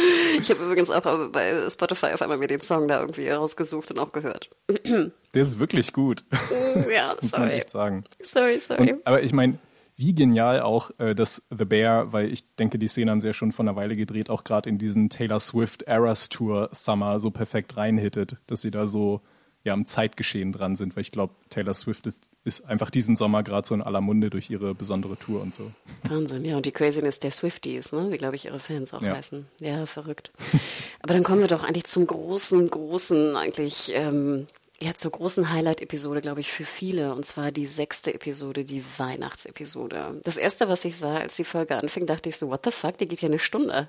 Ich 0.40 0.50
habe 0.50 0.64
übrigens 0.64 0.90
auch 0.90 1.30
bei 1.30 1.70
Spotify 1.70 2.06
auf 2.06 2.22
einmal 2.22 2.38
mir 2.38 2.48
den 2.48 2.60
Song 2.60 2.88
da 2.88 3.00
irgendwie 3.00 3.28
rausgesucht 3.28 3.90
und 3.92 3.98
auch 3.98 4.12
gehört. 4.12 4.50
Der 4.84 5.42
ist 5.42 5.58
wirklich 5.58 5.92
gut. 5.92 6.24
Mm, 6.30 6.90
ja, 6.90 7.14
Muss 7.22 7.32
man 7.32 7.50
echt 7.50 7.70
sagen. 7.70 8.04
Sorry, 8.20 8.58
sorry. 8.60 8.92
Und, 8.92 9.06
aber 9.06 9.22
ich 9.22 9.32
meine, 9.32 9.58
wie 9.96 10.14
genial 10.14 10.60
auch 10.60 10.90
äh, 10.98 11.14
das 11.14 11.46
The 11.56 11.64
Bear, 11.64 12.12
weil 12.12 12.32
ich 12.32 12.56
denke, 12.56 12.78
die 12.78 12.88
Szene 12.88 13.10
haben 13.10 13.20
sie 13.20 13.28
ja 13.28 13.32
schon 13.32 13.52
von 13.52 13.68
einer 13.68 13.76
Weile 13.76 13.96
gedreht, 13.96 14.28
auch 14.28 14.44
gerade 14.44 14.68
in 14.68 14.78
diesen 14.78 15.08
Taylor 15.08 15.40
Swift 15.40 15.82
Eras 15.82 16.28
Tour 16.28 16.68
Summer 16.72 17.20
so 17.20 17.30
perfekt 17.30 17.76
reinhittet, 17.76 18.36
dass 18.46 18.62
sie 18.62 18.70
da 18.70 18.86
so 18.86 19.20
ja 19.64 19.72
am 19.72 19.86
Zeitgeschehen 19.86 20.52
dran 20.52 20.76
sind, 20.76 20.94
weil 20.94 21.00
ich 21.00 21.10
glaube, 21.10 21.34
Taylor 21.48 21.74
Swift 21.74 22.06
ist, 22.06 22.28
ist 22.44 22.66
einfach 22.68 22.90
diesen 22.90 23.16
Sommer 23.16 23.42
gerade 23.42 23.66
so 23.66 23.74
in 23.74 23.82
aller 23.82 24.02
Munde 24.02 24.28
durch 24.28 24.50
ihre 24.50 24.74
besondere 24.74 25.16
Tour 25.16 25.40
und 25.40 25.54
so. 25.54 25.72
Wahnsinn, 26.04 26.44
ja, 26.44 26.56
und 26.56 26.66
die 26.66 26.70
Craziness 26.70 27.18
der 27.18 27.30
Swifties, 27.30 27.92
ne? 27.92 28.10
wie 28.10 28.18
glaube 28.18 28.36
ich 28.36 28.44
ihre 28.44 28.60
Fans 28.60 28.92
auch 28.92 29.02
ja. 29.02 29.16
heißen. 29.16 29.46
Ja, 29.60 29.86
verrückt. 29.86 30.30
Aber 31.00 31.14
dann 31.14 31.24
kommen 31.24 31.40
wir 31.40 31.48
doch 31.48 31.64
eigentlich 31.64 31.84
zum 31.84 32.06
großen, 32.06 32.68
großen, 32.68 33.36
eigentlich, 33.36 33.92
ähm, 33.94 34.46
ja, 34.80 34.92
zur 34.92 35.12
großen 35.12 35.50
Highlight-Episode, 35.50 36.20
glaube 36.20 36.40
ich, 36.40 36.52
für 36.52 36.64
viele, 36.64 37.14
und 37.14 37.24
zwar 37.24 37.50
die 37.50 37.66
sechste 37.66 38.12
Episode, 38.12 38.64
die 38.64 38.84
Weihnachtsepisode. 38.98 40.20
Das 40.24 40.36
erste, 40.36 40.68
was 40.68 40.84
ich 40.84 40.96
sah, 40.96 41.16
als 41.16 41.36
die 41.36 41.44
Folge 41.44 41.76
anfing, 41.76 42.06
dachte 42.06 42.28
ich 42.28 42.36
so, 42.36 42.48
what 42.48 42.64
the 42.64 42.70
fuck, 42.70 42.98
die 42.98 43.06
geht 43.06 43.22
ja 43.22 43.28
eine 43.28 43.38
Stunde. 43.38 43.88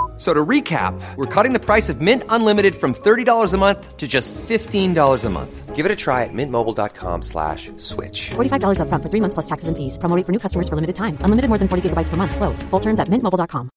So 0.21 0.35
to 0.35 0.45
recap, 0.45 0.93
we're 1.15 1.25
cutting 1.25 1.51
the 1.51 1.59
price 1.59 1.89
of 1.89 1.99
Mint 1.99 2.23
Unlimited 2.29 2.75
from 2.75 2.93
$30 2.93 3.53
a 3.53 3.57
month 3.57 3.97
to 3.97 4.07
just 4.07 4.35
$15 4.35 5.25
a 5.25 5.29
month. 5.31 5.75
Give 5.75 5.83
it 5.83 5.91
a 5.91 5.95
try 5.95 6.21
at 6.25 6.29
mintmobile.com 6.31 7.23
slash 7.23 7.71
switch. 7.77 8.29
$45 8.29 8.81
up 8.81 8.87
front 8.87 9.01
for 9.03 9.09
three 9.09 9.19
months 9.19 9.33
plus 9.33 9.47
taxes 9.47 9.67
and 9.67 9.75
fees. 9.75 9.97
Promoting 9.97 10.25
for 10.25 10.31
new 10.31 10.37
customers 10.37 10.69
for 10.69 10.75
limited 10.75 10.95
time. 10.95 11.17
Unlimited 11.21 11.49
more 11.49 11.57
than 11.57 11.67
40 11.67 11.89
gigabytes 11.89 12.09
per 12.09 12.17
month. 12.17 12.35
Slows. 12.35 12.61
Full 12.69 12.79
terms 12.79 12.99
at 12.99 13.07
mintmobile.com. 13.07 13.71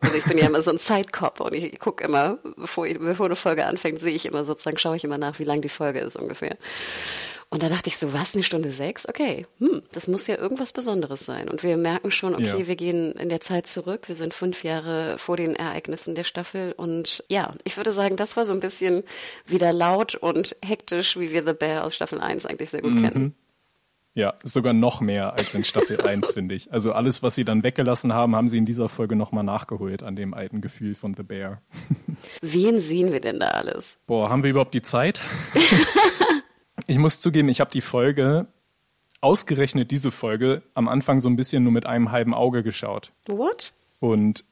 Also 0.00 0.16
ich 0.16 0.24
bin 0.24 0.38
ja 0.38 0.46
immer 0.46 0.62
so 0.62 0.70
ein 0.70 0.78
Zeitkopf 0.78 1.40
und 1.40 1.54
ich 1.54 1.78
gucke 1.78 2.04
immer, 2.04 2.38
bevor, 2.56 2.86
ich, 2.86 2.98
bevor 2.98 3.26
eine 3.26 3.36
Folge 3.36 3.66
anfängt, 3.66 4.00
sehe 4.00 4.14
ich 4.14 4.24
immer 4.24 4.46
sozusagen, 4.46 4.78
schaue 4.78 4.96
ich 4.96 5.04
immer 5.04 5.18
nach, 5.18 5.38
wie 5.38 5.44
lang 5.44 5.60
die 5.60 5.68
Folge 5.68 6.00
ist 6.00 6.16
ungefähr. 6.16 6.56
Und 7.50 7.62
da 7.62 7.68
dachte 7.68 7.88
ich 7.88 7.96
so, 7.96 8.12
was, 8.12 8.34
eine 8.34 8.42
Stunde 8.42 8.70
sechs? 8.70 9.08
Okay, 9.08 9.46
hm, 9.58 9.82
das 9.92 10.08
muss 10.08 10.26
ja 10.26 10.36
irgendwas 10.36 10.72
Besonderes 10.72 11.24
sein. 11.24 11.48
Und 11.48 11.62
wir 11.62 11.76
merken 11.76 12.10
schon, 12.10 12.34
okay, 12.34 12.60
ja. 12.60 12.66
wir 12.66 12.76
gehen 12.76 13.12
in 13.12 13.28
der 13.28 13.40
Zeit 13.40 13.66
zurück. 13.66 14.08
Wir 14.08 14.16
sind 14.16 14.34
fünf 14.34 14.64
Jahre 14.64 15.18
vor 15.18 15.36
den 15.36 15.54
Ereignissen 15.54 16.14
der 16.14 16.24
Staffel. 16.24 16.72
Und 16.72 17.24
ja, 17.28 17.52
ich 17.64 17.76
würde 17.76 17.92
sagen, 17.92 18.16
das 18.16 18.36
war 18.36 18.44
so 18.44 18.52
ein 18.52 18.60
bisschen 18.60 19.04
wieder 19.46 19.72
laut 19.72 20.14
und 20.14 20.56
hektisch, 20.64 21.18
wie 21.18 21.30
wir 21.30 21.46
The 21.46 21.52
Bear 21.52 21.84
aus 21.84 21.94
Staffel 21.94 22.20
1 22.20 22.46
eigentlich 22.46 22.70
sehr 22.70 22.82
gut 22.82 22.94
mhm. 22.94 23.02
kennen. 23.02 23.34
Ja, 24.16 24.34
sogar 24.44 24.72
noch 24.72 25.00
mehr 25.00 25.32
als 25.34 25.54
in 25.54 25.64
Staffel 25.64 26.00
1, 26.06 26.32
finde 26.32 26.54
ich. 26.54 26.72
Also 26.72 26.92
alles, 26.92 27.22
was 27.22 27.34
sie 27.34 27.44
dann 27.44 27.64
weggelassen 27.64 28.12
haben, 28.12 28.36
haben 28.36 28.48
sie 28.48 28.58
in 28.58 28.66
dieser 28.66 28.88
Folge 28.88 29.16
nochmal 29.16 29.44
nachgeholt 29.44 30.04
an 30.04 30.14
dem 30.14 30.34
alten 30.34 30.60
Gefühl 30.60 30.94
von 30.94 31.14
The 31.14 31.24
Bear. 31.24 31.60
Wen 32.40 32.78
sehen 32.78 33.12
wir 33.12 33.20
denn 33.20 33.40
da 33.40 33.48
alles? 33.48 33.98
Boah, 34.06 34.30
haben 34.30 34.44
wir 34.44 34.50
überhaupt 34.50 34.74
die 34.74 34.82
Zeit? 34.82 35.20
Ich 36.86 36.98
muss 36.98 37.20
zugeben, 37.20 37.48
ich 37.48 37.60
habe 37.60 37.70
die 37.70 37.80
Folge, 37.80 38.46
ausgerechnet 39.20 39.90
diese 39.90 40.10
Folge, 40.10 40.62
am 40.74 40.88
Anfang 40.88 41.18
so 41.18 41.28
ein 41.28 41.36
bisschen 41.36 41.62
nur 41.62 41.72
mit 41.72 41.86
einem 41.86 42.12
halben 42.12 42.34
Auge 42.34 42.62
geschaut. 42.62 43.12
What? 43.26 43.72
Und 44.00 44.44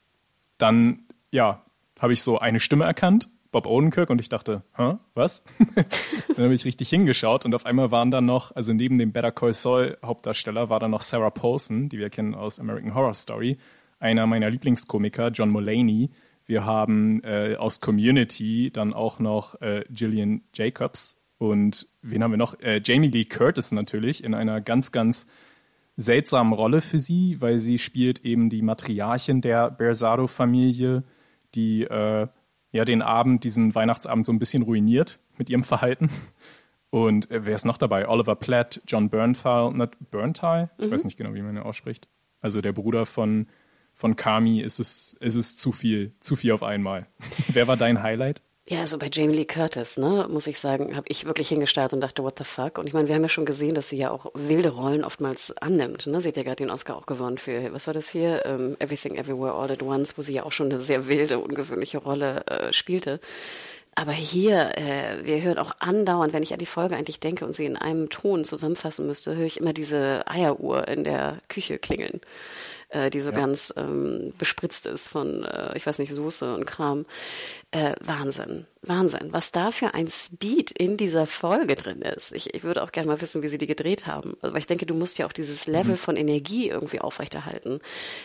dann, 0.56 1.04
ja, 1.30 1.62
habe 2.00 2.14
ich 2.14 2.22
so 2.22 2.38
eine 2.38 2.58
Stimme 2.58 2.84
erkannt, 2.84 3.28
Bob 3.50 3.66
Odenkirk, 3.66 4.08
und 4.08 4.18
ich 4.18 4.30
dachte, 4.30 4.62
hä, 4.76 4.94
was? 5.14 5.44
dann 5.74 6.44
habe 6.44 6.54
ich 6.54 6.64
richtig 6.64 6.88
hingeschaut 6.88 7.44
und 7.44 7.54
auf 7.54 7.66
einmal 7.66 7.90
waren 7.90 8.10
da 8.10 8.22
noch, 8.22 8.56
also 8.56 8.72
neben 8.72 8.98
dem 8.98 9.12
Better 9.12 9.30
Call 9.30 9.52
Saul 9.52 9.98
Hauptdarsteller 10.02 10.70
war 10.70 10.80
da 10.80 10.88
noch 10.88 11.02
Sarah 11.02 11.30
Paulson, 11.30 11.90
die 11.90 11.98
wir 11.98 12.08
kennen 12.08 12.34
aus 12.34 12.58
American 12.58 12.94
Horror 12.94 13.14
Story, 13.14 13.58
einer 14.00 14.26
meiner 14.26 14.48
Lieblingskomiker, 14.48 15.28
John 15.28 15.50
Mulaney. 15.50 16.10
Wir 16.46 16.64
haben 16.64 17.22
äh, 17.24 17.56
aus 17.56 17.80
Community 17.80 18.70
dann 18.72 18.94
auch 18.94 19.18
noch 19.18 19.60
äh, 19.60 19.84
Gillian 19.90 20.42
Jacobs, 20.54 21.21
und 21.42 21.88
wen 22.02 22.22
haben 22.22 22.30
wir 22.30 22.38
noch? 22.38 22.60
Äh, 22.60 22.80
Jamie 22.84 23.08
Lee 23.08 23.24
Curtis 23.24 23.72
natürlich 23.72 24.22
in 24.22 24.32
einer 24.32 24.60
ganz, 24.60 24.92
ganz 24.92 25.26
seltsamen 25.96 26.52
Rolle 26.52 26.80
für 26.80 27.00
sie, 27.00 27.40
weil 27.40 27.58
sie 27.58 27.78
spielt 27.78 28.24
eben 28.24 28.48
die 28.48 28.62
Matriarchin 28.62 29.40
der 29.40 29.68
Bersado-Familie, 29.72 31.02
die 31.56 31.82
äh, 31.82 32.28
ja 32.70 32.84
den 32.84 33.02
Abend, 33.02 33.42
diesen 33.42 33.74
Weihnachtsabend 33.74 34.24
so 34.24 34.32
ein 34.32 34.38
bisschen 34.38 34.62
ruiniert 34.62 35.18
mit 35.36 35.50
ihrem 35.50 35.64
Verhalten. 35.64 36.10
Und 36.90 37.28
äh, 37.32 37.44
wer 37.44 37.56
ist 37.56 37.64
noch 37.64 37.76
dabei? 37.76 38.08
Oliver 38.08 38.36
Platt, 38.36 38.80
John 38.86 39.10
Bernthal, 39.10 39.74
Bernthal? 40.12 40.70
Ich 40.78 40.86
mhm. 40.86 40.90
weiß 40.92 41.02
nicht 41.02 41.16
genau, 41.16 41.34
wie 41.34 41.42
man 41.42 41.56
ihn 41.56 41.62
ausspricht. 41.64 42.06
Also 42.40 42.60
der 42.60 42.72
Bruder 42.72 43.04
von, 43.04 43.48
von 43.94 44.14
Kami 44.14 44.60
ist 44.60 44.78
es, 44.78 45.14
ist 45.14 45.34
es 45.34 45.56
zu 45.56 45.72
viel, 45.72 46.14
zu 46.20 46.36
viel 46.36 46.52
auf 46.52 46.62
einmal. 46.62 47.08
wer 47.48 47.66
war 47.66 47.76
dein 47.76 48.00
Highlight? 48.00 48.42
Ja, 48.68 48.80
also 48.80 48.96
bei 48.96 49.10
Jamie 49.12 49.34
Lee 49.34 49.44
Curtis, 49.44 49.98
ne, 49.98 50.28
muss 50.30 50.46
ich 50.46 50.60
sagen, 50.60 50.94
habe 50.94 51.06
ich 51.08 51.24
wirklich 51.24 51.48
hingestarrt 51.48 51.92
und 51.94 52.00
dachte, 52.00 52.22
what 52.22 52.38
the 52.38 52.44
fuck? 52.44 52.78
Und 52.78 52.86
ich 52.86 52.92
meine, 52.92 53.08
wir 53.08 53.16
haben 53.16 53.22
ja 53.22 53.28
schon 53.28 53.44
gesehen, 53.44 53.74
dass 53.74 53.88
sie 53.88 53.96
ja 53.96 54.12
auch 54.12 54.26
wilde 54.34 54.68
Rollen 54.68 55.04
oftmals 55.04 55.56
annimmt. 55.56 56.06
Ne? 56.06 56.20
Sie 56.20 56.28
hat 56.28 56.36
ja 56.36 56.44
gerade 56.44 56.56
den 56.56 56.70
Oscar 56.70 56.96
auch 56.96 57.06
gewonnen 57.06 57.38
für, 57.38 57.72
was 57.72 57.88
war 57.88 57.94
das 57.94 58.10
hier? 58.10 58.42
Um, 58.46 58.52
ähm, 58.52 58.76
Everything 58.78 59.16
Everywhere 59.16 59.54
All 59.54 59.72
at 59.72 59.82
Once, 59.82 60.16
wo 60.16 60.22
sie 60.22 60.34
ja 60.34 60.44
auch 60.44 60.52
schon 60.52 60.70
eine 60.70 60.80
sehr 60.80 61.08
wilde, 61.08 61.40
ungewöhnliche 61.40 61.98
Rolle 61.98 62.46
äh, 62.46 62.72
spielte. 62.72 63.18
Aber 63.96 64.12
hier, 64.12 64.78
äh, 64.78 65.24
wir 65.24 65.42
hören 65.42 65.58
auch 65.58 65.72
andauernd, 65.80 66.32
wenn 66.32 66.44
ich 66.44 66.52
an 66.52 66.60
die 66.60 66.66
Folge 66.66 66.96
eigentlich 66.96 67.18
denke 67.18 67.44
und 67.44 67.54
sie 67.54 67.66
in 67.66 67.76
einem 67.76 68.10
Ton 68.10 68.44
zusammenfassen 68.44 69.08
müsste, 69.08 69.34
höre 69.34 69.44
ich 69.44 69.58
immer 69.58 69.72
diese 69.72 70.22
Eieruhr 70.28 70.86
in 70.86 71.02
der 71.02 71.38
Küche 71.48 71.78
klingeln. 71.78 72.20
äh, 72.92 73.10
die 73.10 73.20
so 73.20 73.30
ja. 73.30 73.36
ganz 73.36 73.72
ähm, 73.76 74.32
bespritzt 74.38 74.86
ist 74.86 75.08
von, 75.08 75.44
äh, 75.44 75.76
ich 75.76 75.86
weiß 75.86 75.98
nicht, 75.98 76.12
Soße 76.12 76.54
und 76.54 76.66
Kram. 76.66 77.06
Äh, 77.74 77.94
Wahnsinn, 78.00 78.66
Wahnsinn, 78.82 79.32
was 79.32 79.50
da 79.50 79.70
für 79.70 79.94
ein 79.94 80.06
Speed 80.06 80.72
in 80.72 80.98
dieser 80.98 81.24
Folge 81.24 81.74
drin 81.74 82.02
ist. 82.02 82.32
Ich, 82.32 82.52
ich 82.52 82.64
würde 82.64 82.82
auch 82.82 82.92
gerne 82.92 83.08
mal 83.08 83.22
wissen, 83.22 83.42
wie 83.42 83.48
sie 83.48 83.56
die 83.56 83.66
gedreht 83.66 84.06
haben. 84.06 84.36
Also, 84.42 84.52
weil 84.52 84.60
ich 84.60 84.66
denke, 84.66 84.84
du 84.84 84.92
musst 84.92 85.18
ja 85.18 85.24
auch 85.24 85.32
dieses 85.32 85.66
Level 85.66 85.92
mhm. 85.92 85.96
von 85.96 86.16
Energie 86.16 86.68
irgendwie 86.68 87.00
aufrechterhalten. 87.00 87.80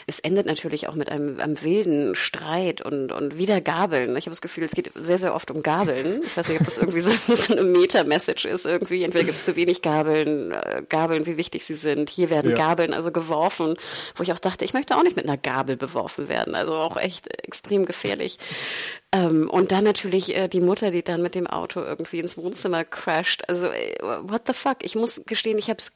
Es 0.05 0.19
endet 0.19 0.47
natürlich 0.47 0.89
auch 0.89 0.95
mit 0.95 1.07
einem, 1.07 1.39
einem 1.39 1.63
wilden 1.63 2.13
Streit 2.13 2.81
und, 2.81 3.13
und 3.13 3.37
wieder 3.37 3.61
Gabeln. 3.61 4.17
Ich 4.17 4.25
habe 4.25 4.31
das 4.31 4.41
Gefühl, 4.41 4.65
es 4.65 4.71
geht 4.71 4.91
sehr, 4.95 5.17
sehr 5.17 5.33
oft 5.33 5.49
um 5.49 5.63
Gabeln. 5.63 6.23
Ich 6.25 6.35
weiß 6.35 6.49
nicht, 6.49 6.59
ob 6.59 6.65
das 6.65 6.77
irgendwie 6.77 6.99
so, 6.99 7.11
so 7.33 7.53
eine 7.53 7.63
Meta-Message 7.63 8.43
ist 8.43 8.65
irgendwie. 8.65 9.03
Entweder 9.03 9.23
gibt 9.23 9.37
es 9.37 9.45
zu 9.45 9.55
wenig 9.55 9.81
Gabeln, 9.81 10.51
äh, 10.51 10.83
Gabeln, 10.89 11.25
wie 11.25 11.37
wichtig 11.37 11.63
sie 11.63 11.75
sind. 11.75 12.09
Hier 12.09 12.29
werden 12.29 12.51
ja. 12.51 12.57
Gabeln 12.57 12.93
also 12.93 13.13
geworfen, 13.13 13.77
wo 14.15 14.23
ich 14.23 14.33
auch 14.33 14.39
dachte, 14.39 14.65
ich 14.65 14.73
möchte 14.73 14.97
auch 14.97 15.03
nicht 15.03 15.15
mit 15.15 15.25
einer 15.25 15.37
Gabel 15.37 15.77
beworfen 15.77 16.27
werden. 16.27 16.53
Also 16.53 16.73
auch 16.73 16.97
echt 16.97 17.27
extrem 17.45 17.85
gefährlich. 17.85 18.39
Ähm, 19.11 19.49
und 19.49 19.71
dann 19.71 19.83
natürlich 19.83 20.35
äh, 20.35 20.47
die 20.47 20.59
Mutter, 20.59 20.91
die 20.91 21.03
dann 21.03 21.21
mit 21.21 21.33
dem 21.33 21.47
Auto 21.47 21.81
irgendwie 21.81 22.19
ins 22.19 22.37
Wohnzimmer 22.37 22.83
crasht. 22.83 23.43
Also, 23.47 23.67
äh, 23.67 23.95
what 24.01 24.43
the 24.47 24.53
fuck? 24.53 24.77
Ich 24.81 24.95
muss 24.95 25.23
gestehen, 25.25 25.57
ich 25.57 25.69
hab's, 25.69 25.93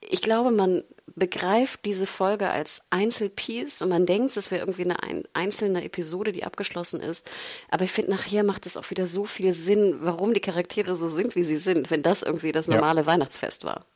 ich 0.00 0.20
glaube, 0.20 0.50
man 0.50 0.84
begreift 1.14 1.84
diese 1.84 2.06
Folge 2.06 2.50
als 2.50 2.82
Einzelpiece 2.90 3.82
und 3.82 3.88
man 3.88 4.06
denkt, 4.06 4.36
es 4.36 4.50
wäre 4.50 4.62
irgendwie 4.62 4.84
eine 4.84 5.02
ein, 5.02 5.24
einzelne 5.32 5.84
Episode, 5.84 6.32
die 6.32 6.44
abgeschlossen 6.44 7.00
ist. 7.00 7.30
Aber 7.70 7.84
ich 7.84 7.92
finde, 7.92 8.12
nachher 8.12 8.44
macht 8.44 8.66
es 8.66 8.76
auch 8.76 8.88
wieder 8.90 9.06
so 9.06 9.24
viel 9.24 9.54
Sinn, 9.54 9.98
warum 10.00 10.34
die 10.34 10.40
Charaktere 10.40 10.96
so 10.96 11.08
sind, 11.08 11.36
wie 11.36 11.44
sie 11.44 11.56
sind, 11.56 11.90
wenn 11.90 12.02
das 12.02 12.22
irgendwie 12.22 12.52
das 12.52 12.68
normale 12.68 13.02
ja. 13.02 13.06
Weihnachtsfest 13.06 13.64
war. 13.64 13.86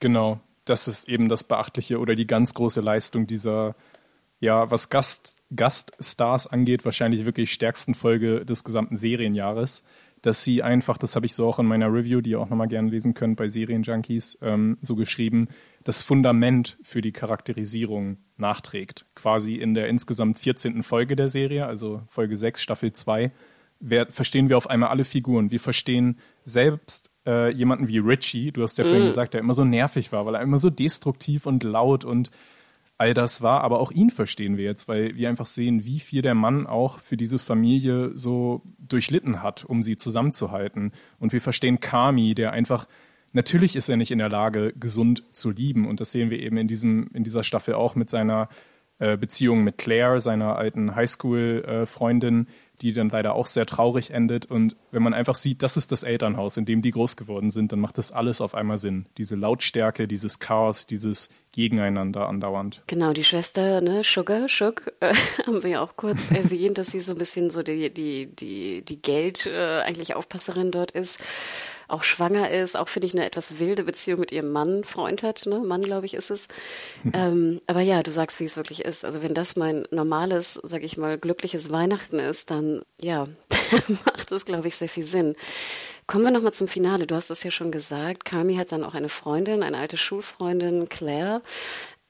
Genau. 0.00 0.40
Das 0.64 0.88
ist 0.88 1.08
eben 1.08 1.28
das 1.28 1.44
Beachtliche 1.44 1.98
oder 1.98 2.14
die 2.14 2.26
ganz 2.26 2.54
große 2.54 2.80
Leistung 2.80 3.26
dieser 3.26 3.74
ja, 4.44 4.70
was 4.70 4.90
Gast, 4.90 5.42
Gaststars 5.56 6.46
angeht, 6.46 6.84
wahrscheinlich 6.84 7.24
wirklich 7.24 7.52
stärksten 7.52 7.94
Folge 7.94 8.44
des 8.44 8.62
gesamten 8.62 8.96
Serienjahres, 8.96 9.84
dass 10.20 10.44
sie 10.44 10.62
einfach, 10.62 10.98
das 10.98 11.16
habe 11.16 11.24
ich 11.24 11.34
so 11.34 11.46
auch 11.48 11.58
in 11.58 11.66
meiner 11.66 11.92
Review, 11.92 12.20
die 12.20 12.30
ihr 12.30 12.40
auch 12.40 12.50
nochmal 12.50 12.68
gerne 12.68 12.90
lesen 12.90 13.14
könnt 13.14 13.36
bei 13.36 13.48
Serienjunkies, 13.48 14.38
ähm, 14.42 14.76
so 14.82 14.96
geschrieben, 14.96 15.48
das 15.82 16.02
Fundament 16.02 16.78
für 16.82 17.00
die 17.00 17.12
Charakterisierung 17.12 18.18
nachträgt. 18.36 19.06
Quasi 19.14 19.54
in 19.54 19.72
der 19.72 19.88
insgesamt 19.88 20.38
14. 20.38 20.82
Folge 20.82 21.16
der 21.16 21.28
Serie, 21.28 21.66
also 21.66 22.02
Folge 22.08 22.36
6, 22.36 22.62
Staffel 22.62 22.92
2, 22.92 23.32
wer, 23.80 24.06
verstehen 24.06 24.50
wir 24.50 24.58
auf 24.58 24.68
einmal 24.68 24.90
alle 24.90 25.04
Figuren. 25.04 25.50
Wir 25.50 25.60
verstehen 25.60 26.18
selbst 26.42 27.10
äh, 27.26 27.50
jemanden 27.50 27.88
wie 27.88 27.98
Richie, 27.98 28.52
du 28.52 28.62
hast 28.62 28.76
ja 28.76 28.84
vorhin 28.84 29.04
mm. 29.04 29.06
gesagt, 29.06 29.32
der 29.32 29.40
immer 29.40 29.54
so 29.54 29.64
nervig 29.64 30.12
war, 30.12 30.26
weil 30.26 30.34
er 30.34 30.42
immer 30.42 30.58
so 30.58 30.68
destruktiv 30.68 31.46
und 31.46 31.64
laut 31.64 32.04
und 32.04 32.30
all 32.98 33.14
das 33.14 33.42
war, 33.42 33.62
aber 33.62 33.80
auch 33.80 33.90
ihn 33.90 34.10
verstehen 34.10 34.56
wir 34.56 34.64
jetzt, 34.64 34.86
weil 34.88 35.16
wir 35.16 35.28
einfach 35.28 35.46
sehen, 35.46 35.84
wie 35.84 35.98
viel 35.98 36.22
der 36.22 36.34
Mann 36.34 36.66
auch 36.66 37.00
für 37.00 37.16
diese 37.16 37.38
Familie 37.38 38.12
so 38.14 38.62
durchlitten 38.78 39.42
hat, 39.42 39.64
um 39.64 39.82
sie 39.82 39.96
zusammenzuhalten. 39.96 40.92
Und 41.18 41.32
wir 41.32 41.40
verstehen 41.40 41.80
Kami, 41.80 42.34
der 42.34 42.52
einfach, 42.52 42.86
natürlich 43.32 43.74
ist 43.74 43.88
er 43.88 43.96
nicht 43.96 44.12
in 44.12 44.18
der 44.18 44.28
Lage, 44.28 44.72
gesund 44.78 45.24
zu 45.34 45.50
lieben. 45.50 45.88
Und 45.88 46.00
das 46.00 46.12
sehen 46.12 46.30
wir 46.30 46.38
eben 46.38 46.56
in 46.56 46.68
diesem, 46.68 47.10
in 47.14 47.24
dieser 47.24 47.42
Staffel 47.42 47.74
auch 47.74 47.96
mit 47.96 48.10
seiner 48.10 48.48
äh, 49.00 49.16
Beziehung 49.16 49.64
mit 49.64 49.76
Claire, 49.76 50.20
seiner 50.20 50.56
alten 50.56 50.94
Highschool-Freundin, 50.94 52.46
äh, 52.46 52.50
die 52.82 52.92
dann 52.92 53.08
leider 53.08 53.34
auch 53.34 53.46
sehr 53.46 53.66
traurig 53.66 54.10
endet. 54.10 54.46
Und 54.46 54.76
wenn 54.90 55.02
man 55.02 55.14
einfach 55.14 55.34
sieht, 55.34 55.62
das 55.62 55.76
ist 55.76 55.92
das 55.92 56.02
Elternhaus, 56.02 56.56
in 56.56 56.64
dem 56.64 56.82
die 56.82 56.90
groß 56.90 57.16
geworden 57.16 57.50
sind, 57.50 57.72
dann 57.72 57.80
macht 57.80 57.98
das 57.98 58.12
alles 58.12 58.40
auf 58.40 58.54
einmal 58.54 58.78
Sinn. 58.78 59.06
Diese 59.16 59.36
Lautstärke, 59.36 60.08
dieses 60.08 60.38
Chaos, 60.38 60.86
dieses 60.86 61.30
Gegeneinander 61.52 62.28
andauernd. 62.28 62.82
Genau, 62.86 63.12
die 63.12 63.24
Schwester, 63.24 63.80
ne, 63.80 64.02
Sugar, 64.02 64.48
Shug, 64.48 64.92
äh, 65.00 65.14
haben 65.46 65.62
wir 65.62 65.70
ja 65.70 65.82
auch 65.82 65.96
kurz 65.96 66.30
erwähnt, 66.32 66.78
dass 66.78 66.88
sie 66.88 67.00
so 67.00 67.12
ein 67.12 67.18
bisschen 67.18 67.50
so 67.50 67.62
die, 67.62 67.92
die, 67.92 68.26
die, 68.26 68.82
die 68.82 69.00
Geld 69.00 69.46
äh, 69.46 69.80
eigentlich 69.80 70.16
Aufpasserin 70.16 70.70
dort 70.70 70.90
ist 70.90 71.22
auch 71.88 72.04
schwanger 72.04 72.50
ist, 72.50 72.76
auch 72.76 72.88
finde 72.88 73.06
ich 73.06 73.14
eine 73.14 73.24
etwas 73.24 73.58
wilde 73.58 73.84
Beziehung 73.84 74.20
mit 74.20 74.32
ihrem 74.32 74.50
Mann, 74.52 74.84
Freund 74.84 75.22
hat, 75.22 75.46
ne? 75.46 75.60
Mann, 75.60 75.82
glaube 75.82 76.06
ich, 76.06 76.14
ist 76.14 76.30
es. 76.30 76.48
Mhm. 77.02 77.12
Ähm, 77.14 77.60
aber 77.66 77.80
ja, 77.80 78.02
du 78.02 78.10
sagst, 78.10 78.40
wie 78.40 78.44
es 78.44 78.56
wirklich 78.56 78.84
ist. 78.84 79.04
Also 79.04 79.22
wenn 79.22 79.34
das 79.34 79.56
mein 79.56 79.86
normales, 79.90 80.54
sag 80.54 80.82
ich 80.82 80.96
mal, 80.96 81.18
glückliches 81.18 81.70
Weihnachten 81.70 82.18
ist, 82.18 82.50
dann 82.50 82.82
ja, 83.00 83.26
macht 84.06 84.32
es, 84.32 84.44
glaube 84.44 84.68
ich, 84.68 84.76
sehr 84.76 84.88
viel 84.88 85.04
Sinn. 85.04 85.34
Kommen 86.06 86.24
wir 86.24 86.30
nochmal 86.30 86.52
zum 86.52 86.68
Finale. 86.68 87.06
Du 87.06 87.14
hast 87.14 87.30
es 87.30 87.42
ja 87.44 87.50
schon 87.50 87.72
gesagt. 87.72 88.26
Kami 88.26 88.56
hat 88.56 88.72
dann 88.72 88.84
auch 88.84 88.94
eine 88.94 89.08
Freundin, 89.08 89.62
eine 89.62 89.78
alte 89.78 89.96
Schulfreundin, 89.96 90.90
Claire. 90.90 91.40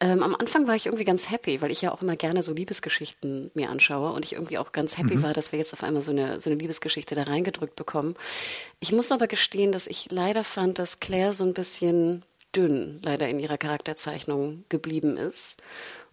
Ähm, 0.01 0.23
am 0.23 0.35
Anfang 0.35 0.67
war 0.67 0.75
ich 0.75 0.87
irgendwie 0.87 1.05
ganz 1.05 1.31
happy, 1.31 1.63
weil 1.63 1.71
ich 1.71 1.83
ja 1.83 1.93
auch 1.93 2.03
immer 2.03 2.17
gerne 2.17 2.43
so 2.43 2.53
Liebesgeschichten 2.53 3.51
mir 3.55 3.71
anschaue 3.71 4.13
und 4.13 4.25
ich 4.25 4.33
irgendwie 4.33 4.59
auch 4.59 4.73
ganz 4.73 4.99
happy 4.99 5.17
mhm. 5.17 5.23
war, 5.23 5.33
dass 5.33 5.53
wir 5.53 5.59
jetzt 5.59 5.73
auf 5.73 5.85
einmal 5.85 6.03
so 6.03 6.11
eine, 6.11 6.41
so 6.41 6.51
eine 6.51 6.59
Liebesgeschichte 6.59 7.15
da 7.15 7.23
reingedrückt 7.23 7.77
bekommen. 7.77 8.17
Ich 8.81 8.93
muss 8.93 9.13
aber 9.13 9.29
gestehen, 9.29 9.73
dass 9.73 9.87
ich 9.87 10.11
leider 10.11 10.43
fand, 10.43 10.79
dass 10.79 11.01
Claire 11.01 11.33
so 11.33 11.45
ein 11.45 11.55
bisschen 11.55 12.25
dünn 12.57 13.01
leider 13.05 13.29
in 13.29 13.39
ihrer 13.39 13.59
Charakterzeichnung 13.59 14.65
geblieben 14.69 15.17
ist 15.17 15.63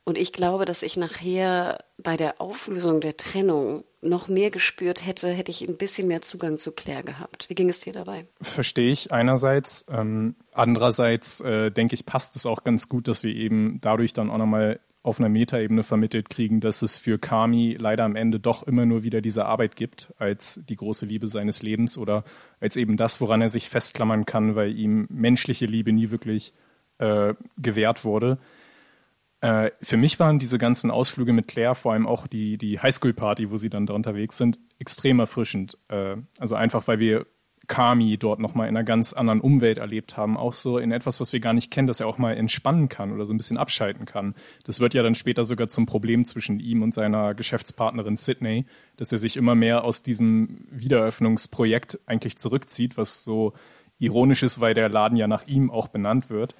und 0.03 0.17
ich 0.17 0.33
glaube, 0.33 0.65
dass 0.65 0.81
ich 0.83 0.97
nachher 0.97 1.83
bei 1.97 2.17
der 2.17 2.41
Auflösung 2.41 3.01
der 3.01 3.17
Trennung 3.17 3.83
noch 4.01 4.27
mehr 4.27 4.49
gespürt 4.49 5.05
hätte, 5.05 5.29
hätte 5.29 5.51
ich 5.51 5.67
ein 5.67 5.77
bisschen 5.77 6.07
mehr 6.07 6.23
Zugang 6.23 6.57
zu 6.57 6.71
Claire 6.71 7.03
gehabt. 7.03 7.47
Wie 7.49 7.55
ging 7.55 7.69
es 7.69 7.81
dir 7.81 7.93
dabei? 7.93 8.25
Verstehe 8.41 8.91
ich 8.91 9.11
einerseits. 9.11 9.85
Ähm, 9.91 10.35
andererseits 10.53 11.39
äh, 11.41 11.69
denke 11.69 11.93
ich, 11.93 12.07
passt 12.07 12.35
es 12.35 12.47
auch 12.47 12.63
ganz 12.63 12.89
gut, 12.89 13.07
dass 13.07 13.23
wir 13.23 13.35
eben 13.35 13.79
dadurch 13.81 14.13
dann 14.13 14.31
auch 14.31 14.39
nochmal 14.39 14.79
auf 15.03 15.19
einer 15.19 15.29
Metaebene 15.29 15.83
vermittelt 15.83 16.29
kriegen, 16.29 16.61
dass 16.61 16.81
es 16.81 16.97
für 16.97 17.17
Kami 17.17 17.75
leider 17.79 18.03
am 18.03 18.15
Ende 18.15 18.39
doch 18.39 18.63
immer 18.63 18.85
nur 18.85 19.03
wieder 19.03 19.21
diese 19.21 19.45
Arbeit 19.45 19.75
gibt 19.75 20.13
als 20.17 20.61
die 20.67 20.75
große 20.75 21.05
Liebe 21.05 21.27
seines 21.27 21.63
Lebens 21.63 21.97
oder 21.97 22.23
als 22.59 22.75
eben 22.75 22.97
das, 22.97 23.19
woran 23.19 23.41
er 23.41 23.49
sich 23.49 23.69
festklammern 23.69 24.25
kann, 24.25 24.55
weil 24.55 24.77
ihm 24.77 25.07
menschliche 25.09 25.65
Liebe 25.65 25.91
nie 25.91 26.11
wirklich 26.11 26.53
äh, 26.99 27.33
gewährt 27.57 28.03
wurde. 28.05 28.37
Äh, 29.41 29.71
für 29.81 29.97
mich 29.97 30.19
waren 30.19 30.39
diese 30.39 30.59
ganzen 30.59 30.91
Ausflüge 30.91 31.33
mit 31.33 31.47
Claire, 31.47 31.75
vor 31.75 31.93
allem 31.93 32.07
auch 32.07 32.27
die, 32.27 32.57
die 32.57 32.79
Highschool-Party, 32.79 33.49
wo 33.49 33.57
sie 33.57 33.69
dann 33.69 33.87
da 33.87 33.93
unterwegs 33.93 34.37
sind, 34.37 34.59
extrem 34.79 35.19
erfrischend. 35.19 35.77
Äh, 35.89 36.17
also 36.39 36.55
einfach, 36.55 36.87
weil 36.87 36.99
wir 36.99 37.25
Kami 37.67 38.17
dort 38.17 38.39
nochmal 38.39 38.67
in 38.67 38.75
einer 38.75 38.83
ganz 38.83 39.13
anderen 39.13 39.39
Umwelt 39.39 39.77
erlebt 39.77 40.17
haben, 40.17 40.37
auch 40.37 40.53
so 40.53 40.77
in 40.77 40.91
etwas, 40.91 41.19
was 41.19 41.31
wir 41.31 41.39
gar 41.39 41.53
nicht 41.53 41.71
kennen, 41.71 41.87
dass 41.87 42.01
er 42.01 42.07
auch 42.07 42.17
mal 42.17 42.35
entspannen 42.35 42.89
kann 42.89 43.13
oder 43.13 43.25
so 43.25 43.33
ein 43.33 43.37
bisschen 43.37 43.57
abschalten 43.57 44.05
kann. 44.05 44.35
Das 44.65 44.79
wird 44.79 44.93
ja 44.93 45.03
dann 45.03 45.15
später 45.15 45.43
sogar 45.43 45.69
zum 45.69 45.85
Problem 45.85 46.25
zwischen 46.25 46.59
ihm 46.59 46.83
und 46.83 46.93
seiner 46.93 47.33
Geschäftspartnerin 47.33 48.17
Sydney, 48.17 48.65
dass 48.97 49.11
er 49.11 49.19
sich 49.19 49.37
immer 49.37 49.55
mehr 49.55 49.83
aus 49.85 50.03
diesem 50.03 50.65
Wiedereröffnungsprojekt 50.69 51.99
eigentlich 52.05 52.37
zurückzieht, 52.37 52.97
was 52.97 53.23
so 53.23 53.53
ironisch 53.99 54.43
ist, 54.43 54.59
weil 54.59 54.73
der 54.73 54.89
Laden 54.89 55.17
ja 55.17 55.27
nach 55.27 55.47
ihm 55.47 55.71
auch 55.71 55.87
benannt 55.87 56.29
wird. 56.29 56.55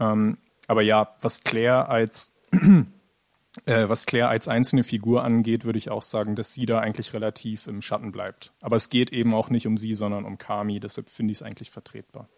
Ähm, 0.00 0.38
aber 0.66 0.82
ja, 0.82 1.16
was 1.20 1.42
Claire 1.42 1.88
als 1.88 2.34
äh, 3.66 3.88
was 3.88 4.06
Claire 4.06 4.28
als 4.28 4.48
einzelne 4.48 4.84
Figur 4.84 5.24
angeht, 5.24 5.64
würde 5.64 5.78
ich 5.78 5.90
auch 5.90 6.02
sagen, 6.02 6.36
dass 6.36 6.52
sie 6.52 6.66
da 6.66 6.80
eigentlich 6.80 7.12
relativ 7.12 7.66
im 7.66 7.82
Schatten 7.82 8.12
bleibt. 8.12 8.52
Aber 8.60 8.76
es 8.76 8.90
geht 8.90 9.12
eben 9.12 9.34
auch 9.34 9.50
nicht 9.50 9.66
um 9.66 9.76
sie, 9.76 9.94
sondern 9.94 10.24
um 10.24 10.38
Kami. 10.38 10.80
Deshalb 10.80 11.08
finde 11.08 11.32
ich 11.32 11.38
es 11.38 11.42
eigentlich 11.42 11.70
vertretbar. 11.70 12.28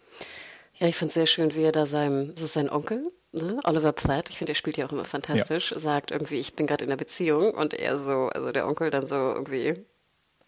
Ja, 0.75 0.87
ich 0.87 0.97
finde 0.97 1.09
es 1.09 1.15
sehr 1.15 1.27
schön, 1.27 1.55
wie 1.55 1.63
er 1.63 1.73
da 1.73 1.87
seinem, 1.87 2.35
das 2.35 2.45
ist 2.45 2.53
sein 2.53 2.69
Onkel, 2.69 3.11
ne? 3.33 3.59
Oliver 3.65 3.93
Platt, 3.93 4.29
ich 4.29 4.37
finde, 4.37 4.53
er 4.53 4.57
spielt 4.57 4.77
ja 4.77 4.85
auch 4.85 4.93
immer 4.93 5.07
fantastisch, 5.07 5.73
ja. 5.73 5.79
sagt 5.79 6.11
irgendwie, 6.11 6.39
ich 6.39 6.55
bin 6.55 6.67
gerade 6.67 6.85
in 6.85 6.91
einer 6.91 6.99
Beziehung 6.99 7.53
und 7.53 7.73
er 7.73 7.99
so, 7.99 8.29
also 8.29 8.53
der 8.53 8.67
Onkel 8.67 8.91
dann 8.91 9.07
so 9.07 9.15
irgendwie, 9.15 9.75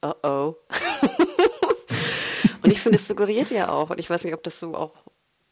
oh 0.02 0.12
oh. 0.22 0.54
und 2.62 2.70
ich 2.70 2.80
finde, 2.80 2.96
es 2.96 3.08
suggeriert 3.08 3.50
ja 3.50 3.70
auch, 3.70 3.88
und 3.88 4.00
ich 4.00 4.10
weiß 4.10 4.24
nicht, 4.24 4.34
ob 4.34 4.42
das 4.42 4.60
so 4.60 4.74
auch 4.74 4.92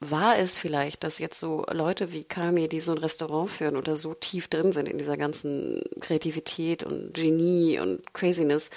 wahr 0.00 0.38
ist 0.38 0.59
vielleicht, 0.59 1.04
dass 1.04 1.18
jetzt 1.18 1.40
so 1.40 1.64
Leute 1.70 2.12
wie 2.12 2.24
Kami, 2.24 2.68
die 2.68 2.80
so 2.80 2.92
ein 2.92 2.98
Restaurant 2.98 3.50
führen 3.50 3.76
oder 3.76 3.96
so 3.96 4.14
tief 4.14 4.48
drin 4.48 4.72
sind 4.72 4.88
in 4.88 4.98
dieser 4.98 5.16
ganzen 5.16 5.82
Kreativität 6.00 6.82
und 6.82 7.14
Genie 7.14 7.78
und 7.78 8.12
Craziness, 8.12 8.70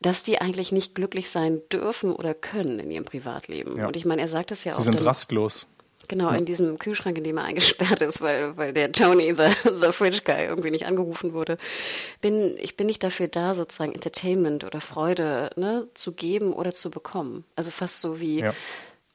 dass 0.00 0.22
die 0.22 0.40
eigentlich 0.40 0.72
nicht 0.72 0.94
glücklich 0.94 1.30
sein 1.30 1.60
dürfen 1.72 2.12
oder 2.12 2.34
können 2.34 2.78
in 2.78 2.90
ihrem 2.90 3.04
Privatleben. 3.04 3.76
Ja. 3.78 3.86
Und 3.88 3.96
ich 3.96 4.04
meine, 4.04 4.22
er 4.22 4.28
sagt 4.28 4.50
das 4.50 4.64
ja 4.64 4.72
Sie 4.72 4.78
auch. 4.78 4.84
Sie 4.84 4.90
sind 4.92 5.04
rastlos. 5.04 5.66
Genau, 6.08 6.30
in 6.30 6.46
diesem 6.46 6.78
Kühlschrank, 6.78 7.18
in 7.18 7.24
dem 7.24 7.36
er 7.36 7.44
eingesperrt 7.44 8.00
ist, 8.00 8.22
weil, 8.22 8.56
weil 8.56 8.72
der 8.72 8.92
Tony, 8.92 9.34
the, 9.34 9.50
the 9.78 9.92
Fridge 9.92 10.20
Guy, 10.24 10.46
irgendwie 10.46 10.70
nicht 10.70 10.86
angerufen 10.86 11.34
wurde. 11.34 11.58
Bin, 12.22 12.56
ich 12.56 12.78
bin 12.78 12.86
nicht 12.86 13.02
dafür 13.02 13.28
da, 13.28 13.54
sozusagen 13.54 13.92
Entertainment 13.92 14.64
oder 14.64 14.80
Freude 14.80 15.50
ne, 15.56 15.86
zu 15.92 16.12
geben 16.12 16.54
oder 16.54 16.72
zu 16.72 16.90
bekommen. 16.90 17.44
Also 17.56 17.70
fast 17.70 18.00
so 18.00 18.20
wie, 18.20 18.40
ja. 18.40 18.54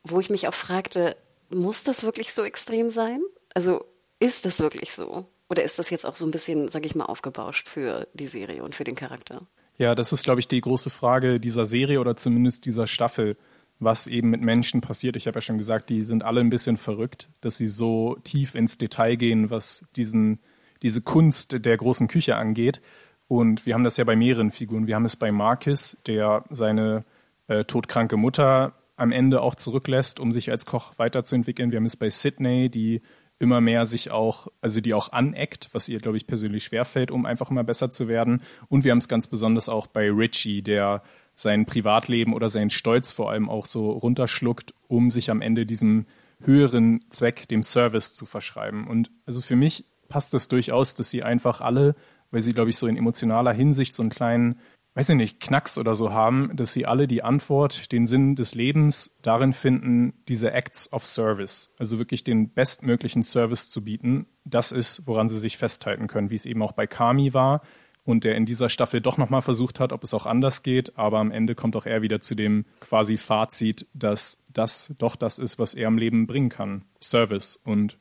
Wo 0.04 0.20
ich 0.20 0.30
mich 0.30 0.48
auch 0.48 0.54
fragte, 0.54 1.16
muss 1.50 1.84
das 1.84 2.04
wirklich 2.04 2.34
so 2.34 2.44
extrem 2.44 2.90
sein? 2.90 3.22
Also 3.54 3.86
ist 4.20 4.46
das 4.46 4.60
wirklich 4.60 4.94
so? 4.94 5.28
Oder 5.50 5.64
ist 5.64 5.80
das 5.80 5.90
jetzt 5.90 6.06
auch 6.06 6.16
so 6.16 6.26
ein 6.26 6.32
bisschen, 6.32 6.70
sag 6.70 6.86
ich 6.86 6.96
mal, 6.96 7.06
aufgebauscht 7.06 7.68
für 7.68 8.08
die 8.14 8.28
Serie 8.28 8.64
und 8.64 8.76
für 8.76 8.84
den 8.84 8.96
Charakter? 8.96 9.46
Ja, 9.78 9.96
das 9.96 10.14
ist, 10.14 10.24
glaube 10.24 10.40
ich, 10.40 10.48
die 10.48 10.62
große 10.62 10.90
Frage 10.90 11.40
dieser 11.40 11.66
Serie 11.66 12.00
oder 12.00 12.16
zumindest 12.16 12.66
dieser 12.66 12.88
Staffel, 12.88 13.38
was 13.80 14.08
eben 14.08 14.30
mit 14.30 14.42
Menschen 14.42 14.82
passiert. 14.82 15.16
Ich 15.16 15.28
habe 15.28 15.38
ja 15.38 15.42
schon 15.42 15.58
gesagt, 15.58 15.90
die 15.90 16.04
sind 16.04 16.24
alle 16.24 16.42
ein 16.42 16.50
bisschen 16.50 16.78
verrückt, 16.78 17.28
dass 17.42 17.58
sie 17.58 17.68
so 17.68 18.18
tief 18.24 18.56
ins 18.56 18.78
Detail 18.78 19.16
gehen, 19.16 19.50
was 19.50 19.86
diesen, 19.96 20.40
diese 20.82 21.02
Kunst 21.02 21.66
der 21.66 21.78
großen 21.78 22.08
Küche 22.08 22.36
angeht. 22.36 22.82
Und 23.28 23.66
wir 23.66 23.74
haben 23.74 23.84
das 23.84 23.98
ja 23.98 24.04
bei 24.04 24.16
mehreren 24.16 24.52
Figuren. 24.52 24.88
Wir 24.88 24.96
haben 24.96 25.06
es 25.06 25.16
bei 25.16 25.32
Marcus, 25.32 25.98
der 26.06 26.44
seine 26.50 27.04
äh, 27.48 27.64
todkranke 27.66 28.16
Mutter 28.16 28.74
am 28.96 29.12
Ende 29.12 29.42
auch 29.42 29.56
zurücklässt, 29.56 30.20
um 30.20 30.32
sich 30.32 30.52
als 30.52 30.66
Koch 30.66 30.94
weiterzuentwickeln. 30.98 31.72
Wir 31.72 31.78
haben 31.78 31.86
es 31.86 31.98
bei 31.98 32.10
Sydney, 32.10 32.70
die 32.70 33.02
immer 33.40 33.62
mehr 33.62 33.86
sich 33.86 34.12
auch, 34.12 34.48
also 34.62 34.80
die 34.80 34.94
auch 34.94 35.12
aneckt, 35.12 35.70
was 35.74 35.90
ihr, 35.90 35.98
glaube 35.98 36.18
ich, 36.18 36.28
persönlich 36.28 36.64
schwerfällt, 36.64 37.12
um 37.12 37.26
einfach 37.26 37.52
immer 37.52 37.64
besser 37.64 37.92
zu 37.92 38.08
werden. 38.08 38.42
Und 38.70 38.84
wir 38.84 38.92
haben 38.92 39.00
es 39.00 39.08
ganz 39.08 39.28
besonders 39.28 39.70
auch 39.70 39.88
bei 39.88 40.10
Richie, 40.10 40.62
der 40.62 41.04
sein 41.36 41.66
Privatleben 41.66 42.34
oder 42.34 42.48
seinen 42.50 42.70
Stolz 42.70 43.12
vor 43.12 43.32
allem 43.32 43.50
auch 43.50 43.66
so 43.66 43.92
runterschluckt, 43.92 44.74
um 44.88 45.10
sich 45.10 45.32
am 45.32 45.42
Ende 45.42 45.66
diesem 45.66 46.06
höheren 46.42 47.04
Zweck, 47.10 47.48
dem 47.48 47.64
Service 47.64 48.16
zu 48.16 48.26
verschreiben. 48.26 48.88
Und 48.88 49.12
also 49.26 49.42
für 49.42 49.56
mich 49.56 49.86
passt 50.10 50.34
das 50.34 50.48
durchaus, 50.48 50.94
dass 50.96 51.10
sie 51.10 51.24
einfach 51.24 51.60
alle, 51.62 51.96
weil 52.32 52.42
sie, 52.42 52.54
glaube 52.54 52.70
ich, 52.70 52.78
so 52.78 52.88
in 52.88 52.98
emotionaler 52.98 53.54
Hinsicht 53.54 53.96
so 53.96 54.04
einen 54.04 54.10
kleinen 54.10 54.60
weiß 54.96 55.10
ich 55.10 55.16
nicht, 55.16 55.40
Knacks 55.40 55.78
oder 55.78 55.96
so 55.96 56.12
haben, 56.12 56.52
dass 56.56 56.74
sie 56.74 56.86
alle 56.86 57.08
die 57.08 57.24
Antwort, 57.24 57.92
den 57.92 58.06
Sinn 58.06 58.36
des 58.36 58.54
Lebens 58.54 59.18
darin 59.22 59.54
finden, 59.54 60.14
diese 60.28 60.52
Acts 60.52 60.92
of 60.94 61.06
Service, 61.06 61.74
also 61.80 61.98
wirklich 61.98 62.24
den 62.24 62.54
bestmöglichen 62.54 63.24
Service 63.24 63.70
zu 63.70 63.84
bieten. 63.84 64.28
Das 64.46 64.72
ist, 64.72 65.08
woran 65.08 65.30
sie 65.30 65.40
sich 65.40 65.58
festhalten 65.58 66.08
können, 66.08 66.30
wie 66.30 66.36
es 66.36 66.46
eben 66.46 66.62
auch 66.62 66.74
bei 66.74 66.86
Kami 66.86 67.34
war 67.34 67.62
und 68.06 68.24
der 68.24 68.36
in 68.36 68.46
dieser 68.46 68.70
Staffel 68.70 69.02
doch 69.02 69.18
nochmal 69.18 69.42
versucht 69.42 69.80
hat, 69.80 69.94
ob 69.94 70.04
es 70.04 70.14
auch 70.14 70.26
anders 70.26 70.62
geht, 70.62 70.98
aber 70.98 71.20
am 71.20 71.32
Ende 71.32 71.56
kommt 71.56 71.76
auch 71.76 71.86
er 71.86 72.02
wieder 72.02 72.22
zu 72.22 72.36
dem 72.36 72.66
quasi 72.80 73.18
Fazit, 73.18 73.88
dass 73.94 74.46
das 74.50 74.94
doch 75.00 75.16
das 75.16 75.40
ist, 75.40 75.58
was 75.58 75.74
er 75.74 75.88
im 75.88 75.98
Leben 75.98 76.28
bringen 76.28 76.50
kann. 76.50 76.86
Service. 77.02 77.56
Und 77.56 77.98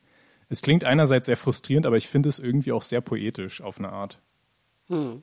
es 0.48 0.60
klingt 0.60 0.84
einerseits 0.84 1.26
sehr 1.26 1.36
frustrierend, 1.36 1.86
aber 1.86 1.96
ich 1.96 2.08
finde 2.08 2.28
es 2.28 2.38
irgendwie 2.38 2.72
auch 2.72 2.82
sehr 2.82 3.00
poetisch 3.00 3.62
auf 3.62 3.78
eine 3.78 3.90
Art. 3.90 4.20
Hm. 4.88 5.22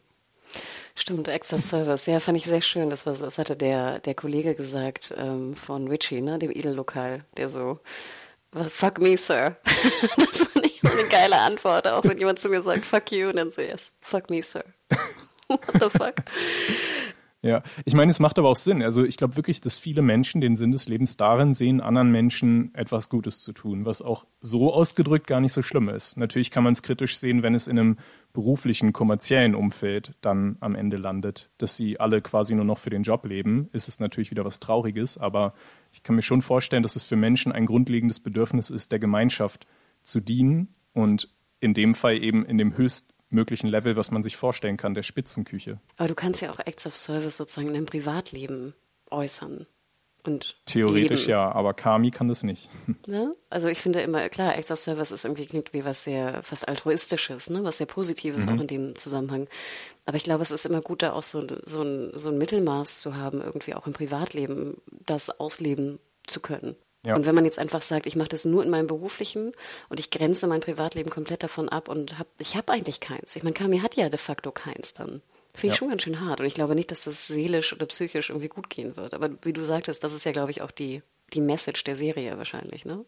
Stimmt, 0.95 1.27
Extra 1.27 1.57
Service. 1.57 2.05
Ja, 2.05 2.19
fand 2.19 2.37
ich 2.37 2.45
sehr 2.45 2.61
schön. 2.61 2.89
Das, 2.89 3.05
war, 3.05 3.13
das 3.13 3.37
hatte 3.37 3.55
der, 3.55 3.99
der 3.99 4.15
Kollege 4.15 4.53
gesagt 4.53 5.13
ähm, 5.17 5.55
von 5.55 5.87
Richie, 5.87 6.21
ne, 6.21 6.39
dem 6.39 6.51
Edellokal, 6.51 7.23
der 7.37 7.49
so, 7.49 7.79
fuck 8.69 8.99
me, 8.99 9.17
sir. 9.17 9.57
das 10.17 10.39
fand 10.39 10.65
ich 10.65 10.83
eine 10.83 11.07
geile 11.09 11.39
Antwort, 11.39 11.87
auch 11.87 12.03
wenn 12.03 12.17
jemand 12.17 12.39
zu 12.39 12.49
mir 12.49 12.61
sagt, 12.61 12.85
fuck 12.85 13.11
you, 13.11 13.29
und 13.29 13.37
dann 13.37 13.51
so, 13.51 13.61
yes, 13.61 13.93
fuck 14.01 14.29
me, 14.29 14.41
sir. 14.43 14.63
What 15.47 15.61
the 15.73 15.89
fuck? 15.89 16.15
Ja, 17.41 17.63
ich 17.85 17.93
meine, 17.93 18.11
es 18.11 18.19
macht 18.19 18.37
aber 18.37 18.49
auch 18.49 18.55
Sinn. 18.57 18.83
Also 18.83 19.05
ich 19.05 19.15
glaube 19.15 19.37
wirklich, 19.37 19.61
dass 19.61 19.79
viele 19.79 20.01
Menschen 20.01 20.41
den 20.41 20.57
Sinn 20.57 20.71
des 20.71 20.89
Lebens 20.89 21.15
darin 21.15 21.53
sehen, 21.53 21.79
anderen 21.79 22.11
Menschen 22.11 22.75
etwas 22.75 23.07
Gutes 23.07 23.39
zu 23.39 23.53
tun, 23.53 23.85
was 23.85 24.01
auch 24.01 24.25
so 24.41 24.73
ausgedrückt 24.73 25.25
gar 25.25 25.39
nicht 25.39 25.53
so 25.53 25.61
schlimm 25.61 25.87
ist. 25.87 26.17
Natürlich 26.17 26.51
kann 26.51 26.65
man 26.65 26.73
es 26.73 26.83
kritisch 26.83 27.17
sehen, 27.17 27.41
wenn 27.41 27.55
es 27.55 27.67
in 27.67 27.79
einem 27.79 27.97
beruflichen, 28.33 28.93
kommerziellen 28.93 29.55
Umfeld 29.55 30.13
dann 30.21 30.57
am 30.59 30.75
Ende 30.75 30.97
landet, 30.97 31.49
dass 31.57 31.75
sie 31.75 31.99
alle 31.99 32.21
quasi 32.21 32.55
nur 32.55 32.65
noch 32.65 32.77
für 32.77 32.89
den 32.89 33.03
Job 33.03 33.25
leben, 33.25 33.69
ist 33.73 33.87
es 33.87 33.99
natürlich 33.99 34.31
wieder 34.31 34.45
was 34.45 34.59
Trauriges, 34.59 35.17
aber 35.17 35.53
ich 35.91 36.03
kann 36.03 36.15
mir 36.15 36.21
schon 36.21 36.41
vorstellen, 36.41 36.83
dass 36.83 36.95
es 36.95 37.03
für 37.03 37.15
Menschen 37.15 37.51
ein 37.51 37.65
grundlegendes 37.65 38.19
Bedürfnis 38.19 38.69
ist, 38.69 38.91
der 38.91 38.99
Gemeinschaft 38.99 39.65
zu 40.03 40.19
dienen 40.19 40.75
und 40.93 41.29
in 41.59 41.73
dem 41.73 41.95
Fall 41.95 42.21
eben 42.21 42.45
in 42.45 42.57
dem 42.57 42.77
höchst 42.77 43.13
möglichen 43.29 43.67
Level, 43.67 43.95
was 43.95 44.11
man 44.11 44.23
sich 44.23 44.37
vorstellen 44.37 44.77
kann, 44.77 44.93
der 44.93 45.03
Spitzenküche. 45.03 45.79
Aber 45.97 46.07
du 46.07 46.15
kannst 46.15 46.41
ja 46.41 46.51
auch 46.51 46.59
Acts 46.59 46.87
of 46.87 46.95
Service 46.95 47.37
sozusagen 47.37 47.67
in 47.67 47.73
deinem 47.73 47.85
Privatleben 47.85 48.73
äußern. 49.11 49.65
Und 50.23 50.57
Theoretisch 50.65 51.21
leben. 51.21 51.31
ja, 51.31 51.51
aber 51.51 51.73
Kami 51.73 52.11
kann 52.11 52.27
das 52.27 52.43
nicht. 52.43 52.69
Ne? 53.07 53.35
Also 53.49 53.67
ich 53.69 53.79
finde 53.79 54.01
immer, 54.01 54.29
klar, 54.29 54.55
Acts 54.55 54.69
of 54.69 54.79
Service 54.79 55.11
ist 55.11 55.23
irgendwie 55.23 55.45
klingt 55.45 55.73
wie 55.73 55.83
was 55.83 56.03
sehr 56.03 56.43
fast 56.43 56.67
altruistisches, 56.67 57.49
ne? 57.49 57.63
was 57.63 57.77
sehr 57.77 57.87
Positives 57.87 58.45
mhm. 58.45 58.49
auch 58.49 58.61
in 58.61 58.67
dem 58.67 58.95
Zusammenhang. 58.97 59.47
Aber 60.05 60.17
ich 60.17 60.23
glaube, 60.23 60.43
es 60.43 60.51
ist 60.51 60.65
immer 60.65 60.81
gut, 60.81 61.01
da 61.01 61.13
auch 61.13 61.23
so, 61.23 61.45
so, 61.65 61.81
ein, 61.81 62.11
so 62.13 62.29
ein 62.29 62.37
Mittelmaß 62.37 62.99
zu 62.99 63.15
haben, 63.15 63.41
irgendwie 63.41 63.73
auch 63.73 63.87
im 63.87 63.93
Privatleben 63.93 64.77
das 65.05 65.39
ausleben 65.39 65.99
zu 66.27 66.39
können. 66.39 66.75
Ja. 67.05 67.15
Und 67.15 67.25
wenn 67.25 67.35
man 67.35 67.45
jetzt 67.45 67.59
einfach 67.59 67.81
sagt, 67.81 68.05
ich 68.05 68.15
mache 68.15 68.29
das 68.29 68.45
nur 68.45 68.63
in 68.63 68.69
meinem 68.69 68.87
beruflichen 68.87 69.53
und 69.87 69.99
ich 69.99 70.11
grenze 70.11 70.47
mein 70.47 70.59
Privatleben 70.59 71.09
komplett 71.09 71.43
davon 71.43 71.69
ab 71.69 71.87
und 71.87 72.19
hab, 72.19 72.27
ich 72.39 72.57
habe 72.57 72.73
eigentlich 72.73 72.99
keins. 72.99 73.35
Ich 73.35 73.43
meine, 73.43 73.53
Kami 73.53 73.79
hat 73.79 73.95
ja 73.95 74.09
de 74.09 74.19
facto 74.19 74.51
keins 74.51 74.93
dann. 74.93 75.21
Finde 75.53 75.73
ich 75.73 75.73
ja. 75.73 75.77
schon 75.77 75.89
ganz 75.89 76.03
schön 76.03 76.21
hart. 76.21 76.39
Und 76.39 76.45
ich 76.45 76.53
glaube 76.53 76.75
nicht, 76.75 76.91
dass 76.91 77.03
das 77.03 77.27
seelisch 77.27 77.73
oder 77.73 77.85
psychisch 77.87 78.29
irgendwie 78.29 78.49
gut 78.49 78.69
gehen 78.69 78.95
wird. 78.97 79.13
Aber 79.13 79.29
wie 79.43 79.53
du 79.53 79.63
sagtest, 79.63 80.03
das 80.03 80.13
ist 80.13 80.25
ja, 80.25 80.31
glaube 80.31 80.51
ich, 80.51 80.61
auch 80.61 80.71
die, 80.71 81.01
die 81.33 81.41
Message 81.41 81.83
der 81.83 81.95
Serie 81.95 82.37
wahrscheinlich, 82.37 82.85
ne? 82.85 83.03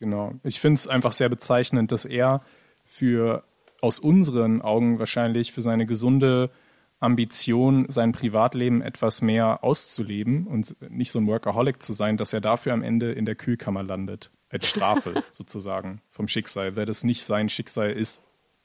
Genau. 0.00 0.34
Ich 0.42 0.58
finde 0.58 0.78
es 0.78 0.88
einfach 0.88 1.12
sehr 1.12 1.28
bezeichnend, 1.28 1.92
dass 1.92 2.04
er 2.04 2.42
für 2.84 3.44
aus 3.80 4.00
unseren 4.00 4.62
Augen 4.62 4.98
wahrscheinlich 4.98 5.52
für 5.52 5.62
seine 5.62 5.86
gesunde 5.86 6.50
Ambition, 6.98 7.86
sein 7.88 8.12
Privatleben 8.12 8.80
etwas 8.80 9.22
mehr 9.22 9.64
auszuleben 9.64 10.46
und 10.46 10.76
nicht 10.88 11.10
so 11.10 11.18
ein 11.18 11.26
Workaholic 11.26 11.82
zu 11.82 11.92
sein, 11.92 12.16
dass 12.16 12.32
er 12.32 12.40
dafür 12.40 12.72
am 12.72 12.82
Ende 12.82 13.12
in 13.12 13.26
der 13.26 13.34
Kühlkammer 13.34 13.82
landet. 13.82 14.30
Als 14.48 14.68
Strafe 14.68 15.22
sozusagen 15.32 16.00
vom 16.10 16.28
Schicksal. 16.28 16.76
Wer 16.76 16.86
das 16.86 17.04
nicht 17.04 17.24
sein 17.24 17.48
Schicksal 17.48 17.90
ist, 17.90 18.22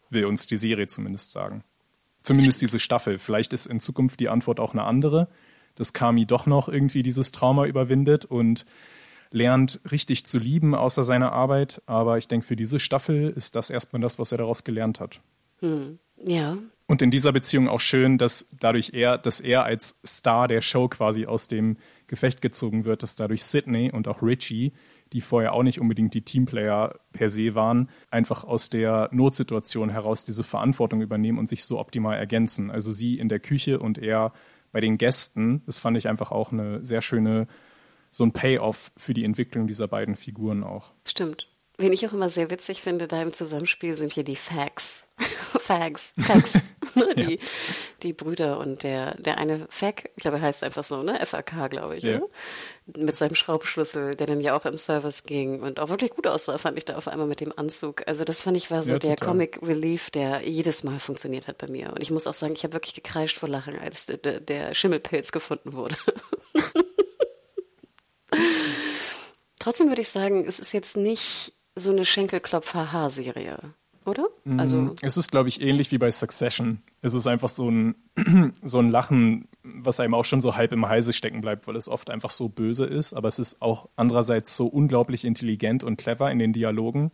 will 0.10 0.26
uns 0.26 0.46
die 0.46 0.58
Serie 0.58 0.88
zumindest 0.88 1.32
sagen. 1.32 1.64
Zumindest 2.28 2.62
diese 2.62 2.80
Staffel. 2.80 3.20
Vielleicht 3.20 3.54
ist 3.54 3.68
in 3.68 3.80
Zukunft 3.80 4.20
die 4.20 4.30
Antwort 4.30 4.60
auch 4.60 4.74
eine 4.74 4.84
andere, 4.84 5.30
dass 5.76 5.94
Kami 5.94 6.26
doch 6.26 6.46
noch 6.46 6.68
irgendwie 6.68 7.04
dieses 7.04 7.32
Trauma 7.32 7.66
überwindet 7.66 8.26
und 8.26 8.66
lernt 9.32 9.80
richtig 9.92 10.26
zu 10.26 10.38
lieben 10.38 10.76
außer 10.76 11.04
seiner 11.04 11.32
Arbeit. 11.32 11.82
Aber 11.86 12.18
ich 12.18 12.28
denke, 12.28 12.46
für 12.46 12.56
diese 12.56 12.80
Staffel 12.80 13.30
ist 13.30 13.56
das 13.56 13.70
erstmal 13.70 14.02
das, 14.02 14.20
was 14.20 14.32
er 14.32 14.40
daraus 14.40 14.64
gelernt 14.64 15.00
hat. 15.00 15.22
Hm. 15.60 16.00
Ja, 16.26 16.58
und 16.88 17.02
in 17.02 17.12
dieser 17.12 17.34
Beziehung 17.34 17.68
auch 17.68 17.82
schön, 17.82 18.18
dass 18.18 18.48
dadurch 18.60 18.92
er, 18.94 19.18
dass 19.18 19.42
er 19.42 19.66
als 19.66 20.00
Star 20.06 20.48
der 20.48 20.62
Show 20.62 20.88
quasi 20.88 21.26
aus 21.26 21.50
dem 21.50 21.78
Gefecht 22.08 22.42
gezogen 22.42 22.86
wird, 22.86 23.04
dass 23.04 23.18
dadurch 23.18 23.44
Sydney 23.44 23.92
und 23.92 24.08
auch 24.08 24.24
Richie, 24.24 24.72
die 25.14 25.22
vorher 25.22 25.54
auch 25.54 25.64
nicht 25.64 25.80
unbedingt 25.80 26.14
die 26.14 26.24
Teamplayer 26.24 27.00
per 27.14 27.30
se 27.30 27.56
waren, 27.56 27.90
einfach 28.12 28.44
aus 28.44 28.70
der 28.70 29.10
Notsituation 29.12 29.90
heraus 29.90 30.26
diese 30.26 30.44
Verantwortung 30.44 31.02
übernehmen 31.02 31.38
und 31.38 31.48
sich 31.48 31.64
so 31.66 31.80
optimal 31.80 32.18
ergänzen. 32.18 32.72
Also 32.72 32.92
sie 32.92 33.18
in 33.18 33.30
der 33.30 33.40
Küche 33.40 33.80
und 33.80 33.98
er 33.98 34.34
bei 34.72 34.82
den 34.82 34.98
Gästen. 34.98 35.64
Das 35.66 35.80
fand 35.80 35.98
ich 35.98 36.08
einfach 36.08 36.32
auch 36.32 36.52
eine 36.52 36.84
sehr 36.86 37.02
schöne, 37.02 37.48
so 38.12 38.24
ein 38.24 38.34
Payoff 38.34 38.92
für 38.98 39.14
die 39.14 39.24
Entwicklung 39.24 39.68
dieser 39.68 39.88
beiden 39.88 40.16
Figuren 40.16 40.64
auch. 40.64 40.94
Stimmt. 41.06 41.50
Wen 41.78 41.94
ich 41.94 42.08
auch 42.08 42.14
immer 42.14 42.30
sehr 42.30 42.50
witzig 42.50 42.82
finde 42.82 43.08
da 43.08 43.22
im 43.22 43.34
Zusammenspiel 43.34 43.96
sind 43.96 44.14
hier 44.14 44.24
die 44.24 44.36
Fags. 44.36 45.08
Fags, 45.60 46.14
Fags, 46.18 46.54
ne? 46.96 47.16
die, 47.16 47.36
ja. 47.36 47.42
die 48.04 48.14
Brüder 48.14 48.60
und 48.60 48.84
der, 48.84 49.16
der 49.16 49.38
eine 49.38 49.68
Fag, 49.70 50.10
ich 50.16 50.22
glaube, 50.24 50.38
er 50.38 50.44
heißt 50.44 50.64
einfach 50.64 50.84
so, 50.84 51.04
ne? 51.04 51.20
FAK, 51.26 51.70
glaube 51.70 51.98
ich, 51.98 52.04
ja. 52.04 52.20
ne? 52.20 52.28
mit 52.96 53.18
seinem 53.18 53.36
Schraubschlüssel, 53.36 54.16
der 54.16 54.28
dann 54.28 54.40
ja 54.40 54.58
auch 54.58 54.66
im 54.66 54.78
Service 54.78 55.24
ging 55.24 55.62
und 55.62 55.80
auch 55.80 55.90
wirklich 55.90 56.12
gut 56.12 56.26
aussah, 56.26 56.58
fand 56.58 56.78
ich 56.78 56.86
da 56.86 56.96
auf 56.96 57.08
einmal 57.08 57.28
mit 57.28 57.42
dem 57.42 57.52
Anzug. 57.58 58.08
Also 58.08 58.24
das 58.24 58.42
fand 58.42 58.56
ich 58.56 58.72
war 58.72 58.82
so 58.82 58.94
ja, 58.94 59.00
der 59.00 59.18
Comic 59.18 59.60
Relief, 59.62 60.10
der 60.10 60.48
jedes 60.48 60.84
Mal 60.84 61.00
funktioniert 61.00 61.48
hat 61.48 61.58
bei 61.58 61.68
mir. 61.68 61.92
Und 61.92 62.02
ich 62.02 62.12
muss 62.12 62.28
auch 62.28 62.34
sagen, 62.34 62.54
ich 62.54 62.64
habe 62.64 62.74
wirklich 62.74 62.94
gekreischt 62.94 63.38
vor 63.38 63.50
Lachen, 63.50 63.78
als 63.78 64.06
der, 64.06 64.40
der 64.40 64.74
Schimmelpilz 64.74 65.32
gefunden 65.34 65.74
wurde. 65.74 65.98
Trotzdem 69.60 69.90
würde 69.90 70.02
ich 70.02 70.10
sagen, 70.10 70.48
es 70.48 70.60
ist 70.60 70.72
jetzt 70.72 70.96
nicht 70.96 71.54
so 71.76 71.92
eine 71.92 72.06
Schenkelklopfer-Haarserie, 72.06 73.58
oder? 74.08 74.28
Mm, 74.46 74.60
also 74.60 74.96
es 75.02 75.18
ist, 75.18 75.32
glaube 75.32 75.50
ich, 75.50 75.62
ähnlich 75.62 75.92
wie 75.92 75.98
bei 75.98 76.10
Succession. 76.10 76.80
Es 77.02 77.14
ist 77.14 77.28
einfach 77.28 77.50
so 77.50 77.70
ein, 77.70 77.96
so 78.64 78.80
ein 78.80 78.90
Lachen, 78.90 79.48
was 79.64 80.00
einem 80.00 80.14
auch 80.14 80.26
schon 80.26 80.42
so 80.42 80.56
halb 80.56 80.72
im 80.72 80.88
Halse 80.88 81.14
stecken 81.14 81.42
bleibt, 81.42 81.68
weil 81.68 81.76
es 81.76 81.90
oft 81.90 82.10
einfach 82.10 82.32
so 82.32 82.50
böse 82.50 82.86
ist. 82.86 83.14
Aber 83.14 83.28
es 83.28 83.40
ist 83.40 83.62
auch 83.62 83.90
andererseits 83.96 84.56
so 84.56 84.68
unglaublich 84.68 85.26
intelligent 85.26 85.84
und 85.84 85.98
clever 85.98 86.32
in 86.32 86.40
den 86.40 86.54
Dialogen, 86.54 87.12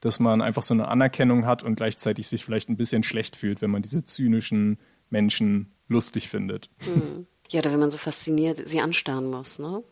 dass 0.00 0.18
man 0.18 0.40
einfach 0.40 0.62
so 0.62 0.74
eine 0.74 0.88
Anerkennung 0.88 1.46
hat 1.46 1.62
und 1.62 1.76
gleichzeitig 1.76 2.28
sich 2.28 2.44
vielleicht 2.44 2.68
ein 2.68 2.76
bisschen 2.76 3.02
schlecht 3.02 3.36
fühlt, 3.36 3.62
wenn 3.62 3.70
man 3.70 3.82
diese 3.82 4.02
zynischen 4.02 4.78
Menschen 5.10 5.72
lustig 5.88 6.28
findet. 6.28 6.70
Hm. 6.78 7.26
Ja, 7.50 7.60
oder 7.60 7.72
wenn 7.72 7.80
man 7.80 7.90
so 7.90 7.98
fasziniert 7.98 8.66
sie 8.66 8.80
anstarren 8.80 9.30
muss, 9.30 9.58
ne? 9.58 9.82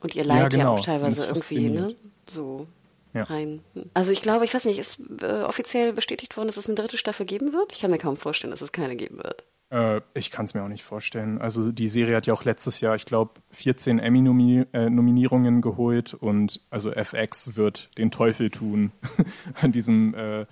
Und 0.00 0.14
ihr 0.14 0.24
Leid 0.24 0.38
ja, 0.38 0.48
genau. 0.48 0.62
ja 0.62 0.68
auch 0.70 0.84
teilweise 0.84 1.26
irgendwie, 1.26 1.68
ne? 1.68 1.96
So 2.28 2.68
ja. 3.14 3.24
rein. 3.24 3.60
Also 3.94 4.12
ich 4.12 4.22
glaube, 4.22 4.44
ich 4.44 4.54
weiß 4.54 4.64
nicht, 4.66 4.78
ist 4.78 5.02
äh, 5.22 5.42
offiziell 5.42 5.92
bestätigt 5.92 6.36
worden, 6.36 6.48
dass 6.48 6.56
es 6.56 6.68
eine 6.68 6.76
dritte 6.76 6.98
Staffel 6.98 7.26
geben 7.26 7.52
wird? 7.52 7.72
Ich 7.72 7.80
kann 7.80 7.90
mir 7.90 7.98
kaum 7.98 8.16
vorstellen, 8.16 8.50
dass 8.50 8.62
es 8.62 8.72
keine 8.72 8.96
geben 8.96 9.18
wird. 9.18 9.44
Äh, 9.70 10.00
ich 10.14 10.30
kann 10.30 10.44
es 10.44 10.54
mir 10.54 10.62
auch 10.62 10.68
nicht 10.68 10.84
vorstellen. 10.84 11.40
Also 11.40 11.72
die 11.72 11.88
Serie 11.88 12.16
hat 12.16 12.26
ja 12.26 12.34
auch 12.34 12.44
letztes 12.44 12.80
Jahr, 12.80 12.94
ich 12.94 13.06
glaube, 13.06 13.32
14 13.50 13.98
Emmy-Nominierungen 13.98 15.58
äh, 15.58 15.60
geholt 15.60 16.14
und 16.14 16.60
also 16.70 16.90
FX 16.92 17.56
wird 17.56 17.90
den 17.98 18.10
Teufel 18.10 18.50
tun 18.50 18.92
an 19.60 19.72
diesem 19.72 20.14
äh, 20.14 20.46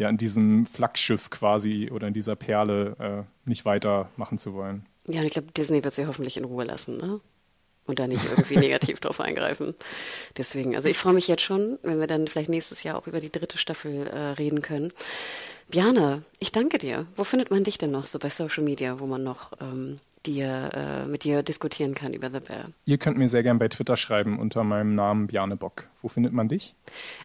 ja, 0.00 0.08
an 0.08 0.16
diesem 0.16 0.64
Flaggschiff 0.64 1.28
quasi 1.28 1.90
oder 1.92 2.08
in 2.08 2.14
dieser 2.14 2.34
Perle 2.34 2.96
äh, 2.98 3.48
nicht 3.48 3.66
weitermachen 3.66 4.38
zu 4.38 4.54
wollen. 4.54 4.86
Ja, 5.06 5.20
und 5.20 5.26
ich 5.26 5.32
glaube, 5.32 5.52
Disney 5.52 5.84
wird 5.84 5.92
sie 5.92 6.06
hoffentlich 6.06 6.38
in 6.38 6.44
Ruhe 6.44 6.64
lassen, 6.64 6.96
ne? 6.96 7.20
Und 7.90 7.98
da 7.98 8.06
nicht 8.06 8.24
irgendwie 8.30 8.56
negativ 8.58 9.00
drauf 9.00 9.20
eingreifen. 9.20 9.74
Deswegen, 10.38 10.74
also 10.74 10.88
ich 10.88 10.96
freue 10.96 11.12
mich 11.12 11.28
jetzt 11.28 11.42
schon, 11.42 11.78
wenn 11.82 12.00
wir 12.00 12.06
dann 12.06 12.26
vielleicht 12.28 12.48
nächstes 12.48 12.82
Jahr 12.82 12.96
auch 12.96 13.06
über 13.06 13.20
die 13.20 13.30
dritte 13.30 13.58
Staffel 13.58 14.06
äh, 14.06 14.18
reden 14.32 14.62
können. 14.62 14.92
Bjane, 15.70 16.22
ich 16.38 16.52
danke 16.52 16.78
dir. 16.78 17.06
Wo 17.16 17.24
findet 17.24 17.50
man 17.50 17.62
dich 17.64 17.78
denn 17.78 17.90
noch 17.92 18.06
so 18.06 18.18
bei 18.18 18.30
Social 18.30 18.64
Media, 18.64 18.98
wo 18.98 19.06
man 19.06 19.22
noch 19.22 19.52
ähm, 19.60 19.98
dir, 20.26 20.70
äh, 20.74 21.08
mit 21.08 21.22
dir 21.24 21.42
diskutieren 21.44 21.94
kann 21.94 22.12
über 22.12 22.28
The 22.30 22.40
Bear? 22.40 22.70
Ihr 22.86 22.98
könnt 22.98 23.18
mir 23.18 23.28
sehr 23.28 23.42
gern 23.44 23.58
bei 23.60 23.68
Twitter 23.68 23.96
schreiben 23.96 24.38
unter 24.40 24.64
meinem 24.64 24.94
Namen 24.96 25.28
Bjane 25.28 25.56
Bock. 25.56 25.88
Wo 26.02 26.08
findet 26.08 26.32
man 26.32 26.48
dich? 26.48 26.74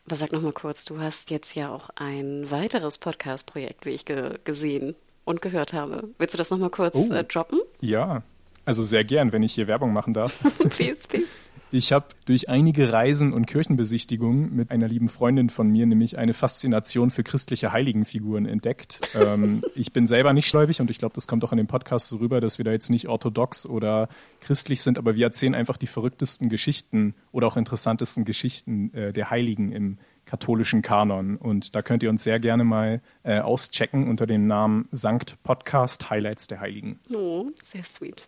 Aber 0.06 0.16
sag 0.16 0.32
noch 0.32 0.42
mal 0.44 0.54
kurz, 0.54 0.86
du 0.86 1.00
hast 1.00 1.32
jetzt 1.32 1.56
ja 1.56 1.70
auch 1.74 1.90
ein 1.96 2.50
weiteres 2.52 3.00
Podcast-Projekt, 3.00 3.86
wie 3.88 3.92
ich 3.92 4.06
ge 4.06 4.38
gesehen 4.44 4.96
und 5.24 5.42
gehört 5.42 5.74
habe. 5.74 6.10
Willst 6.20 6.36
du 6.36 6.38
das 6.38 6.52
noch 6.52 6.60
mal 6.60 6.70
kurz 6.70 7.10
Oh. 7.10 7.14
äh, 7.16 7.24
droppen? 7.24 7.60
Ja, 7.82 8.22
also 8.66 8.84
sehr 8.84 9.04
gern, 9.04 9.32
wenn 9.32 9.44
ich 9.44 9.54
hier 9.54 9.68
Werbung 9.68 9.94
machen 9.94 10.14
darf. 10.14 10.40
please, 10.70 11.08
please. 11.08 11.28
Ich 11.72 11.92
habe 11.92 12.06
durch 12.26 12.48
einige 12.48 12.94
Reisen 12.94 13.34
und 13.34 13.48
Kirchenbesichtigungen 13.48 14.56
mit 14.56 14.72
einer 14.72 14.88
lieben 14.88 15.10
Freundin 15.10 15.50
von 15.50 15.70
mir 15.70 15.86
nämlich 15.86 16.18
eine 16.18 16.34
Faszination 16.34 17.12
für 17.12 17.24
christliche 17.24 17.74
Heiligenfiguren 17.74 18.46
entdeckt. 18.46 19.10
ähm, 19.16 19.62
ich 19.76 19.92
bin 19.92 20.08
selber 20.08 20.32
nicht 20.32 20.50
gläubig 20.50 20.80
und 20.80 20.90
ich 20.90 21.00
glaube, 21.00 21.16
das 21.16 21.28
kommt 21.28 21.44
auch 21.44 21.52
in 21.52 21.58
dem 21.58 21.68
Podcast 21.68 22.08
so 22.08 22.18
rüber, 22.18 22.40
dass 22.40 22.60
wir 22.60 22.66
da 22.66 22.72
jetzt 22.72 22.90
nicht 22.90 23.08
orthodox 23.10 23.66
oder 23.66 24.10
christlich 24.40 24.82
sind, 24.82 24.98
aber 24.98 25.16
wir 25.16 25.26
erzählen 25.26 25.56
einfach 25.56 25.78
die 25.78 25.88
verrücktesten 25.88 26.50
Geschichten 26.50 27.16
oder 27.32 27.48
auch 27.48 27.58
interessantesten 27.58 28.26
Geschichten 28.26 28.94
äh, 28.94 29.12
der 29.12 29.30
Heiligen 29.30 29.72
im 29.72 29.98
katholischen 30.26 30.82
Kanon. 30.82 31.38
Und 31.38 31.76
da 31.76 31.82
könnt 31.82 32.04
ihr 32.04 32.10
uns 32.10 32.24
sehr 32.24 32.40
gerne 32.40 32.64
mal 32.64 33.02
äh, 33.24 33.40
auschecken 33.40 34.08
unter 34.10 34.26
dem 34.26 34.48
Namen 34.48 34.88
Sankt 34.92 35.42
Podcast 35.44 36.10
Highlights 36.10 36.48
der 36.48 36.60
Heiligen. 36.60 37.00
Oh, 37.14 37.48
sehr 37.64 37.84
sweet. 37.84 38.28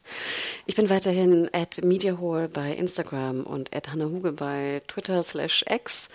Ich 0.66 0.76
bin 0.76 0.89
weiterhin 0.89 1.50
at 1.54 1.84
MediaHole 1.84 2.50
bei 2.50 2.72
Instagram 2.74 3.41
und 3.41 3.76
at 3.76 3.91
Hannah 3.91 4.06
Huge 4.06 4.32
bei 4.32 4.82
Twitter 4.88 5.24
slash 5.24 5.64
X. 5.68 6.10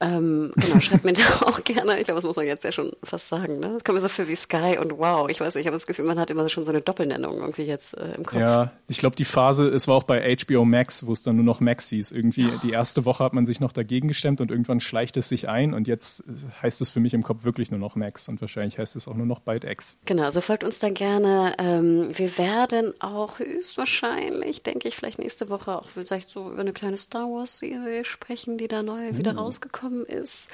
Ähm, 0.00 0.52
genau, 0.56 0.80
schreibt 0.80 1.04
mir 1.04 1.12
da 1.14 1.22
auch 1.46 1.62
gerne. 1.62 1.98
Ich 1.98 2.04
glaube, 2.04 2.20
das 2.20 2.24
muss 2.24 2.36
man 2.36 2.46
jetzt 2.46 2.64
ja 2.64 2.72
schon 2.72 2.92
fast 3.02 3.28
sagen. 3.28 3.60
Ne? 3.60 3.74
Das 3.74 3.84
kommt 3.84 3.96
mir 3.96 4.00
so 4.00 4.08
viel 4.08 4.28
wie 4.28 4.36
Sky 4.36 4.78
und 4.80 4.98
Wow. 4.98 5.28
Ich 5.28 5.40
weiß 5.40 5.54
nicht, 5.54 5.62
ich 5.62 5.66
habe 5.66 5.76
das 5.76 5.86
Gefühl, 5.86 6.06
man 6.06 6.18
hat 6.18 6.30
immer 6.30 6.48
schon 6.48 6.64
so 6.64 6.70
eine 6.70 6.80
Doppelnennung 6.80 7.38
irgendwie 7.38 7.62
jetzt 7.62 7.96
äh, 7.96 8.14
im 8.14 8.24
Kopf. 8.24 8.40
Ja, 8.40 8.72
ich 8.88 8.98
glaube, 8.98 9.16
die 9.16 9.24
Phase, 9.24 9.68
es 9.68 9.88
war 9.88 9.96
auch 9.96 10.02
bei 10.04 10.36
HBO 10.36 10.64
Max, 10.64 11.06
wo 11.06 11.12
es 11.12 11.22
dann 11.22 11.36
nur 11.36 11.44
noch 11.44 11.60
Max 11.60 11.90
hieß. 11.90 12.12
Irgendwie 12.12 12.50
die 12.62 12.70
erste 12.70 13.04
Woche 13.04 13.24
hat 13.24 13.34
man 13.34 13.44
sich 13.44 13.60
noch 13.60 13.72
dagegen 13.72 14.08
gestemmt 14.08 14.40
und 14.40 14.50
irgendwann 14.50 14.80
schleicht 14.80 15.16
es 15.16 15.28
sich 15.28 15.48
ein 15.48 15.74
und 15.74 15.86
jetzt 15.86 16.24
heißt 16.62 16.80
es 16.80 16.90
für 16.90 17.00
mich 17.00 17.12
im 17.14 17.22
Kopf 17.22 17.44
wirklich 17.44 17.70
nur 17.70 17.80
noch 17.80 17.94
Max 17.94 18.28
und 18.28 18.40
wahrscheinlich 18.40 18.78
heißt 18.78 18.96
es 18.96 19.06
auch 19.06 19.14
nur 19.14 19.26
noch 19.26 19.40
bald 19.40 19.64
X. 19.64 19.98
Genau, 20.06 20.24
also 20.24 20.40
folgt 20.40 20.64
uns 20.64 20.78
da 20.78 20.88
gerne. 20.88 21.54
Ähm, 21.58 22.10
wir 22.16 22.38
werden 22.38 22.94
auch 23.00 23.38
höchstwahrscheinlich, 23.38 24.62
denke 24.62 24.88
ich, 24.88 24.96
vielleicht 24.96 25.18
nächste 25.18 25.48
Woche 25.50 25.76
auch 25.76 25.88
vielleicht 25.88 26.30
so 26.30 26.50
über 26.50 26.60
eine 26.60 26.72
kleine 26.72 26.96
Star 26.96 27.26
Wars 27.30 27.58
Serie 27.58 28.04
sprechen, 28.04 28.56
die 28.56 28.68
da 28.68 28.82
neu 28.82 29.16
wieder 29.16 29.34
rausgekommen 29.34 29.89
ist. 30.04 30.50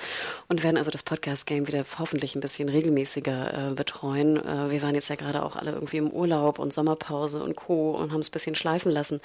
Und 0.48 0.62
werden 0.62 0.76
also 0.76 0.90
das 0.90 1.02
Podcast 1.02 1.46
Game 1.46 1.68
wieder 1.68 1.84
hoffentlich 1.98 2.34
ein 2.34 2.40
bisschen 2.40 2.68
regelmäßiger 2.68 3.70
äh, 3.70 3.74
betreuen. 3.74 4.36
Äh, 4.36 4.70
wir 4.70 4.82
waren 4.82 4.94
jetzt 4.94 5.08
ja 5.08 5.16
gerade 5.16 5.42
auch 5.44 5.56
alle 5.56 5.72
irgendwie 5.72 5.98
im 5.98 6.10
Urlaub 6.10 6.58
und 6.58 6.72
Sommerpause 6.72 7.42
und 7.42 7.56
Co. 7.56 7.92
und 7.92 8.12
haben 8.12 8.20
es 8.20 8.28
ein 8.28 8.32
bisschen 8.32 8.54
schleifen 8.54 8.90
lassen. 8.92 9.20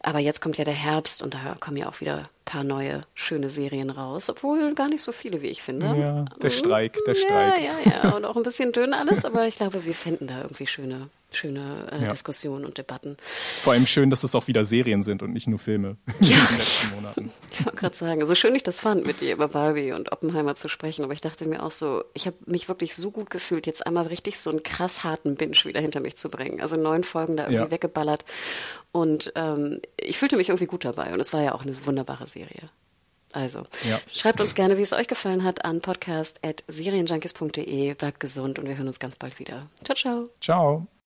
Aber 0.00 0.18
jetzt 0.18 0.40
kommt 0.40 0.58
ja 0.58 0.64
der 0.64 0.74
Herbst 0.74 1.22
und 1.22 1.34
da 1.34 1.54
kommen 1.60 1.76
ja 1.76 1.88
auch 1.88 2.00
wieder 2.00 2.16
ein 2.18 2.26
paar 2.44 2.64
neue 2.64 3.02
schöne 3.14 3.50
Serien 3.50 3.90
raus, 3.90 4.28
obwohl 4.28 4.74
gar 4.74 4.88
nicht 4.88 5.02
so 5.02 5.12
viele, 5.12 5.42
wie 5.42 5.48
ich 5.48 5.62
finde. 5.62 5.86
Ja, 5.86 6.24
der 6.42 6.50
Streik, 6.50 6.98
der 7.06 7.14
Ja, 7.14 7.20
Streik. 7.20 7.62
ja, 7.62 7.92
ja. 8.04 8.10
Und 8.16 8.24
auch 8.24 8.36
ein 8.36 8.42
bisschen 8.42 8.72
dünn 8.72 8.92
alles, 8.94 9.24
aber 9.24 9.46
ich 9.46 9.56
glaube, 9.56 9.84
wir 9.84 9.94
finden 9.94 10.26
da 10.26 10.42
irgendwie 10.42 10.66
schöne, 10.66 11.08
schöne 11.36 11.86
äh, 11.92 12.02
Ja. 12.02 12.08
Diskussionen 12.08 12.64
und 12.64 12.78
Debatten. 12.78 13.16
Vor 13.62 13.72
allem 13.72 13.86
schön, 13.86 14.10
dass 14.10 14.22
es 14.24 14.34
auch 14.34 14.46
wieder 14.48 14.64
Serien 14.64 15.02
sind 15.02 15.22
und 15.22 15.32
nicht 15.32 15.46
nur 15.48 15.58
Filme 15.58 15.96
Ja. 16.20 16.36
in 16.38 16.46
den 16.48 16.58
letzten 16.58 16.94
Monaten. 16.94 17.32
Ich 17.52 17.64
wollte 17.64 17.78
gerade 17.78 17.96
sagen, 17.96 18.24
so 18.26 18.34
schön 18.34 18.54
ich 18.54 18.62
das 18.62 18.80
fand, 18.80 19.06
mit 19.06 19.20
dir 19.20 19.32
über 19.34 19.48
Barbie 19.48 19.92
und 19.92 20.12
Oppenheimer 20.12 20.54
zu 20.54 20.68
sprechen, 20.68 21.04
aber 21.04 21.12
ich 21.12 21.20
dachte 21.20 21.44
mir 21.46 21.62
auch 21.62 21.70
so, 21.70 22.04
ich 22.14 22.26
habe 22.26 22.36
mich 22.46 22.68
wirklich 22.68 22.94
so 22.96 23.10
gut 23.10 23.30
gefühlt, 23.30 23.66
jetzt 23.66 23.86
einmal 23.86 24.06
richtig 24.06 24.38
so 24.40 24.50
einen 24.50 24.62
krass 24.62 25.04
harten 25.04 25.34
Binge 25.36 25.56
wieder 25.64 25.80
hinter 25.80 26.00
mich 26.00 26.16
zu 26.16 26.28
bringen. 26.30 26.60
Also 26.60 26.76
neun 26.76 27.04
Folgen 27.04 27.36
da 27.36 27.44
irgendwie 27.44 27.64
Ja. 27.64 27.70
weggeballert 27.70 28.24
und 28.92 29.32
ähm, 29.36 29.80
ich 29.96 30.18
fühlte 30.18 30.36
mich 30.36 30.48
irgendwie 30.50 30.66
gut 30.66 30.84
dabei 30.84 31.12
und 31.12 31.20
es 31.20 31.32
war 31.32 31.42
ja 31.42 31.54
auch 31.54 31.62
eine 31.62 31.74
wunderbare 31.86 32.26
Serie. 32.26 32.68
Also, 33.34 33.62
Ja. 33.88 33.98
schreibt 34.12 34.42
uns 34.42 34.54
gerne, 34.54 34.76
wie 34.76 34.82
es 34.82 34.92
euch 34.92 35.08
gefallen 35.08 35.42
hat, 35.42 35.64
an 35.64 35.80
podcast.serienjunkies.de. 35.80 37.94
Bleibt 37.94 38.20
gesund 38.20 38.58
und 38.58 38.68
wir 38.68 38.76
hören 38.76 38.88
uns 38.88 39.00
ganz 39.00 39.16
bald 39.16 39.38
wieder. 39.38 39.70
Ciao, 39.84 39.96
ciao. 39.96 40.28
Ciao. 40.40 40.86